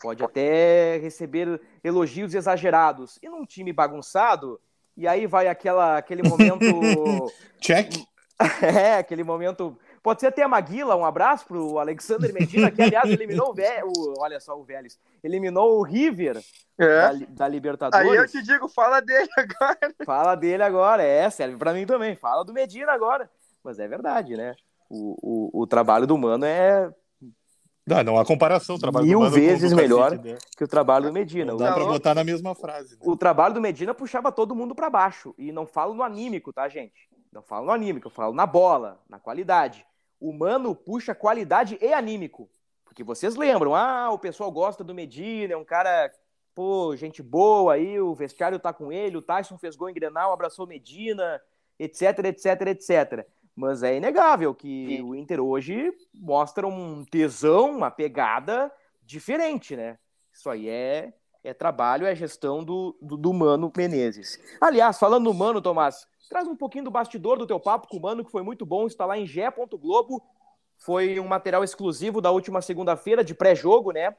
Pode 0.03 0.23
até 0.23 0.99
receber 0.99 1.61
elogios 1.83 2.35
exagerados. 2.35 3.19
E 3.23 3.29
num 3.29 3.47
time 3.47 3.73
bagunçado, 3.73 4.61
e 4.97 5.09
aí 5.09 5.27
vai 5.27 5.49
aquela, 5.49 5.97
aquele 5.97 6.23
momento. 6.23 7.33
Check. 7.59 7.93
é, 8.62 8.99
aquele 8.99 9.25
momento. 9.25 9.79
Pode 10.07 10.21
ser 10.21 10.29
até 10.29 10.45
a 10.45 10.49
Maguila, 10.49 10.95
um 10.95 11.05
abraço 11.05 11.45
pro 11.47 11.81
Alexander 11.81 12.33
Medina, 12.33 12.71
que 12.71 12.81
aliás 12.81 13.11
eliminou 13.11 13.51
o, 13.51 13.53
Vé... 13.53 13.83
o 13.85 14.14
olha 14.21 14.38
só 14.38 14.57
o 14.57 14.62
Vélez, 14.62 14.97
eliminou 15.21 15.81
o 15.81 15.83
River 15.83 16.40
É. 16.79 17.01
da, 17.01 17.27
da 17.29 17.49
Libertadores. 17.49 18.09
Aí 18.09 18.16
eu 18.16 18.29
te 18.29 18.40
digo, 18.40 18.69
fala 18.69 19.01
dele 19.01 19.29
agora. 19.37 19.79
Fala 20.07 20.35
dele 20.37 20.62
agora, 20.62 21.03
é, 21.03 21.29
serve 21.29 21.57
pra 21.57 21.73
mim 21.73 21.85
também. 21.87 22.14
Fala 22.14 22.45
do 22.45 22.53
Medina 22.53 22.92
agora. 22.92 23.29
Mas 23.64 23.81
é 23.81 23.88
verdade, 23.88 24.37
né? 24.37 24.55
O, 24.88 25.51
o, 25.57 25.62
o 25.62 25.66
trabalho 25.66 26.07
do 26.07 26.16
Mano 26.16 26.45
é 26.45 26.88
Não, 27.85 28.05
não 28.05 28.16
há 28.16 28.25
comparação. 28.25 28.77
o 28.77 28.79
trabalho 28.79 29.07
Mil 29.07 29.19
do 29.19 29.25
Mano 29.25 29.35
com 29.35 29.40
o 29.40 29.45
vezes 29.45 29.71
do 29.71 29.77
melhor. 29.77 30.11
Cacete, 30.11 30.29
né? 30.35 30.38
que 30.57 30.62
o 30.62 30.69
trabalho 30.69 31.07
do 31.07 31.12
Medina. 31.12 31.51
Não 31.51 31.59
dá 31.59 31.73
pra 31.73 31.83
Não. 31.83 31.88
botar 31.90 32.14
na 32.14 32.23
mesma 32.23 32.55
frase. 32.55 32.92
né? 32.95 33.01
o 33.03 33.16
trabalho 33.16 33.55
do 33.55 33.61
Medina 33.61 33.92
puxava 33.92 34.31
todo 34.31 34.55
mundo 34.55 34.73
pra 34.73 34.88
baixo. 34.88 35.35
E 35.37 35.51
não 35.51 35.66
falo 35.66 35.95
no 35.95 36.05
anímico, 36.05 36.53
tá, 36.53 36.69
gente? 36.69 37.09
Não 37.33 37.42
falo 37.42 37.66
no 37.66 37.73
anímico, 37.73 38.07
eu 38.07 38.12
falo 38.12 38.33
na 38.33 38.47
bola, 38.47 39.01
na 39.11 39.19
qualidade. 39.19 39.85
O 40.20 40.33
Mano 40.33 40.74
puxa 40.74 41.14
qualidade 41.14 41.79
e 41.81 41.92
anímico. 41.92 42.48
Porque 42.85 43.05
vocês 43.05 43.37
lembram, 43.37 43.74
ah, 43.74 44.11
o 44.11 44.18
pessoal 44.18 44.50
gosta 44.50 44.83
do 44.83 44.94
Medina, 44.94 45.52
é 45.52 45.57
um 45.57 45.64
cara, 45.64 46.11
pô, 46.55 46.96
gente 46.96 47.22
boa 47.22 47.74
aí, 47.74 48.00
o 48.00 48.14
vestiário 48.14 48.59
tá 48.59 48.72
com 48.72 48.90
ele, 48.90 49.16
o 49.16 49.22
Tyson 49.22 49.59
fez 49.59 49.76
gol 49.76 49.90
em 49.90 49.94
Grenal, 49.94 50.33
abraçou 50.33 50.66
Medina, 50.66 51.40
etc, 51.79 52.24
etc, 52.24 52.62
etc. 52.68 53.26
Mas 53.55 53.83
é 53.83 53.96
inegável 53.96 54.55
que 54.55 55.02
o 55.02 55.14
Inter 55.14 55.40
hoje 55.40 55.92
mostra 56.14 56.66
um 56.66 57.05
tesão, 57.05 57.76
uma 57.76 57.90
pegada 57.90 58.72
diferente, 59.02 59.76
né? 59.76 59.98
Isso 60.33 60.50
aí 60.50 60.68
é, 60.68 61.14
é 61.46 61.54
trabalho, 61.54 62.06
é 62.06 62.14
gestão 62.14 62.64
do, 62.64 62.96
do, 63.00 63.16
do 63.16 63.32
Mano 63.32 63.72
Menezes. 63.74 64.38
Aliás, 64.61 64.98
falando 64.98 65.24
no 65.24 65.35
Mano, 65.35 65.62
Tomás, 65.62 66.06
traz 66.28 66.48
um 66.48 66.56
pouquinho 66.56 66.85
do 66.85 66.90
bastidor 66.90 67.38
do 67.38 67.46
teu 67.46 67.61
papo 67.61 67.88
com 67.88 67.96
o 67.96 68.00
Mano, 68.00 68.24
que 68.24 68.30
foi 68.30 68.42
muito 68.42 68.66
bom, 68.66 68.87
está 68.87 69.06
lá 69.06 69.16
em 69.16 69.26
gé.globo. 69.26 70.22
Foi 70.78 71.18
um 71.20 71.26
material 71.26 71.62
exclusivo 71.64 72.20
da 72.20 72.30
última 72.30 72.61
segunda-feira, 72.61 73.24
de 73.24 73.35
pré-jogo, 73.35 73.92
né? 73.92 74.14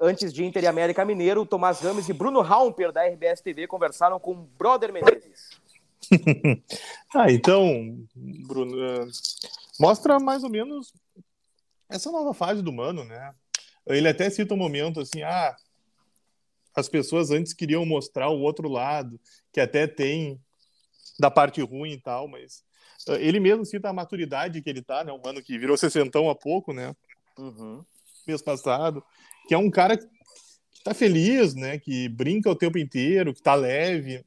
Antes 0.00 0.32
de 0.32 0.44
Inter 0.44 0.64
e 0.64 0.66
América 0.66 1.04
Mineiro, 1.04 1.44
Tomás 1.44 1.80
Rames 1.80 2.08
e 2.08 2.12
Bruno 2.12 2.40
Raumper, 2.40 2.92
da 2.92 3.04
RBS 3.04 3.40
TV, 3.40 3.66
conversaram 3.66 4.20
com 4.20 4.32
o 4.32 4.48
Brother 4.58 4.92
Menezes. 4.92 5.60
Ah, 7.14 7.30
então, 7.30 7.96
Bruno, 8.14 8.82
eh, 8.82 9.06
mostra 9.78 10.18
mais 10.18 10.42
ou 10.42 10.50
menos 10.50 10.92
essa 11.88 12.10
nova 12.10 12.34
fase 12.34 12.62
do 12.62 12.72
Mano, 12.72 13.04
né? 13.04 13.34
Ele 13.86 14.08
até 14.08 14.28
cita 14.30 14.54
um 14.54 14.56
momento 14.56 15.00
assim, 15.00 15.22
ah, 15.22 15.54
as 16.74 16.88
pessoas 16.88 17.30
antes 17.30 17.52
queriam 17.52 17.84
mostrar 17.84 18.28
o 18.28 18.40
outro 18.40 18.68
lado, 18.68 19.20
que 19.52 19.60
até 19.60 19.86
tem 19.86 20.40
da 21.18 21.30
parte 21.30 21.60
ruim 21.60 21.92
e 21.92 22.00
tal, 22.00 22.26
mas 22.26 22.62
eh, 23.08 23.26
ele 23.26 23.40
mesmo 23.40 23.64
cita 23.64 23.88
a 23.88 23.92
maturidade 23.92 24.62
que 24.62 24.70
ele 24.70 24.82
tá, 24.82 25.04
né? 25.04 25.12
Um 25.12 25.20
mano 25.22 25.42
que 25.42 25.58
virou 25.58 25.76
sessentão 25.76 26.30
há 26.30 26.34
pouco, 26.34 26.72
né? 26.72 26.94
Uhum. 27.38 27.84
mês 28.26 28.42
passado, 28.42 29.02
que 29.48 29.54
é 29.54 29.58
um 29.58 29.70
cara 29.70 29.96
que 29.96 30.06
tá 30.84 30.94
feliz, 30.94 31.54
né? 31.54 31.78
Que 31.78 32.08
brinca 32.08 32.50
o 32.50 32.56
tempo 32.56 32.78
inteiro, 32.78 33.34
que 33.34 33.42
tá 33.42 33.54
leve. 33.54 34.24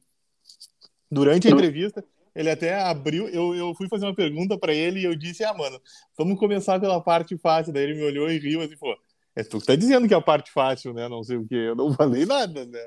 Durante 1.10 1.46
a 1.46 1.50
entrevista, 1.50 2.04
ele 2.34 2.50
até 2.50 2.80
abriu. 2.80 3.28
Eu, 3.28 3.54
eu 3.54 3.74
fui 3.74 3.88
fazer 3.88 4.06
uma 4.06 4.14
pergunta 4.14 4.58
para 4.58 4.74
ele 4.74 5.00
e 5.00 5.04
eu 5.04 5.14
disse: 5.14 5.44
Ah, 5.44 5.54
mano, 5.54 5.80
vamos 6.16 6.38
começar 6.38 6.80
pela 6.80 7.00
parte 7.00 7.36
fácil. 7.38 7.72
Daí 7.72 7.84
ele 7.84 7.94
me 7.94 8.02
olhou 8.02 8.30
e 8.30 8.38
riu 8.38 8.60
assim, 8.60 8.76
pô. 8.76 8.96
É 9.36 9.44
tu 9.44 9.60
que 9.60 9.66
tá 9.66 9.76
dizendo 9.76 10.08
que 10.08 10.14
é 10.14 10.16
a 10.16 10.20
parte 10.20 10.50
fácil, 10.50 10.94
né? 10.94 11.08
Não 11.08 11.22
sei 11.22 11.36
o 11.36 11.46
quê. 11.46 11.54
Eu 11.54 11.76
não 11.76 11.92
falei 11.92 12.24
nada, 12.24 12.64
né? 12.64 12.86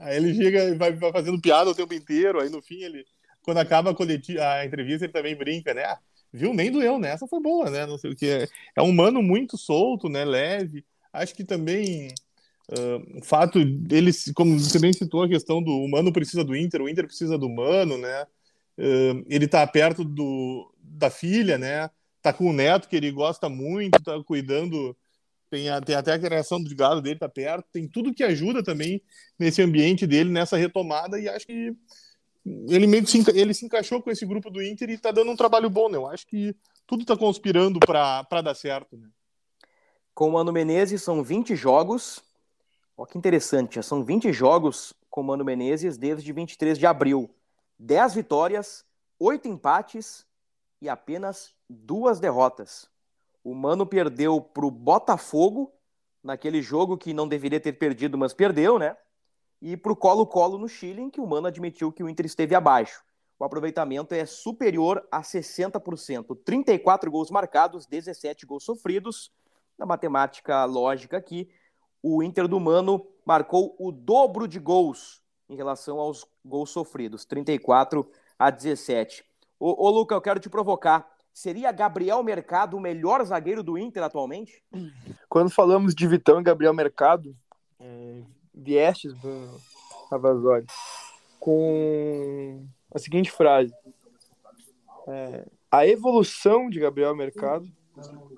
Aí 0.00 0.16
ele 0.16 0.34
chega 0.34 0.64
e 0.64 0.74
vai, 0.76 0.92
vai 0.92 1.12
fazendo 1.12 1.40
piada 1.40 1.70
o 1.70 1.74
tempo 1.74 1.92
inteiro. 1.92 2.40
Aí 2.40 2.48
no 2.48 2.62
fim, 2.62 2.82
ele, 2.82 3.04
quando 3.42 3.58
acaba 3.58 3.90
a, 3.90 3.94
coleti- 3.94 4.38
a 4.38 4.64
entrevista, 4.64 5.04
ele 5.04 5.12
também 5.12 5.34
brinca, 5.36 5.74
né? 5.74 5.84
Ah, 5.84 5.98
viu? 6.32 6.54
Nem 6.54 6.70
doeu, 6.70 6.98
né? 6.98 7.10
Essa 7.10 7.26
foi 7.26 7.40
boa, 7.40 7.68
né? 7.68 7.84
Não 7.84 7.98
sei 7.98 8.12
o 8.12 8.16
quê. 8.16 8.48
É 8.76 8.82
um 8.82 8.92
mano 8.92 9.22
muito 9.22 9.58
solto, 9.58 10.08
né? 10.08 10.24
Leve. 10.24 10.84
Acho 11.12 11.34
que 11.34 11.44
também 11.44 12.14
ah, 12.70 13.18
o 13.18 13.24
fato 13.24 13.64
dele, 13.64 14.12
como 14.34 14.58
você 14.58 14.78
bem 14.78 14.92
citou, 14.92 15.22
a 15.22 15.28
questão 15.28 15.62
do 15.62 15.72
humano 15.72 16.12
precisa 16.12 16.44
do 16.44 16.56
Inter, 16.56 16.82
o 16.82 16.88
Inter 16.88 17.06
precisa 17.06 17.36
do 17.38 17.46
humano, 17.46 17.98
né? 17.98 18.26
Ah, 18.78 19.22
ele 19.28 19.48
tá 19.48 19.66
perto 19.66 20.04
do, 20.04 20.72
da 20.78 21.10
filha, 21.10 21.58
né? 21.58 21.90
Tá 22.22 22.32
com 22.32 22.48
o 22.48 22.52
neto 22.52 22.88
que 22.88 22.96
ele 22.96 23.10
gosta 23.10 23.48
muito, 23.48 24.00
tá 24.02 24.22
cuidando, 24.24 24.96
tem, 25.52 25.68
a- 25.68 25.82
tem 25.82 25.94
até 25.94 26.14
a 26.14 26.18
criação 26.18 26.62
do 26.62 26.74
gado 26.74 27.02
dele 27.02 27.18
tá 27.18 27.28
perto, 27.28 27.66
tem 27.70 27.86
tudo 27.86 28.14
que 28.14 28.24
ajuda 28.24 28.62
também 28.62 29.02
nesse 29.38 29.60
ambiente 29.60 30.06
dele, 30.06 30.30
nessa 30.30 30.56
retomada, 30.56 31.20
e 31.20 31.28
acho 31.28 31.46
que 31.46 31.76
ele 32.70 32.86
meio 32.86 33.04
que 33.04 33.10
se, 33.10 33.22
ele 33.38 33.52
se 33.52 33.66
encaixou 33.66 34.00
com 34.02 34.10
esse 34.10 34.24
grupo 34.24 34.48
do 34.48 34.62
Inter 34.62 34.88
e 34.88 34.96
tá 34.96 35.10
dando 35.10 35.30
um 35.30 35.36
trabalho 35.36 35.68
bom, 35.68 35.90
né? 35.90 35.98
Eu 35.98 36.06
acho 36.06 36.26
que 36.26 36.56
tudo 36.86 37.04
tá 37.04 37.14
conspirando 37.18 37.78
para 37.80 38.40
dar 38.40 38.54
certo, 38.54 38.96
né? 38.96 39.06
Com 40.14 40.30
o 40.30 40.32
Mano 40.32 40.52
Menezes 40.52 41.02
são 41.02 41.22
20 41.22 41.54
jogos. 41.54 42.22
Olha 42.96 43.10
que 43.10 43.18
interessante, 43.18 43.74
já 43.74 43.82
são 43.82 44.02
20 44.02 44.32
jogos 44.32 44.94
com 45.10 45.20
o 45.20 45.24
Mano 45.24 45.44
Menezes 45.44 45.98
desde 45.98 46.32
23 46.32 46.78
de 46.78 46.86
abril. 46.86 47.28
10 47.78 48.14
vitórias, 48.14 48.86
8 49.18 49.48
empates 49.48 50.24
e 50.80 50.88
apenas 50.88 51.52
duas 51.68 52.18
derrotas. 52.18 52.91
O 53.44 53.54
Mano 53.54 53.86
perdeu 53.86 54.40
para 54.40 54.66
o 54.66 54.70
Botafogo, 54.70 55.72
naquele 56.22 56.62
jogo 56.62 56.96
que 56.96 57.12
não 57.12 57.26
deveria 57.26 57.60
ter 57.60 57.72
perdido, 57.72 58.16
mas 58.16 58.32
perdeu, 58.32 58.78
né? 58.78 58.96
E 59.60 59.76
para 59.76 59.92
o 59.92 59.96
Colo-Colo 59.96 60.58
no 60.58 60.68
Chile, 60.68 61.02
em 61.02 61.10
que 61.10 61.20
o 61.20 61.26
Mano 61.26 61.46
admitiu 61.46 61.92
que 61.92 62.02
o 62.02 62.08
Inter 62.08 62.26
esteve 62.26 62.54
abaixo. 62.54 63.02
O 63.38 63.44
aproveitamento 63.44 64.14
é 64.14 64.24
superior 64.24 65.06
a 65.10 65.20
60%. 65.20 66.36
34 66.44 67.10
gols 67.10 67.30
marcados, 67.30 67.86
17 67.86 68.46
gols 68.46 68.64
sofridos. 68.64 69.32
Na 69.76 69.84
matemática 69.84 70.64
lógica 70.64 71.16
aqui, 71.16 71.50
o 72.02 72.22
Inter 72.22 72.46
do 72.46 72.60
Mano 72.60 73.04
marcou 73.24 73.74
o 73.78 73.90
dobro 73.90 74.46
de 74.46 74.60
gols 74.60 75.22
em 75.48 75.56
relação 75.56 75.98
aos 75.98 76.26
gols 76.44 76.70
sofridos, 76.70 77.24
34 77.24 78.08
a 78.38 78.50
17. 78.50 79.24
Ô, 79.58 79.86
ô 79.86 79.90
Luca, 79.90 80.14
eu 80.14 80.20
quero 80.20 80.40
te 80.40 80.48
provocar. 80.48 81.08
Seria 81.32 81.72
Gabriel 81.72 82.22
Mercado 82.22 82.76
o 82.76 82.80
melhor 82.80 83.24
zagueiro 83.24 83.62
do 83.62 83.78
Inter 83.78 84.02
atualmente? 84.02 84.62
Quando 85.28 85.50
falamos 85.50 85.94
de 85.94 86.06
Vitão 86.06 86.40
e 86.40 86.42
Gabriel 86.42 86.74
Mercado, 86.74 87.34
é, 87.80 88.22
viestes, 88.54 89.14
Ravazoli, 90.10 90.66
com 91.40 92.64
a 92.94 92.98
seguinte 92.98 93.30
frase. 93.30 93.72
É, 95.08 95.46
a 95.70 95.86
evolução 95.86 96.68
de 96.68 96.78
Gabriel 96.78 97.16
Mercado 97.16 97.66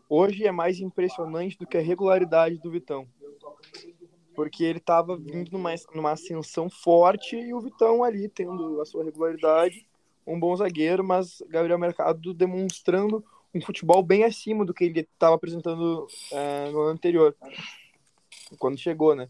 hoje 0.09 0.47
é 0.47 0.53
mais 0.53 0.79
impressionante 0.79 1.59
do 1.59 1.67
que 1.67 1.77
a 1.77 1.83
regularidade 1.83 2.59
do 2.59 2.71
Vitão. 2.71 3.07
Porque 4.35 4.65
ele 4.65 4.79
estava 4.79 5.17
vindo 5.17 5.51
numa, 5.51 5.71
numa 5.95 6.13
ascensão 6.13 6.71
forte 6.71 7.37
e 7.37 7.53
o 7.53 7.61
Vitão 7.61 8.03
ali 8.03 8.29
tendo 8.29 8.81
a 8.81 8.85
sua 8.85 9.05
regularidade, 9.05 9.87
um 10.27 10.39
bom 10.39 10.55
zagueiro, 10.57 11.05
mas 11.05 11.43
Gabriel 11.49 11.79
Mercado 11.79 12.33
demonstrando 12.33 13.25
um 13.55 13.61
futebol 13.61 14.03
bem 14.03 14.25
acima 14.25 14.65
do 14.65 14.75
que 14.75 14.85
ele 14.85 15.01
estava 15.01 15.37
apresentando 15.37 16.07
é, 16.33 16.71
no 16.71 16.81
ano 16.81 16.91
anterior, 16.91 17.37
quando 18.59 18.79
chegou, 18.79 19.15
né? 19.15 19.29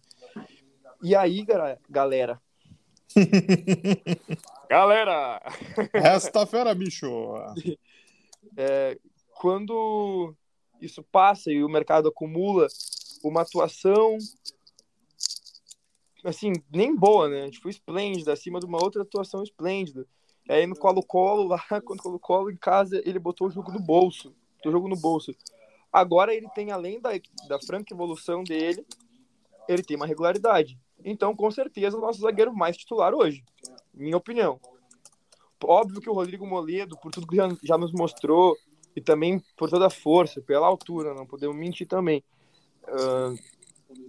E 1.03 1.15
aí, 1.15 1.45
galera. 1.89 2.41
galera! 4.69 5.43
Esta 5.93 6.47
fera, 6.47 6.75
bicho! 6.75 7.07
É, 8.57 8.99
quando 9.35 10.35
isso 10.81 11.03
passa 11.03 11.51
e 11.51 11.63
o 11.63 11.69
mercado 11.69 12.09
acumula 12.09 12.67
uma 13.23 13.43
atuação 13.43 14.19
assim, 16.25 16.53
nem 16.73 16.95
boa, 16.97 17.29
né? 17.29 17.51
Tipo, 17.51 17.69
esplêndida, 17.69 18.33
acima 18.33 18.59
de 18.59 18.67
uma 18.67 18.83
outra 18.83 19.03
atuação 19.03 19.43
esplêndida. 19.43 20.07
E 20.49 20.53
aí 20.53 20.67
no 20.67 20.77
Colo-Colo, 20.77 21.49
lá, 21.49 21.63
quando 21.85 22.03
Colo-Colo 22.03 22.51
em 22.51 22.57
casa, 22.57 23.01
ele 23.05 23.19
botou 23.19 23.49
o 23.49 23.51
jogo 23.51 23.73
no 23.73 23.81
bolso. 23.81 24.35
O 24.65 24.71
jogo 24.71 24.89
no 24.89 24.97
bolso. 24.97 25.35
Agora 25.93 26.35
ele 26.35 26.49
tem, 26.55 26.71
além 26.71 27.01
da, 27.01 27.11
da 27.49 27.61
franca 27.61 27.95
evolução 27.95 28.43
dele, 28.43 28.85
ele 29.69 29.83
tem 29.83 29.97
uma 29.97 30.07
regularidade. 30.07 30.79
Então, 31.05 31.37
com 31.37 31.51
certeza, 31.51 31.97
o 31.97 32.01
nosso 32.01 32.21
zagueiro 32.21 32.55
mais 32.55 32.77
titular 32.77 33.15
hoje. 33.15 33.45
Minha 33.93 34.17
opinião. 34.17 34.59
Óbvio 35.63 36.01
que 36.01 36.11
o 36.11 36.15
Rodrigo 36.15 36.47
Moledo, 36.47 36.99
por 36.99 37.11
tudo 37.11 37.27
que 37.27 37.37
já, 37.37 37.49
já 37.63 37.79
nos 37.79 37.93
mostrou, 37.93 38.57
e 38.97 39.01
também 39.01 39.43
por 39.57 39.69
toda 39.69 39.87
a 39.87 39.91
força, 39.91 40.41
pela 40.41 40.67
altura, 40.67 41.15
não 41.15 41.27
podemos 41.27 41.57
mentir 41.57 41.87
também. 41.87 42.23
ah, 42.87 43.35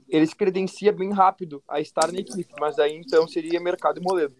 ele 0.07 0.25
se 0.25 0.35
credencia 0.35 0.91
bem 0.91 1.11
rápido 1.11 1.63
a 1.67 1.79
estar 1.79 2.11
na 2.11 2.19
equipe, 2.19 2.53
mas 2.59 2.79
aí 2.79 2.95
então 2.95 3.27
seria 3.27 3.59
Mercado 3.59 3.99
e 3.99 4.03
Moledo. 4.03 4.35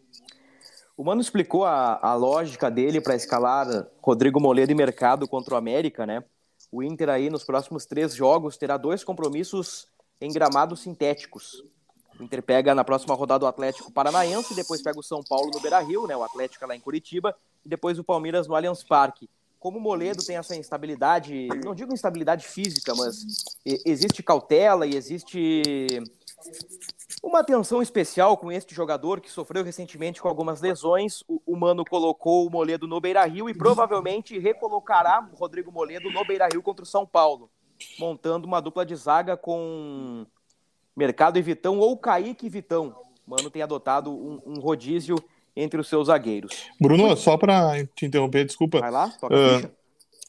O 0.97 1.03
Mano 1.03 1.19
explicou 1.19 1.65
a, 1.65 1.99
a 2.01 2.13
lógica 2.13 2.71
dele 2.71 3.01
para 3.01 3.15
escalar 3.15 3.67
Rodrigo 4.01 4.39
Moledo 4.39 4.71
e 4.71 4.75
Mercado 4.75 5.27
contra 5.27 5.55
o 5.55 5.57
América, 5.57 6.05
né? 6.05 6.23
O 6.71 6.81
Inter 6.81 7.09
aí 7.09 7.29
nos 7.29 7.43
próximos 7.43 7.85
três 7.85 8.15
jogos 8.15 8.55
terá 8.55 8.77
dois 8.77 9.03
compromissos 9.03 9.87
em 10.21 10.31
gramados 10.31 10.79
sintéticos. 10.81 11.63
O 12.17 12.23
Inter 12.23 12.41
pega 12.41 12.73
na 12.73 12.85
próxima 12.85 13.13
rodada 13.13 13.43
o 13.43 13.47
Atlético 13.47 13.91
Paranaense, 13.91 14.55
depois 14.55 14.81
pega 14.81 14.97
o 14.97 15.03
São 15.03 15.21
Paulo 15.21 15.51
no 15.53 15.59
Beira-Rio, 15.59 16.07
né, 16.07 16.15
o 16.15 16.23
Atlético 16.23 16.63
é 16.63 16.67
lá 16.67 16.75
em 16.75 16.79
Curitiba, 16.79 17.35
e 17.65 17.67
depois 17.67 17.99
o 17.99 18.03
Palmeiras 18.03 18.47
no 18.47 18.55
Allianz 18.55 18.81
Parque. 18.81 19.29
Como 19.59 19.79
o 19.79 19.81
Moledo 19.81 20.23
tem 20.23 20.37
essa 20.37 20.55
instabilidade, 20.55 21.49
não 21.63 21.75
digo 21.75 21.93
instabilidade 21.93 22.47
física, 22.47 22.95
mas 22.95 23.25
existe 23.65 24.23
cautela 24.23 24.85
e 24.85 24.95
existe 24.95 25.61
uma 27.25 27.39
atenção 27.39 27.81
especial 27.81 28.37
com 28.37 28.51
este 28.51 28.75
jogador 28.75 29.19
que 29.19 29.31
sofreu 29.31 29.63
recentemente 29.63 30.21
com 30.21 30.27
algumas 30.27 30.61
lesões. 30.61 31.23
O, 31.27 31.55
Mano 31.55 31.83
colocou 31.83 32.45
o 32.45 32.51
Moledo 32.51 32.87
no 32.87 33.01
Beira-Rio 33.01 33.49
e 33.49 33.53
provavelmente 33.53 34.37
recolocará 34.37 35.27
o 35.33 35.35
Rodrigo 35.35 35.71
Moledo 35.71 36.11
no 36.11 36.23
Beira-Rio 36.23 36.61
contra 36.61 36.83
o 36.83 36.87
São 36.87 37.05
Paulo, 37.05 37.49
montando 37.97 38.45
uma 38.45 38.61
dupla 38.61 38.85
de 38.85 38.95
zaga 38.95 39.35
com 39.35 40.25
Mercado 40.95 41.39
e 41.39 41.41
Vitão 41.41 41.79
ou 41.79 41.97
Kaique 41.97 42.45
e 42.45 42.49
Vitão. 42.49 42.95
O 43.25 43.31
Mano 43.31 43.49
tem 43.49 43.63
adotado 43.63 44.11
um, 44.11 44.39
um 44.45 44.59
rodízio 44.59 45.15
entre 45.55 45.79
os 45.79 45.87
seus 45.87 46.07
zagueiros. 46.07 46.69
Bruno, 46.79 47.17
só 47.17 47.37
para 47.37 47.85
te 47.95 48.05
interromper, 48.05 48.45
desculpa. 48.45 48.79
Vai 48.79 48.91
lá, 48.91 49.09
toca 49.09 49.35
uh, 49.35 49.71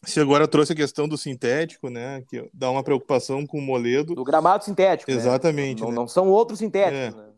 Você 0.07 0.21
agora 0.21 0.47
trouxe 0.47 0.73
a 0.73 0.77
questão 0.77 1.09
do 1.09 1.19
sintético, 1.19 1.90
né? 1.90 2.23
Que 2.29 2.49
dá 2.55 2.71
uma 2.71 2.83
preocupação 2.83 3.45
com 3.47 3.59
o 3.59 3.62
Moledo. 3.62 4.14
Do 4.14 4.25
gramado 4.25 4.64
sintético. 4.64 5.11
Né? 5.11 5.16
Exatamente. 5.16 5.81
Né? 5.81 5.87
Não, 5.87 5.90
né? 5.90 5.97
não, 5.97 6.09
são 6.09 6.29
outros 6.29 6.61
sintéticos. 6.61 7.19
É. 7.19 7.23
Né? 7.23 7.29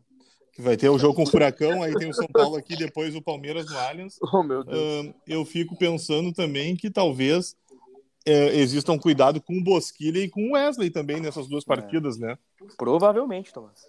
Que 0.53 0.61
vai 0.61 0.77
ter 0.77 0.89
o 0.89 0.97
jogo 0.97 1.15
com 1.15 1.23
o 1.23 1.29
Furacão, 1.29 1.81
aí 1.81 1.93
tem 1.95 2.09
o 2.09 2.13
São 2.13 2.27
Paulo 2.27 2.57
aqui, 2.57 2.75
depois 2.75 3.15
o 3.15 3.21
Palmeiras 3.21 3.65
no 3.65 3.77
Allianz. 3.77 4.17
Oh, 4.31 4.43
meu 4.43 4.63
Deus. 4.63 5.05
Uh, 5.05 5.13
eu 5.25 5.43
fico 5.45 5.75
pensando 5.77 6.31
também 6.31 6.75
que 6.75 6.89
talvez 6.89 7.55
é, 8.25 8.55
exista 8.57 8.91
um 8.91 8.97
cuidado 8.99 9.41
com 9.41 9.57
o 9.57 9.63
Bosquilha 9.63 10.19
e 10.19 10.29
com 10.29 10.49
o 10.49 10.51
Wesley 10.53 10.89
também 10.89 11.19
nessas 11.19 11.47
duas 11.47 11.63
é. 11.63 11.67
partidas, 11.67 12.17
é. 12.17 12.27
né? 12.27 12.37
Provavelmente, 12.77 13.51
Thomas. 13.51 13.87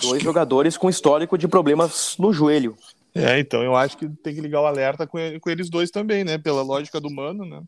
Dois 0.00 0.22
jogadores 0.22 0.76
com 0.76 0.90
histórico 0.90 1.38
de 1.38 1.46
problemas 1.46 2.16
no 2.18 2.32
joelho. 2.32 2.76
É, 3.18 3.40
então 3.40 3.64
eu 3.64 3.74
acho 3.74 3.98
que 3.98 4.08
tem 4.08 4.32
que 4.32 4.40
ligar 4.40 4.60
o 4.60 4.66
alerta 4.66 5.04
com, 5.04 5.18
com 5.40 5.50
eles 5.50 5.68
dois 5.68 5.90
também, 5.90 6.22
né? 6.22 6.38
Pela 6.38 6.62
lógica 6.62 7.00
do 7.00 7.10
mano, 7.10 7.44
né? 7.44 7.62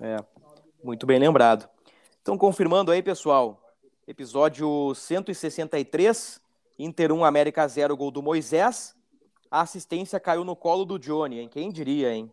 É, 0.00 0.16
muito 0.82 1.06
bem 1.06 1.20
lembrado. 1.20 1.68
Então, 2.20 2.36
confirmando 2.36 2.90
aí, 2.90 3.00
pessoal, 3.00 3.62
episódio 4.08 4.92
163, 4.92 6.40
Inter 6.78 7.12
1, 7.12 7.24
América 7.24 7.66
0, 7.68 7.96
gol 7.96 8.10
do 8.10 8.20
Moisés. 8.20 8.96
A 9.48 9.60
assistência 9.60 10.18
caiu 10.18 10.44
no 10.44 10.56
colo 10.56 10.84
do 10.84 10.98
Johnny, 10.98 11.38
hein? 11.38 11.48
Quem 11.48 11.70
diria, 11.70 12.12
hein? 12.12 12.32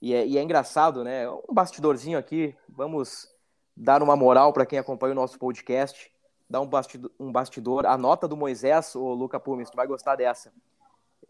E 0.00 0.14
é, 0.14 0.26
e 0.26 0.38
é 0.38 0.42
engraçado, 0.42 1.04
né? 1.04 1.28
Um 1.28 1.52
bastidorzinho 1.52 2.18
aqui, 2.18 2.54
vamos 2.66 3.28
dar 3.76 4.02
uma 4.02 4.16
moral 4.16 4.50
para 4.50 4.64
quem 4.64 4.78
acompanha 4.78 5.12
o 5.12 5.16
nosso 5.16 5.38
podcast, 5.38 6.10
dar 6.48 6.62
um 6.62 6.66
bastidor, 6.66 7.10
um 7.20 7.30
bastidor. 7.30 7.84
A 7.84 7.98
nota 7.98 8.26
do 8.26 8.36
Moisés, 8.36 8.94
o 8.94 9.12
Luca 9.12 9.38
Pumes, 9.38 9.68
tu 9.68 9.76
vai 9.76 9.86
gostar 9.86 10.16
dessa. 10.16 10.50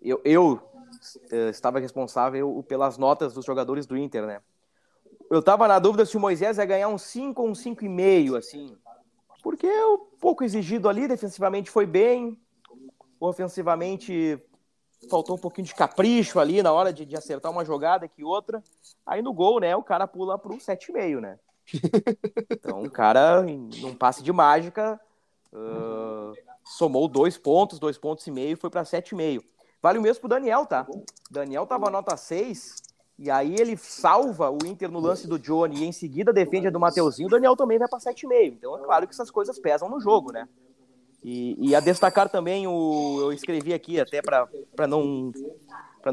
Eu, 0.02 0.20
eu 0.24 0.52
uh, 0.54 1.50
estava 1.50 1.78
responsável 1.78 2.64
pelas 2.68 2.98
notas 2.98 3.34
dos 3.34 3.44
jogadores 3.44 3.86
do 3.86 3.96
Inter, 3.96 4.26
né? 4.26 4.40
Eu 5.30 5.40
estava 5.40 5.66
na 5.66 5.78
dúvida 5.78 6.06
se 6.06 6.16
o 6.16 6.20
Moisés 6.20 6.58
ia 6.58 6.64
ganhar 6.64 6.88
um 6.88 6.98
5 6.98 7.42
ou 7.42 7.48
um 7.48 7.52
5,5, 7.52 8.36
assim. 8.36 8.76
Porque 9.42 9.66
o 9.66 9.94
é 9.94 9.98
pouco 10.20 10.44
exigido 10.44 10.88
ali, 10.88 11.08
defensivamente 11.08 11.70
foi 11.70 11.86
bem, 11.86 12.38
ofensivamente 13.20 14.40
faltou 15.08 15.36
um 15.36 15.38
pouquinho 15.38 15.66
de 15.66 15.74
capricho 15.74 16.40
ali 16.40 16.62
na 16.62 16.72
hora 16.72 16.92
de, 16.92 17.04
de 17.04 17.16
acertar 17.16 17.50
uma 17.52 17.64
jogada 17.64 18.08
que 18.08 18.24
outra. 18.24 18.62
Aí 19.04 19.22
no 19.22 19.32
gol, 19.32 19.60
né, 19.60 19.74
o 19.76 19.82
cara 19.82 20.06
pula 20.06 20.38
pro 20.38 20.56
7,5, 20.56 21.20
né? 21.20 21.38
Então 22.50 22.82
o 22.82 22.90
cara, 22.90 23.42
num 23.42 23.94
passe 23.94 24.22
de 24.22 24.32
mágica, 24.32 25.00
uh, 25.52 26.32
somou 26.64 27.08
dois 27.08 27.36
pontos, 27.36 27.78
dois 27.78 27.98
pontos 27.98 28.26
e 28.26 28.30
meio, 28.30 28.56
foi 28.56 28.70
para 28.70 28.82
7,5. 28.82 29.44
Vale 29.86 30.00
o 30.00 30.02
mesmo 30.02 30.22
pro 30.22 30.28
Daniel, 30.28 30.66
tá? 30.66 30.84
Daniel 31.30 31.64
tava 31.64 31.88
nota 31.88 32.16
6, 32.16 32.82
e 33.20 33.30
aí 33.30 33.54
ele 33.56 33.76
salva 33.76 34.50
o 34.50 34.58
Inter 34.66 34.90
no 34.90 34.98
lance 34.98 35.28
do 35.28 35.38
Johnny 35.38 35.76
e 35.76 35.84
em 35.84 35.92
seguida 35.92 36.32
defende 36.32 36.66
a 36.66 36.70
do 36.70 36.80
Mateuzinho, 36.80 37.28
o 37.28 37.30
Daniel 37.30 37.54
também 37.54 37.78
vai 37.78 37.86
para 37.86 38.00
7,5. 38.00 38.54
Então 38.58 38.76
é 38.76 38.82
claro 38.82 39.06
que 39.06 39.14
essas 39.14 39.30
coisas 39.30 39.60
pesam 39.60 39.88
no 39.88 40.00
jogo, 40.00 40.32
né? 40.32 40.48
E, 41.22 41.68
e 41.68 41.72
a 41.72 41.78
destacar 41.78 42.28
também 42.28 42.66
o. 42.66 43.18
Eu 43.20 43.32
escrevi 43.32 43.72
aqui 43.72 44.00
até 44.00 44.20
para 44.20 44.88
não, 44.88 45.30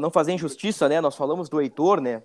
não 0.00 0.08
fazer 0.08 0.34
injustiça, 0.34 0.88
né? 0.88 1.00
Nós 1.00 1.16
falamos 1.16 1.48
do 1.48 1.60
Heitor, 1.60 2.00
né? 2.00 2.22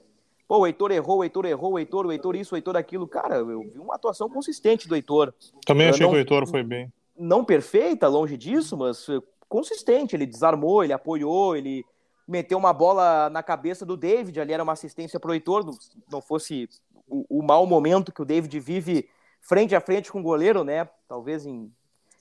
Pô, 0.48 0.60
o 0.60 0.68
Heitor 0.68 0.92
errou, 0.92 1.18
o 1.18 1.24
Heitor 1.24 1.48
errou, 1.48 1.74
o 1.74 1.80
Heitor, 1.80 2.06
o 2.06 2.12
Heitor 2.12 2.36
isso, 2.36 2.54
o 2.54 2.58
Heitor 2.60 2.78
aquilo. 2.78 3.08
Cara, 3.08 3.38
eu 3.38 3.62
vi 3.62 3.80
uma 3.80 3.96
atuação 3.96 4.30
consistente 4.30 4.88
do 4.88 4.94
Heitor. 4.94 5.34
Também 5.66 5.90
achei 5.90 6.06
não, 6.06 6.12
que 6.12 6.18
o 6.18 6.20
Heitor 6.20 6.48
foi 6.48 6.62
bem. 6.62 6.94
Não 7.18 7.44
perfeita, 7.44 8.08
longe 8.08 8.38
disso, 8.38 8.78
mas 8.78 9.08
consistente. 9.50 10.16
Ele 10.16 10.26
desarmou, 10.26 10.84
ele 10.84 10.94
apoiou, 10.94 11.58
ele 11.58 11.84
meteu 12.28 12.58
uma 12.58 12.72
bola 12.72 13.30
na 13.30 13.42
cabeça 13.44 13.86
do 13.86 13.98
David. 13.98 14.40
Ali 14.40 14.54
era 14.54 14.64
uma 14.64 14.74
assistência 14.74 15.20
pro 15.20 15.34
Heitor, 15.34 15.66
não, 16.10 16.22
fosse 16.22 16.70
o, 17.08 17.40
o 17.40 17.44
mau 17.44 17.66
momento 17.66 18.14
que 18.14 18.22
o 18.22 18.26
David 18.26 18.58
vive 18.60 19.10
frente 19.42 19.76
a 19.76 19.82
frente 19.82 20.12
com 20.12 20.20
o 20.20 20.24
goleiro, 20.24 20.64
né? 20.64 20.88
Talvez 21.08 21.46
em 21.46 21.72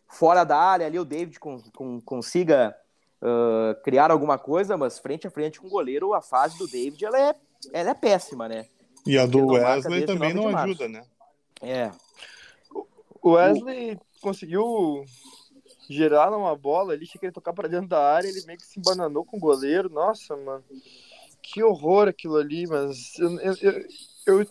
fora 0.08 0.42
da 0.42 0.56
área 0.56 0.86
ali 0.86 0.98
o 0.98 1.04
David 1.04 1.38
com, 1.38 1.60
com, 1.74 2.00
consiga 2.00 2.74
uh, 3.20 3.80
criar 3.82 4.10
alguma 4.10 4.38
coisa, 4.38 4.76
mas 4.76 4.98
frente 4.98 5.26
a 5.26 5.30
frente 5.30 5.60
com 5.60 5.66
o 5.66 5.70
goleiro, 5.70 6.14
a 6.14 6.22
fase 6.22 6.56
do 6.56 6.66
David 6.66 7.04
ela 7.04 7.20
é, 7.20 7.34
ela 7.72 7.90
é 7.90 7.94
péssima, 7.94 8.48
né? 8.48 8.66
E 9.06 9.18
a 9.18 9.26
do 9.26 9.46
Wesley 9.48 10.06
também 10.06 10.32
não 10.32 10.56
ajuda, 10.56 10.88
né? 10.88 11.02
É. 11.60 11.90
O 13.20 13.32
Wesley 13.32 13.98
conseguiu 14.20 15.04
gerar 15.88 16.30
uma 16.36 16.54
bola 16.54 16.92
ali, 16.92 17.06
tinha 17.06 17.18
que 17.18 17.26
ele 17.26 17.32
tocar 17.32 17.52
para 17.52 17.68
dentro 17.68 17.88
da 17.88 18.12
área, 18.12 18.28
ele 18.28 18.44
meio 18.46 18.58
que 18.58 18.66
se 18.66 18.78
embananou 18.78 19.24
com 19.24 19.36
o 19.36 19.40
goleiro. 19.40 19.88
Nossa, 19.88 20.36
mano. 20.36 20.64
Que 21.42 21.62
horror 21.62 22.08
aquilo 22.08 22.36
ali, 22.36 22.66
mas 22.66 23.18
eu, 23.18 23.40
eu, 23.40 23.54
eu, 23.62 23.86
eu 24.26 24.46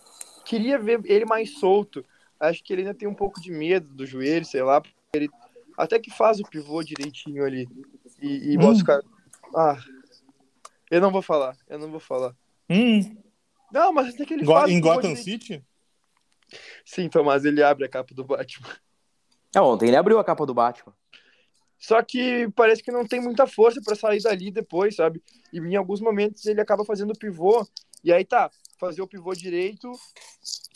queria 0.46 0.80
ver 0.80 1.00
ele 1.06 1.26
mais 1.26 1.60
solto. 1.60 2.04
Acho 2.40 2.64
que 2.64 2.74
ele 2.74 2.82
ainda 2.82 2.94
tem 2.94 3.08
um 3.08 3.14
pouco 3.14 3.40
de 3.42 3.52
medo 3.52 3.88
do 3.94 4.06
joelho, 4.06 4.46
sei 4.46 4.64
lá. 4.64 4.82
Ele 5.14 5.30
até 5.78 6.00
que 6.00 6.10
faz 6.10 6.40
o 6.40 6.50
pivô 6.50 6.82
direitinho 6.82 7.46
ali. 7.46 7.68
E, 8.22 8.54
e 8.54 8.58
hum. 8.58 8.62
bota 8.62 8.74
os 8.74 8.84
caras. 8.84 9.06
Ah. 9.56 9.78
Eu 10.90 11.02
não 11.02 11.12
vou 11.12 11.22
falar. 11.22 11.56
Eu 11.68 11.78
não 11.78 11.92
vou 11.92 12.00
falar. 12.00 12.36
Hum. 12.70 13.16
Não, 13.72 13.94
mas 13.94 14.14
até 14.14 14.26
que 14.26 14.34
ele 14.34 14.46
Go 14.46 14.54
faz. 14.54 14.72
Em 14.72 14.80
Gotham 14.80 15.16
City? 15.16 15.64
Sim, 16.86 17.10
Tomás, 17.10 17.46
ele 17.46 17.62
abre 17.62 17.86
a 17.86 17.90
capa 17.90 18.14
do 18.16 18.24
Batman. 18.24 18.70
É, 19.56 19.62
ontem 19.62 19.88
ele 19.88 19.98
abriu 19.98 20.20
a 20.20 20.24
capa 20.24 20.46
do 20.46 20.54
Batman. 20.54 20.94
Só 21.80 22.02
que 22.02 22.50
parece 22.56 22.82
que 22.82 22.92
não 22.92 23.06
tem 23.06 23.22
muita 23.22 23.46
força 23.46 23.82
para 23.84 23.96
sair 23.96 24.22
dali 24.22 24.52
depois, 24.52 24.96
sabe? 24.96 25.22
E 25.54 25.60
em 25.60 25.76
alguns 25.76 26.02
momentos 26.02 26.46
ele 26.46 26.62
acaba 26.62 26.84
fazendo 26.84 27.12
o 27.12 27.18
pivô. 27.18 27.68
E 28.04 28.12
aí 28.12 28.26
tá, 28.26 28.50
fazer 28.80 29.02
o 29.02 29.08
pivô 29.08 29.34
direito 29.34 29.92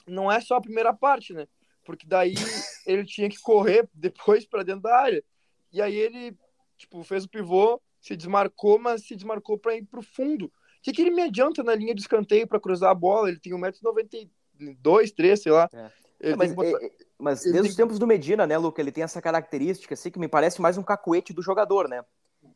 não 0.08 0.32
é 0.32 0.40
só 0.42 0.56
a 0.56 0.62
primeira 0.62 0.94
parte, 0.94 1.34
né? 1.34 1.48
porque 1.84 2.06
daí 2.08 2.34
ele 2.86 3.06
tinha 3.06 3.30
que 3.30 3.40
correr 3.40 3.88
depois 3.94 4.46
para 4.46 4.64
dentro 4.64 4.84
da 4.84 4.96
área. 4.96 5.24
E 5.72 5.82
aí 5.82 5.96
ele, 5.96 6.36
tipo, 6.78 7.04
fez 7.04 7.26
o 7.26 7.30
pivô, 7.30 7.82
se 8.00 8.16
desmarcou, 8.16 8.80
mas 8.80 9.06
se 9.06 9.16
desmarcou 9.16 9.58
para 9.58 9.76
ir 9.76 9.84
pro 9.84 10.02
fundo. 10.02 10.46
O 10.46 10.52
que, 10.82 10.92
que 10.92 11.02
ele 11.02 11.12
me 11.12 11.22
adianta 11.22 11.64
na 11.64 11.76
linha 11.76 11.94
de 11.94 12.02
escanteio 12.02 12.48
para 12.48 12.60
cruzar 12.60 12.92
a 12.92 12.96
bola? 12.96 13.30
Ele 13.30 13.40
tem 13.40 13.54
1,92m, 13.54 15.14
3, 15.16 15.42
sei 15.42 15.52
lá. 15.52 15.70
É. 15.74 15.92
É, 16.22 16.36
mas, 16.36 16.54
botar... 16.54 16.84
é, 16.84 16.92
mas 17.18 17.42
desde 17.42 17.62
tem... 17.62 17.70
os 17.70 17.76
tempos 17.76 18.00
do 18.00 18.08
Medina, 18.08 18.46
né, 18.46 18.58
Luca, 18.58 18.82
ele 18.82 18.92
tem 18.92 19.04
essa 19.04 19.22
característica, 19.22 19.94
assim, 19.94 20.12
que 20.12 20.20
me 20.20 20.28
parece 20.28 20.62
mais 20.62 20.78
um 20.78 20.84
cacuete 20.84 21.34
do 21.34 21.42
jogador, 21.42 21.88
né? 21.88 22.04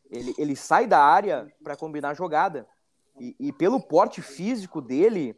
Ele, 0.10 0.34
ele 0.38 0.56
sai 0.56 0.86
da 0.88 1.00
área 1.00 1.52
para 1.64 1.76
combinar 1.76 2.12
a 2.12 2.14
jogada. 2.14 2.68
E, 3.20 3.36
e, 3.40 3.52
pelo 3.52 3.80
porte 3.80 4.22
físico 4.22 4.82
dele, 4.82 5.36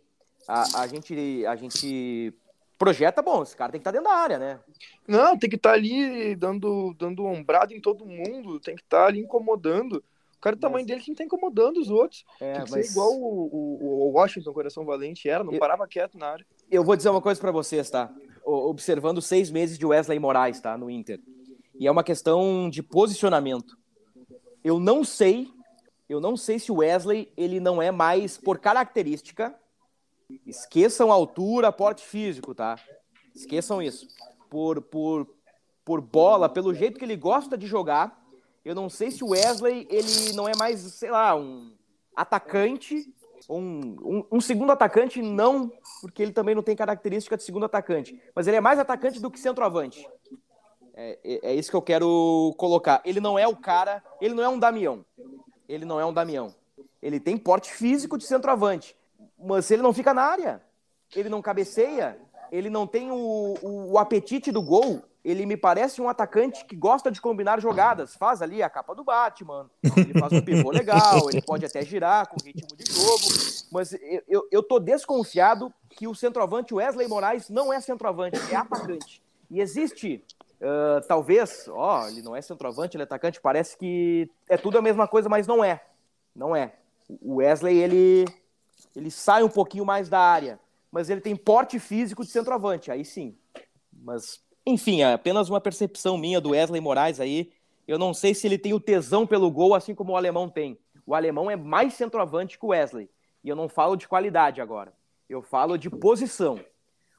a, 0.47 0.81
a, 0.81 0.87
gente, 0.87 1.45
a 1.45 1.55
gente 1.55 2.33
projeta 2.77 3.21
bom, 3.21 3.43
esse 3.43 3.55
cara 3.55 3.71
tem 3.71 3.79
que 3.79 3.87
estar 3.87 3.91
tá 3.91 3.97
dentro 3.97 4.11
da 4.11 4.21
área, 4.21 4.39
né? 4.39 4.59
Não, 5.07 5.37
tem 5.37 5.49
que 5.49 5.55
estar 5.55 5.71
tá 5.71 5.75
ali 5.75 6.35
dando, 6.35 6.93
dando 6.97 7.25
ombrado 7.25 7.73
em 7.73 7.81
todo 7.81 8.05
mundo, 8.05 8.59
tem 8.59 8.75
que 8.75 8.81
estar 8.81 9.03
tá 9.03 9.07
ali 9.07 9.19
incomodando. 9.19 10.03
O 10.35 10.39
cara 10.39 10.55
do 10.55 10.59
tamanho 10.59 10.83
mas... 10.83 10.87
dele 10.87 11.01
que 11.01 11.11
estar 11.11 11.23
incomodando 11.23 11.77
os 11.77 11.89
outros. 11.89 12.23
É, 12.39 12.53
tem 12.53 12.65
que 12.65 12.71
mas... 12.71 12.85
ser 12.87 12.91
igual 12.91 13.11
o, 13.11 13.49
o, 13.51 14.07
o, 14.07 14.11
Washington, 14.11 14.53
Coração 14.53 14.85
Valente, 14.85 15.27
era, 15.27 15.43
não 15.43 15.53
eu... 15.53 15.59
parava 15.59 15.87
quieto 15.87 16.17
na 16.17 16.27
área. 16.27 16.45
Eu 16.69 16.83
vou 16.83 16.95
dizer 16.95 17.09
uma 17.09 17.21
coisa 17.21 17.39
para 17.39 17.51
vocês, 17.51 17.89
tá? 17.89 18.13
Observando 18.43 19.21
seis 19.21 19.49
meses 19.49 19.77
de 19.77 19.85
Wesley 19.85 20.19
Moraes, 20.19 20.59
tá? 20.59 20.77
No 20.77 20.89
Inter. 20.89 21.19
E 21.79 21.87
é 21.87 21.91
uma 21.91 22.03
questão 22.03 22.69
de 22.69 22.81
posicionamento. 22.81 23.77
Eu 24.63 24.79
não 24.79 25.03
sei, 25.03 25.49
eu 26.09 26.19
não 26.19 26.35
sei 26.35 26.59
se 26.59 26.71
o 26.71 26.77
Wesley 26.77 27.31
ele 27.37 27.59
não 27.59 27.81
é 27.81 27.91
mais, 27.91 28.37
por 28.37 28.59
característica, 28.59 29.55
Esqueçam 30.45 31.11
altura, 31.11 31.71
porte 31.71 32.05
físico, 32.05 32.53
tá? 32.53 32.77
Esqueçam 33.33 33.81
isso. 33.81 34.07
Por, 34.49 34.81
por, 34.81 35.27
por 35.85 36.01
bola, 36.01 36.49
pelo 36.49 36.73
jeito 36.73 36.99
que 36.99 37.05
ele 37.05 37.15
gosta 37.15 37.57
de 37.57 37.65
jogar, 37.65 38.25
eu 38.63 38.75
não 38.75 38.89
sei 38.89 39.09
se 39.09 39.23
o 39.23 39.29
Wesley 39.29 39.87
ele 39.89 40.33
não 40.33 40.47
é 40.47 40.55
mais, 40.55 40.81
sei 40.81 41.11
lá, 41.11 41.35
um 41.35 41.73
atacante, 42.15 43.13
um, 43.49 43.95
um, 44.01 44.25
um, 44.33 44.41
segundo 44.41 44.71
atacante, 44.71 45.21
não, 45.21 45.71
porque 46.01 46.21
ele 46.21 46.31
também 46.31 46.55
não 46.55 46.63
tem 46.63 46.75
característica 46.75 47.37
de 47.37 47.43
segundo 47.43 47.65
atacante, 47.65 48.21
mas 48.35 48.47
ele 48.47 48.57
é 48.57 48.61
mais 48.61 48.79
atacante 48.79 49.19
do 49.19 49.31
que 49.31 49.39
centroavante. 49.39 50.07
É, 50.93 51.19
é, 51.23 51.51
é, 51.51 51.55
isso 51.55 51.69
que 51.69 51.75
eu 51.75 51.81
quero 51.81 52.55
colocar. 52.57 53.01
Ele 53.05 53.19
não 53.19 53.37
é 53.37 53.47
o 53.47 53.55
cara, 53.55 54.03
ele 54.19 54.33
não 54.33 54.43
é 54.43 54.49
um 54.49 54.57
Damião. 54.57 55.05
Ele 55.69 55.85
não 55.85 55.99
é 55.99 56.05
um 56.05 56.13
Damião. 56.13 56.55
Ele 57.01 57.19
tem 57.19 57.37
porte 57.37 57.71
físico 57.71 58.17
de 58.17 58.25
centroavante, 58.25 58.97
mas 59.37 59.69
ele 59.69 59.83
não 59.83 59.93
fica 59.93 60.13
na 60.13 60.23
área. 60.23 60.61
Ele 61.15 61.29
não 61.29 61.41
cabeceia, 61.41 62.17
ele 62.51 62.69
não 62.69 62.87
tem 62.87 63.11
o, 63.11 63.55
o, 63.61 63.91
o 63.91 63.97
apetite 63.99 64.51
do 64.51 64.61
gol. 64.61 65.03
Ele 65.27 65.45
me 65.45 65.57
parece 65.57 66.01
um 66.01 66.07
atacante 66.07 66.63
que 66.63 66.73
gosta 66.73 67.11
de 67.11 67.19
combinar 67.19 67.59
jogadas. 67.59 68.15
Faz 68.15 68.41
ali 68.41 68.63
a 68.63 68.69
capa 68.69 68.95
do 68.95 69.03
Batman, 69.03 69.69
ele 69.97 70.17
faz 70.17 70.31
um 70.31 70.41
pivô 70.41 70.71
legal, 70.71 71.29
ele 71.29 71.41
pode 71.41 71.65
até 71.65 71.81
girar 71.81 72.29
com 72.29 72.37
ritmo 72.41 72.77
de 72.77 72.89
jogo. 72.89 73.67
Mas 73.69 73.91
eu, 74.25 74.47
eu, 74.49 74.63
tô 74.63 74.79
desconfiado 74.79 75.69
que 75.89 76.07
o 76.07 76.15
centroavante 76.15 76.73
Wesley 76.73 77.09
Moraes 77.09 77.49
não 77.49 77.73
é 77.73 77.81
centroavante, 77.81 78.39
é 78.49 78.55
atacante. 78.55 79.21
E 79.51 79.59
existe 79.59 80.23
Uh, 80.59 81.05
talvez, 81.07 81.67
ó, 81.67 82.07
ele 82.07 82.23
não 82.23 82.35
é 82.35 82.41
centroavante, 82.41 82.97
ele 82.97 83.03
é 83.03 83.05
atacante, 83.05 83.39
parece 83.39 83.77
que 83.77 84.27
é 84.49 84.57
tudo 84.57 84.79
a 84.79 84.81
mesma 84.81 85.07
coisa, 85.07 85.29
mas 85.29 85.45
não 85.45 85.63
é. 85.63 85.83
Não 86.35 86.55
é. 86.55 86.73
O 87.21 87.35
Wesley, 87.35 87.77
ele, 87.77 88.25
ele 88.95 89.11
sai 89.11 89.43
um 89.43 89.49
pouquinho 89.49 89.85
mais 89.85 90.09
da 90.09 90.19
área, 90.19 90.59
mas 90.91 91.11
ele 91.11 91.21
tem 91.21 91.35
porte 91.35 91.77
físico 91.77 92.25
de 92.25 92.31
centroavante, 92.31 92.89
aí 92.89 93.05
sim. 93.05 93.37
Mas, 93.93 94.41
enfim, 94.67 95.01
é 95.01 95.13
apenas 95.13 95.49
uma 95.49 95.61
percepção 95.61 96.17
minha 96.17 96.41
do 96.41 96.49
Wesley 96.49 96.81
Moraes 96.81 97.19
aí. 97.19 97.51
Eu 97.87 97.97
não 97.97 98.13
sei 98.13 98.33
se 98.33 98.45
ele 98.47 98.57
tem 98.57 98.73
o 98.73 98.79
tesão 98.79 99.25
pelo 99.25 99.49
gol, 99.49 99.73
assim 99.73 99.95
como 99.95 100.13
o 100.13 100.17
alemão 100.17 100.49
tem. 100.49 100.77
O 101.05 101.15
alemão 101.15 101.49
é 101.49 101.55
mais 101.55 101.93
centroavante 101.93 102.59
que 102.59 102.65
o 102.65 102.69
Wesley. 102.69 103.09
E 103.43 103.49
eu 103.49 103.55
não 103.55 103.69
falo 103.69 103.95
de 103.95 104.07
qualidade 104.07 104.59
agora. 104.59 104.93
Eu 105.29 105.41
falo 105.41 105.77
de 105.77 105.89
posição. 105.89 106.59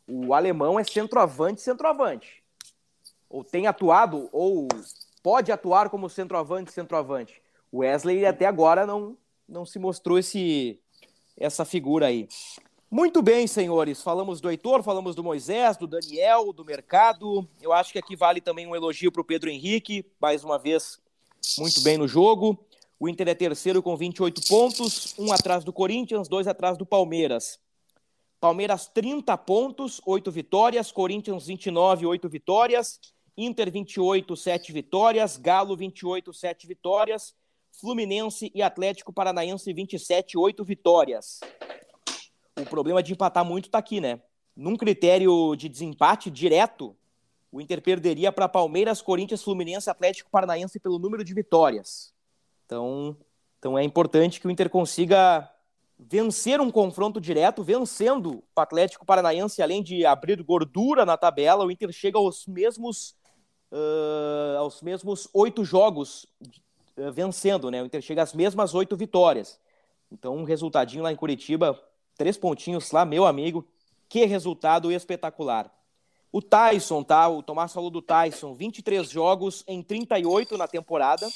O 0.06 0.34
alemão 0.34 0.78
é 0.78 0.84
centroavante, 0.84 1.60
centroavante 1.60 2.42
ou 3.28 3.44
tem 3.44 3.66
atuado, 3.66 4.28
ou 4.32 4.68
pode 5.22 5.52
atuar 5.52 5.90
como 5.90 6.08
centroavante, 6.08 6.72
centroavante. 6.72 7.42
O 7.70 7.78
Wesley 7.78 8.24
até 8.24 8.46
agora 8.46 8.86
não, 8.86 9.16
não 9.48 9.66
se 9.66 9.78
mostrou 9.78 10.18
esse, 10.18 10.80
essa 11.36 11.64
figura 11.64 12.06
aí. 12.06 12.28
Muito 12.90 13.20
bem, 13.20 13.46
senhores. 13.46 14.02
Falamos 14.02 14.40
do 14.40 14.50
Heitor, 14.50 14.82
falamos 14.82 15.14
do 15.14 15.22
Moisés, 15.22 15.76
do 15.76 15.86
Daniel, 15.86 16.54
do 16.54 16.64
mercado. 16.64 17.46
Eu 17.60 17.70
acho 17.70 17.92
que 17.92 17.98
aqui 17.98 18.16
vale 18.16 18.40
também 18.40 18.66
um 18.66 18.74
elogio 18.74 19.12
para 19.12 19.20
o 19.20 19.24
Pedro 19.24 19.50
Henrique, 19.50 20.06
mais 20.18 20.42
uma 20.42 20.58
vez, 20.58 20.98
muito 21.58 21.82
bem 21.82 21.98
no 21.98 22.08
jogo. 22.08 22.58
O 22.98 23.06
Inter 23.06 23.28
é 23.28 23.34
terceiro 23.34 23.82
com 23.82 23.94
28 23.94 24.40
pontos, 24.48 25.14
um 25.18 25.30
atrás 25.30 25.64
do 25.64 25.72
Corinthians, 25.72 26.28
dois 26.28 26.46
atrás 26.46 26.78
do 26.78 26.86
Palmeiras. 26.86 27.60
Palmeiras 28.40 28.86
30 28.86 29.36
pontos, 29.36 30.00
8 30.06 30.30
vitórias, 30.30 30.90
Corinthians 30.90 31.46
29, 31.46 32.06
8 32.06 32.28
vitórias. 32.28 32.98
Inter 33.36 33.70
28, 33.70 34.34
7 34.34 34.72
vitórias, 34.72 35.36
Galo 35.36 35.76
28, 35.76 36.32
7 36.32 36.66
vitórias, 36.66 37.34
Fluminense 37.70 38.50
e 38.52 38.62
Atlético 38.62 39.12
Paranaense 39.12 39.72
27, 39.72 40.36
8 40.38 40.64
vitórias. 40.64 41.40
O 42.60 42.64
problema 42.66 43.02
de 43.02 43.12
empatar 43.12 43.44
muito 43.44 43.66
está 43.66 43.78
aqui, 43.78 44.00
né? 44.00 44.20
Num 44.56 44.76
critério 44.76 45.54
de 45.54 45.68
desempate 45.68 46.30
direto, 46.30 46.96
o 47.52 47.60
Inter 47.60 47.80
perderia 47.80 48.32
para 48.32 48.48
Palmeiras, 48.48 49.00
Corinthians, 49.00 49.42
Fluminense, 49.42 49.88
Atlético 49.88 50.30
Paranaense 50.30 50.80
pelo 50.80 50.98
número 50.98 51.24
de 51.24 51.32
vitórias. 51.32 52.12
Então, 52.66 53.16
então 53.58 53.78
é 53.78 53.84
importante 53.84 54.40
que 54.40 54.46
o 54.46 54.50
Inter 54.50 54.68
consiga 54.68 55.48
vencer 55.98 56.60
um 56.60 56.70
confronto 56.70 57.20
direto, 57.20 57.62
vencendo 57.62 58.44
o 58.54 58.60
Atlético 58.60 59.06
Paranaense, 59.06 59.62
além 59.62 59.82
de 59.82 60.04
abrir 60.04 60.42
gordura 60.42 61.06
na 61.06 61.16
tabela, 61.16 61.64
o 61.64 61.70
Inter 61.70 61.90
chega 61.92 62.18
aos 62.18 62.46
mesmos 62.46 63.16
uh, 63.72 64.58
aos 64.58 64.82
mesmos 64.82 65.28
oito 65.32 65.64
jogos 65.64 66.26
uh, 66.96 67.12
vencendo, 67.12 67.70
né? 67.70 67.82
O 67.82 67.86
Inter 67.86 68.02
chega 68.02 68.22
às 68.22 68.32
mesmas 68.32 68.74
oito 68.74 68.96
vitórias. 68.96 69.60
Então, 70.10 70.36
um 70.36 70.44
resultadinho 70.44 71.02
lá 71.02 71.12
em 71.12 71.16
Curitiba, 71.16 71.78
três 72.18 72.36
pontinhos 72.36 72.90
lá, 72.90 73.04
meu 73.04 73.24
amigo, 73.24 73.64
que 74.08 74.26
resultado 74.26 74.90
espetacular. 74.92 75.72
O 76.30 76.42
Tyson, 76.42 77.02
tá? 77.02 77.26
O 77.28 77.42
Tomás 77.42 77.72
falou 77.72 77.88
do 77.88 78.02
Tyson, 78.02 78.52
23 78.52 79.08
jogos 79.08 79.64
em 79.66 79.82
38 79.82 80.58
na 80.58 80.68
temporada, 80.68 81.26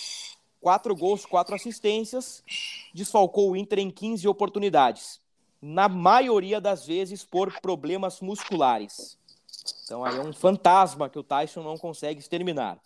quatro 0.60 0.94
gols, 0.94 1.24
quatro 1.24 1.54
assistências, 1.54 2.42
desfalcou 2.92 3.50
o 3.50 3.56
Inter 3.56 3.78
em 3.78 3.90
15 3.90 4.28
oportunidades, 4.28 5.20
na 5.62 5.88
maioria 5.88 6.60
das 6.60 6.86
vezes 6.86 7.24
por 7.24 7.58
problemas 7.60 8.20
musculares. 8.20 9.16
Então 9.84 10.04
aí 10.04 10.16
é 10.16 10.20
um 10.20 10.32
fantasma 10.32 11.08
que 11.08 11.18
o 11.18 11.22
Tyson 11.22 11.62
não 11.62 11.78
consegue 11.78 12.20
exterminar. 12.20 12.78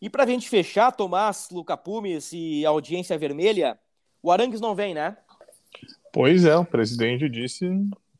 E 0.00 0.10
para 0.10 0.24
a 0.24 0.26
gente 0.26 0.48
fechar, 0.48 0.92
Tomás, 0.92 1.48
Luca 1.50 1.76
Pumes 1.76 2.32
e 2.32 2.64
audiência 2.66 3.16
vermelha, 3.16 3.78
o 4.22 4.30
Arangues 4.30 4.60
não 4.60 4.74
vem, 4.74 4.94
né? 4.94 5.16
Pois 6.18 6.44
é, 6.44 6.56
o 6.56 6.64
presidente 6.64 7.28
disse, 7.28 7.64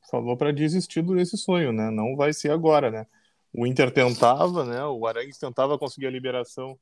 falou 0.08 0.36
para 0.36 0.52
desistir 0.52 1.02
desse 1.02 1.36
sonho, 1.36 1.72
né? 1.72 1.90
Não 1.90 2.14
vai 2.14 2.32
ser 2.32 2.52
agora, 2.52 2.92
né? 2.92 3.08
O 3.52 3.66
Inter 3.66 3.90
tentava, 3.90 4.64
né? 4.64 4.84
O 4.84 5.04
Arangues 5.04 5.36
tentava 5.36 5.76
conseguir 5.76 6.06
a 6.06 6.10
liberação 6.12 6.78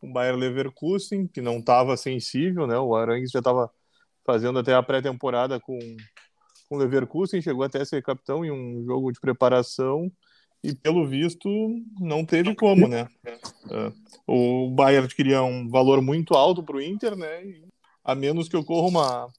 com 0.00 0.08
o 0.08 0.12
Bayer 0.14 0.34
Leverkusen, 0.34 1.26
que 1.26 1.42
não 1.42 1.58
estava 1.58 1.98
sensível, 1.98 2.66
né? 2.66 2.78
O 2.78 2.96
Arangues 2.96 3.30
já 3.30 3.40
estava 3.40 3.70
fazendo 4.24 4.58
até 4.58 4.72
a 4.72 4.82
pré-temporada 4.82 5.60
com 5.60 5.78
com 6.66 6.76
o 6.76 6.78
Leverkusen, 6.78 7.42
chegou 7.42 7.62
até 7.62 7.82
a 7.82 7.84
ser 7.84 8.02
capitão 8.02 8.42
em 8.42 8.50
um 8.50 8.86
jogo 8.86 9.12
de 9.12 9.20
preparação 9.20 10.10
e 10.62 10.74
pelo 10.74 11.06
visto 11.06 11.46
não 12.00 12.24
teve 12.24 12.54
como, 12.54 12.88
né? 12.88 13.06
É, 13.70 13.92
o 14.26 14.70
Bayern 14.70 15.08
queria 15.08 15.42
um 15.42 15.68
valor 15.68 16.00
muito 16.00 16.32
alto 16.32 16.62
para 16.62 16.76
o 16.76 16.80
Inter, 16.80 17.14
né? 17.14 17.42
A 18.02 18.14
menos 18.14 18.48
que 18.48 18.56
ocorra 18.56 18.88
uma 18.88 19.32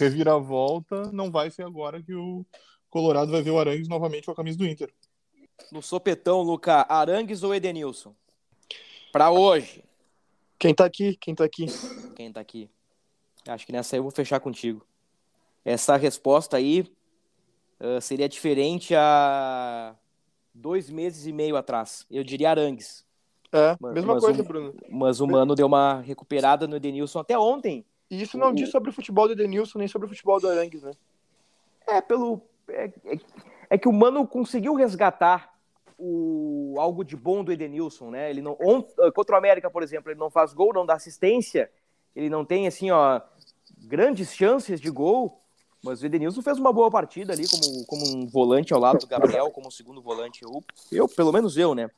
reviravolta, 0.00 1.10
não 1.12 1.30
vai 1.30 1.50
ser 1.50 1.64
agora 1.64 2.02
que 2.02 2.14
o 2.14 2.44
Colorado 2.88 3.30
vai 3.30 3.42
ver 3.42 3.50
o 3.50 3.58
Arangues 3.58 3.88
novamente 3.88 4.24
com 4.24 4.32
a 4.32 4.36
camisa 4.36 4.58
do 4.58 4.66
Inter. 4.66 4.92
No 5.70 5.82
sopetão, 5.82 6.42
Luca, 6.42 6.86
Arangues 6.88 7.42
ou 7.42 7.54
Edenilson? 7.54 8.14
Para 9.12 9.30
hoje. 9.30 9.84
Quem 10.58 10.74
tá 10.74 10.84
aqui? 10.84 11.16
Quem 11.16 11.34
tá 11.34 11.44
aqui? 11.44 11.66
Quem 12.16 12.32
tá 12.32 12.40
aqui? 12.40 12.70
Acho 13.46 13.66
que 13.66 13.72
nessa 13.72 13.96
aí 13.96 13.98
eu 13.98 14.02
vou 14.02 14.12
fechar 14.12 14.40
contigo. 14.40 14.86
Essa 15.64 15.96
resposta 15.96 16.56
aí 16.56 16.90
uh, 17.80 18.00
seria 18.00 18.28
diferente 18.28 18.94
a 18.94 19.94
dois 20.54 20.90
meses 20.90 21.26
e 21.26 21.32
meio 21.32 21.56
atrás. 21.56 22.06
Eu 22.10 22.24
diria 22.24 22.50
Arangues. 22.50 23.04
É, 23.52 23.76
mesma 23.80 24.14
mas 24.14 24.22
coisa, 24.22 24.42
o, 24.42 24.44
Bruno. 24.44 24.74
Mas 24.88 25.20
o 25.20 25.26
Mano 25.26 25.54
deu 25.54 25.66
uma 25.66 26.00
recuperada 26.00 26.68
no 26.68 26.76
Edenilson 26.76 27.18
até 27.18 27.38
ontem. 27.38 27.84
E 28.10 28.20
isso 28.20 28.36
não 28.36 28.50
o... 28.50 28.54
diz 28.54 28.70
sobre 28.70 28.90
o 28.90 28.92
futebol 28.92 29.26
do 29.26 29.32
Edenilson, 29.32 29.78
nem 29.78 29.88
sobre 29.88 30.06
o 30.06 30.08
futebol 30.08 30.40
do 30.40 30.48
Arangues, 30.48 30.82
né? 30.82 30.92
É, 31.86 32.00
pelo. 32.00 32.42
É, 32.68 32.90
é, 33.04 33.18
é, 33.70 33.78
que 33.78 33.88
o 33.88 33.92
Mano 33.92 34.26
conseguiu 34.26 34.74
resgatar 34.74 35.54
o 35.98 36.74
algo 36.78 37.04
de 37.04 37.16
bom 37.16 37.44
do 37.44 37.52
Edenilson, 37.52 38.10
né? 38.10 38.30
Ele 38.30 38.42
não. 38.42 38.56
On, 38.60 38.82
contra 39.12 39.36
o 39.36 39.38
América, 39.38 39.70
por 39.70 39.82
exemplo, 39.82 40.10
ele 40.10 40.18
não 40.18 40.30
faz 40.30 40.52
gol, 40.52 40.72
não 40.72 40.84
dá 40.84 40.94
assistência, 40.94 41.70
ele 42.14 42.28
não 42.28 42.44
tem, 42.44 42.66
assim, 42.66 42.90
ó, 42.90 43.20
grandes 43.78 44.34
chances 44.34 44.80
de 44.80 44.90
gol. 44.90 45.40
Mas 45.82 46.02
o 46.02 46.06
Edenilson 46.06 46.42
fez 46.42 46.58
uma 46.58 46.72
boa 46.72 46.90
partida 46.90 47.32
ali, 47.32 47.44
como, 47.48 47.86
como 47.86 48.16
um 48.16 48.26
volante 48.26 48.74
ao 48.74 48.80
lado 48.80 48.98
do 48.98 49.06
Gabriel, 49.06 49.50
como 49.50 49.72
segundo 49.72 50.02
volante. 50.02 50.42
Eu, 50.42 50.62
eu, 50.92 51.08
pelo 51.08 51.32
menos 51.32 51.56
eu, 51.56 51.74
né? 51.74 51.90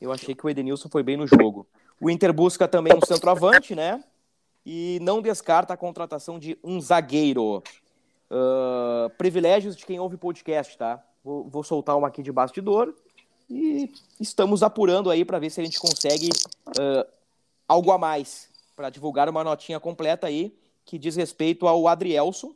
Eu 0.00 0.12
achei 0.12 0.34
que 0.34 0.44
o 0.44 0.50
Edenilson 0.50 0.88
foi 0.88 1.04
bem 1.04 1.16
no 1.16 1.26
jogo. 1.26 1.66
O 2.00 2.10
Inter 2.10 2.32
busca 2.32 2.66
também 2.66 2.92
um 2.94 3.06
centroavante, 3.06 3.74
né? 3.74 4.02
E 4.70 4.98
não 5.00 5.22
descarta 5.22 5.72
a 5.72 5.78
contratação 5.78 6.38
de 6.38 6.58
um 6.62 6.78
zagueiro. 6.78 7.62
Uh, 8.30 9.08
privilégios 9.16 9.74
de 9.74 9.86
quem 9.86 9.98
ouve 9.98 10.18
podcast, 10.18 10.76
tá? 10.76 11.02
Vou, 11.24 11.48
vou, 11.48 11.62
soltar 11.62 11.96
uma 11.96 12.08
aqui 12.08 12.22
de 12.22 12.30
bastidor. 12.30 12.94
E 13.48 13.90
estamos 14.20 14.62
apurando 14.62 15.10
aí 15.10 15.24
para 15.24 15.38
ver 15.38 15.48
se 15.48 15.58
a 15.58 15.64
gente 15.64 15.80
consegue 15.80 16.28
uh, 16.66 17.10
algo 17.66 17.90
a 17.90 17.96
mais 17.96 18.50
para 18.76 18.90
divulgar 18.90 19.26
uma 19.30 19.42
notinha 19.42 19.80
completa 19.80 20.26
aí 20.26 20.54
que 20.84 20.98
diz 20.98 21.16
respeito 21.16 21.66
ao 21.66 21.88
Adrielson, 21.88 22.52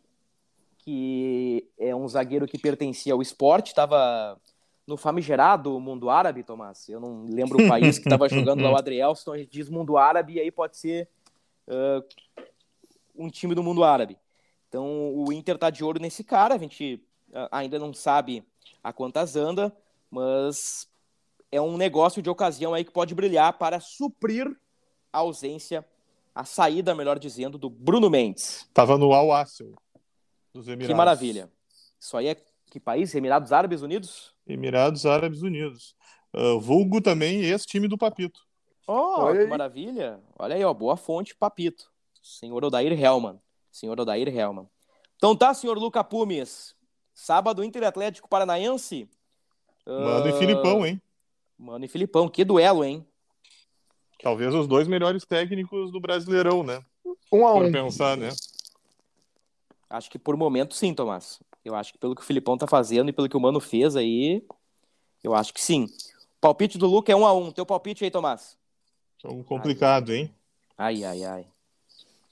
que 0.80 1.66
é 1.78 1.96
um 1.96 2.06
zagueiro 2.06 2.46
que 2.46 2.58
pertencia 2.58 3.14
ao 3.14 3.22
esporte, 3.22 3.68
estava 3.68 4.38
no 4.86 4.98
famigerado 4.98 5.80
mundo 5.80 6.10
árabe, 6.10 6.42
Tomás. 6.42 6.90
Eu 6.90 7.00
não 7.00 7.24
lembro 7.24 7.64
o 7.64 7.66
país 7.66 7.98
que 7.98 8.06
estava 8.06 8.28
jogando 8.28 8.62
lá 8.62 8.72
o 8.72 8.76
Adrielson, 8.76 9.32
a 9.32 9.38
gente 9.38 9.50
diz 9.50 9.70
mundo 9.70 9.96
árabe, 9.96 10.34
e 10.34 10.40
aí 10.40 10.50
pode 10.50 10.76
ser 10.76 11.08
uh, 11.72 12.04
um 13.16 13.28
time 13.28 13.54
do 13.54 13.62
mundo 13.62 13.84
árabe. 13.84 14.18
Então 14.68 15.14
o 15.14 15.32
Inter 15.32 15.56
está 15.56 15.70
de 15.70 15.82
olho 15.84 16.00
nesse 16.00 16.22
cara, 16.22 16.54
a 16.54 16.58
gente 16.58 17.02
ainda 17.50 17.78
não 17.78 17.92
sabe 17.92 18.44
a 18.82 18.92
quantas 18.92 19.36
anda, 19.36 19.74
mas 20.10 20.88
é 21.50 21.60
um 21.60 21.76
negócio 21.76 22.22
de 22.22 22.30
ocasião 22.30 22.74
aí 22.74 22.84
que 22.84 22.90
pode 22.90 23.14
brilhar 23.14 23.58
para 23.58 23.80
suprir 23.80 24.46
a 25.12 25.18
ausência, 25.18 25.84
a 26.34 26.44
saída, 26.44 26.94
melhor 26.94 27.18
dizendo, 27.18 27.58
do 27.58 27.68
Bruno 27.68 28.08
Mendes. 28.08 28.68
Tava 28.72 28.96
no 28.96 29.12
Al 29.12 29.32
Assel. 29.32 29.72
Dos 30.52 30.66
Emirados. 30.66 30.88
Que 30.88 30.94
maravilha. 30.94 31.50
Isso 32.00 32.16
aí 32.16 32.28
é 32.28 32.36
que 32.70 32.80
país? 32.80 33.14
Emirados 33.14 33.52
Árabes 33.52 33.82
Unidos? 33.82 34.34
Emirados 34.46 35.04
Árabes 35.04 35.42
Unidos. 35.42 35.94
Uh, 36.34 36.58
vulgo 36.58 37.00
também 37.02 37.44
esse 37.44 37.66
time 37.66 37.86
do 37.86 37.98
Papito. 37.98 38.40
Oh, 38.86 39.20
Olha 39.20 39.36
que 39.36 39.42
aí. 39.42 39.48
maravilha. 39.48 40.20
Olha 40.38 40.56
aí, 40.56 40.64
ó, 40.64 40.74
boa 40.74 40.96
fonte, 40.96 41.34
papito. 41.34 41.90
Senhor 42.22 42.64
Odair 42.64 42.92
Helman. 42.92 43.40
Senhor 43.70 43.98
Odair 43.98 44.28
Helman. 44.28 44.68
Então 45.16 45.36
tá, 45.36 45.54
senhor 45.54 45.78
Luca 45.78 46.02
Pumes. 46.02 46.74
Sábado, 47.14 47.62
Inter 47.62 47.84
Atlético 47.84 48.28
Paranaense. 48.28 49.08
Mano 49.86 50.24
uh... 50.24 50.28
e 50.28 50.38
Filipão, 50.38 50.86
hein? 50.86 51.00
Mano 51.58 51.84
e 51.84 51.88
Filipão, 51.88 52.28
que 52.28 52.44
duelo, 52.44 52.84
hein? 52.84 53.06
Talvez 54.22 54.54
os 54.54 54.66
dois 54.66 54.86
melhores 54.86 55.24
técnicos 55.24 55.90
do 55.90 56.00
Brasileirão, 56.00 56.62
né? 56.62 56.84
Um 57.32 57.46
a 57.46 57.54
um. 57.54 57.60
Por 57.60 57.72
pensar, 57.72 58.16
né? 58.16 58.30
Acho 59.90 60.10
que 60.10 60.18
por 60.18 60.36
momento 60.36 60.74
sim, 60.74 60.94
Tomás. 60.94 61.40
Eu 61.64 61.74
acho 61.74 61.92
que 61.92 61.98
pelo 61.98 62.14
que 62.14 62.22
o 62.22 62.24
Filipão 62.24 62.56
tá 62.56 62.66
fazendo 62.66 63.08
e 63.08 63.12
pelo 63.12 63.28
que 63.28 63.36
o 63.36 63.40
Mano 63.40 63.60
fez 63.60 63.94
aí, 63.94 64.44
eu 65.22 65.34
acho 65.34 65.52
que 65.52 65.60
sim. 65.60 65.84
O 66.36 66.40
palpite 66.40 66.78
do 66.78 66.86
Luca 66.86 67.12
é 67.12 67.16
um 67.16 67.26
a 67.26 67.32
um. 67.32 67.52
Teu 67.52 67.66
palpite 67.66 68.04
aí, 68.04 68.10
Tomás? 68.10 68.56
Jogo 69.22 69.44
complicado, 69.44 70.10
ai, 70.10 70.16
hein? 70.16 70.34
Ai, 70.76 71.04
ai, 71.04 71.24
ai. 71.24 71.46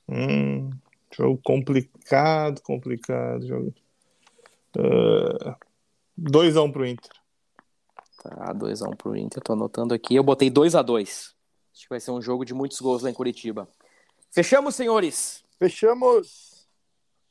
Hum, 0.09 0.71
jogo 1.13 1.41
complicado, 1.45 2.61
complicado. 2.63 3.47
Jogo. 3.47 3.73
2x1 6.19 6.57
uh, 6.57 6.63
um 6.65 6.73
pro 6.73 6.85
Inter. 6.85 7.13
Tá, 8.21 8.53
2x1 8.53 8.89
um 8.89 8.97
pro 8.97 9.17
Inter. 9.17 9.41
Tô 9.41 9.53
anotando 9.53 9.95
aqui. 9.95 10.17
Eu 10.17 10.25
botei 10.25 10.51
2x2. 10.51 11.33
Acho 11.73 11.83
que 11.83 11.89
vai 11.89 12.01
ser 12.01 12.11
um 12.11 12.21
jogo 12.21 12.45
de 12.45 12.53
muitos 12.53 12.81
gols 12.81 13.03
lá 13.03 13.11
em 13.11 13.15
Curitiba. 13.15 13.69
Fechamos, 14.33 14.75
senhores? 14.75 15.45
Fechamos. 15.61 16.69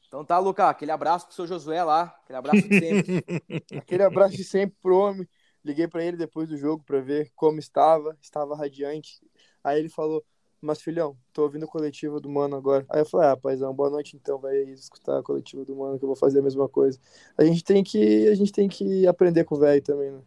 Então 0.07 0.23
tá, 0.23 0.39
Luca. 0.39 0.69
Aquele 0.69 0.91
abraço 0.91 1.25
pro 1.25 1.35
seu 1.35 1.45
Josué 1.45 1.83
lá. 1.83 2.03
Aquele 2.23 2.37
abraço 2.37 2.61
de 2.61 2.79
sempre. 2.79 3.25
aquele 3.77 4.03
abraço 4.03 4.37
de 4.37 4.43
sempre 4.45 4.77
pro 4.81 4.97
homem. 4.97 5.27
Liguei 5.65 5.87
para 5.87 6.03
ele 6.03 6.15
depois 6.15 6.47
do 6.47 6.57
jogo 6.57 6.81
para 6.85 7.01
ver 7.01 7.29
como 7.35 7.59
estava. 7.59 8.17
Estava 8.21 8.55
radiante. 8.55 9.19
Aí 9.63 9.79
ele 9.79 9.89
falou: 9.89 10.23
Mas 10.61 10.81
filhão, 10.81 11.17
tô 11.33 11.43
ouvindo 11.43 11.65
a 11.65 11.67
coletiva 11.67 12.19
do 12.19 12.29
Mano 12.29 12.55
agora. 12.55 12.85
Aí 12.89 13.01
eu 13.01 13.05
falei: 13.05 13.29
Ah, 13.29 13.37
paizão, 13.37 13.73
boa 13.73 13.89
noite 13.89 14.15
então. 14.15 14.37
Vai 14.39 14.57
escutar 14.57 15.19
a 15.19 15.23
coletiva 15.23 15.65
do 15.65 15.75
Mano 15.75 15.97
que 15.97 16.05
eu 16.05 16.09
vou 16.09 16.15
fazer 16.15 16.39
a 16.39 16.43
mesma 16.43 16.67
coisa. 16.67 16.99
A 17.37 17.43
gente 17.43 17.63
tem 17.63 17.83
que, 17.83 18.27
a 18.27 18.35
gente 18.35 18.51
tem 18.51 18.67
que 18.67 19.07
aprender 19.07 19.43
com 19.43 19.55
o 19.55 19.59
velho 19.59 19.81
também, 19.81 20.11
né? 20.11 20.21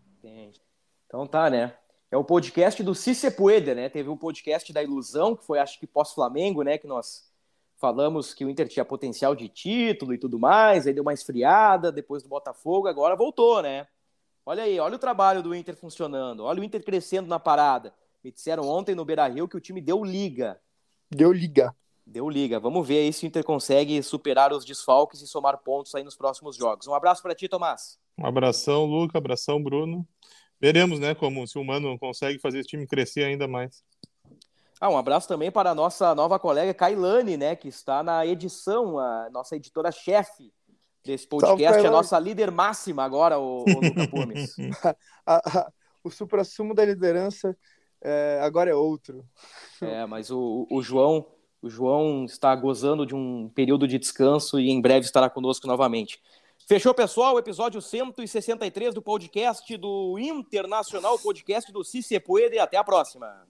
Então 1.06 1.26
tá, 1.26 1.50
né? 1.50 1.74
É 2.10 2.16
o 2.16 2.24
podcast 2.24 2.82
do 2.82 2.94
Cice 2.94 3.28
né? 3.74 3.88
Teve 3.88 4.10
um 4.10 4.16
podcast 4.16 4.70
da 4.72 4.82
Ilusão, 4.82 5.34
que 5.34 5.44
foi 5.44 5.58
acho 5.58 5.80
que 5.80 5.86
pós-Flamengo, 5.86 6.62
né? 6.62 6.76
Que 6.76 6.86
nós 6.86 7.32
falamos 7.82 8.32
que 8.32 8.44
o 8.44 8.50
Inter 8.50 8.68
tinha 8.68 8.84
potencial 8.84 9.34
de 9.34 9.48
título 9.48 10.14
e 10.14 10.18
tudo 10.18 10.38
mais, 10.38 10.86
aí 10.86 10.92
deu 10.92 11.02
uma 11.02 11.12
esfriada 11.12 11.90
depois 11.90 12.22
do 12.22 12.28
Botafogo, 12.28 12.86
agora 12.86 13.16
voltou, 13.16 13.60
né? 13.60 13.88
Olha 14.46 14.62
aí, 14.62 14.78
olha 14.78 14.94
o 14.94 14.98
trabalho 14.98 15.42
do 15.42 15.54
Inter 15.54 15.74
funcionando, 15.74 16.44
olha 16.44 16.60
o 16.60 16.64
Inter 16.64 16.84
crescendo 16.84 17.28
na 17.28 17.40
parada. 17.40 17.92
Me 18.22 18.30
disseram 18.30 18.68
ontem 18.68 18.94
no 18.94 19.04
Beira 19.04 19.26
Rio 19.26 19.48
que 19.48 19.56
o 19.56 19.60
time 19.60 19.80
deu 19.80 20.04
liga. 20.04 20.60
Deu 21.10 21.32
liga. 21.32 21.74
Deu 22.06 22.28
liga. 22.28 22.60
Vamos 22.60 22.86
ver 22.86 22.98
aí 22.98 23.12
se 23.12 23.24
o 23.24 23.28
Inter 23.28 23.44
consegue 23.44 24.02
superar 24.02 24.52
os 24.52 24.64
desfalques 24.64 25.20
e 25.22 25.26
somar 25.26 25.58
pontos 25.58 25.94
aí 25.94 26.04
nos 26.04 26.16
próximos 26.16 26.56
jogos. 26.56 26.86
Um 26.86 26.94
abraço 26.94 27.22
para 27.22 27.34
ti, 27.34 27.48
Tomás. 27.48 27.98
Um 28.18 28.26
abração, 28.26 28.84
Luca. 28.84 29.18
Abração, 29.18 29.62
Bruno. 29.62 30.06
Veremos, 30.60 31.00
né, 31.00 31.14
como 31.14 31.44
se 31.46 31.58
o 31.58 31.64
Mano 31.64 31.98
consegue 31.98 32.38
fazer 32.38 32.60
esse 32.60 32.68
time 32.68 32.86
crescer 32.86 33.24
ainda 33.24 33.48
mais. 33.48 33.82
Ah, 34.80 34.88
um 34.88 34.96
abraço 34.96 35.26
também 35.26 35.50
para 35.50 35.70
a 35.70 35.74
nossa 35.74 36.14
nova 36.14 36.38
colega 36.38 36.72
Kailane, 36.72 37.36
né, 37.36 37.56
que 37.56 37.68
está 37.68 38.02
na 38.02 38.24
edição, 38.24 38.98
a 38.98 39.28
nossa 39.30 39.56
editora-chefe 39.56 40.52
desse 41.04 41.26
podcast, 41.26 41.74
Salve, 41.74 41.86
a 41.86 41.90
nossa 41.90 42.18
líder 42.18 42.52
máxima 42.52 43.02
agora, 43.02 43.38
o, 43.38 43.64
o 43.64 43.80
Luca 43.80 44.08
Pumes. 44.08 44.54
o 46.04 46.10
supra-sumo 46.10 46.74
da 46.74 46.84
liderança 46.84 47.56
é, 48.02 48.40
agora 48.42 48.70
é 48.70 48.74
outro. 48.74 49.24
É, 49.80 50.04
mas 50.06 50.30
o, 50.30 50.66
o 50.70 50.82
João 50.82 51.26
o 51.62 51.70
João 51.70 52.24
está 52.24 52.54
gozando 52.56 53.06
de 53.06 53.14
um 53.14 53.48
período 53.48 53.86
de 53.86 53.96
descanso 53.96 54.58
e 54.58 54.68
em 54.68 54.80
breve 54.80 55.06
estará 55.06 55.30
conosco 55.30 55.68
novamente. 55.68 56.20
Fechou, 56.66 56.92
pessoal? 56.92 57.36
O 57.36 57.38
episódio 57.38 57.80
163 57.80 58.92
do 58.92 59.00
podcast 59.00 59.76
do 59.76 60.18
Internacional, 60.18 61.16
podcast 61.20 61.72
do 61.72 61.84
Cici 61.84 62.18
Puede. 62.18 62.56
E 62.56 62.58
até 62.58 62.76
a 62.76 62.84
próxima. 62.84 63.46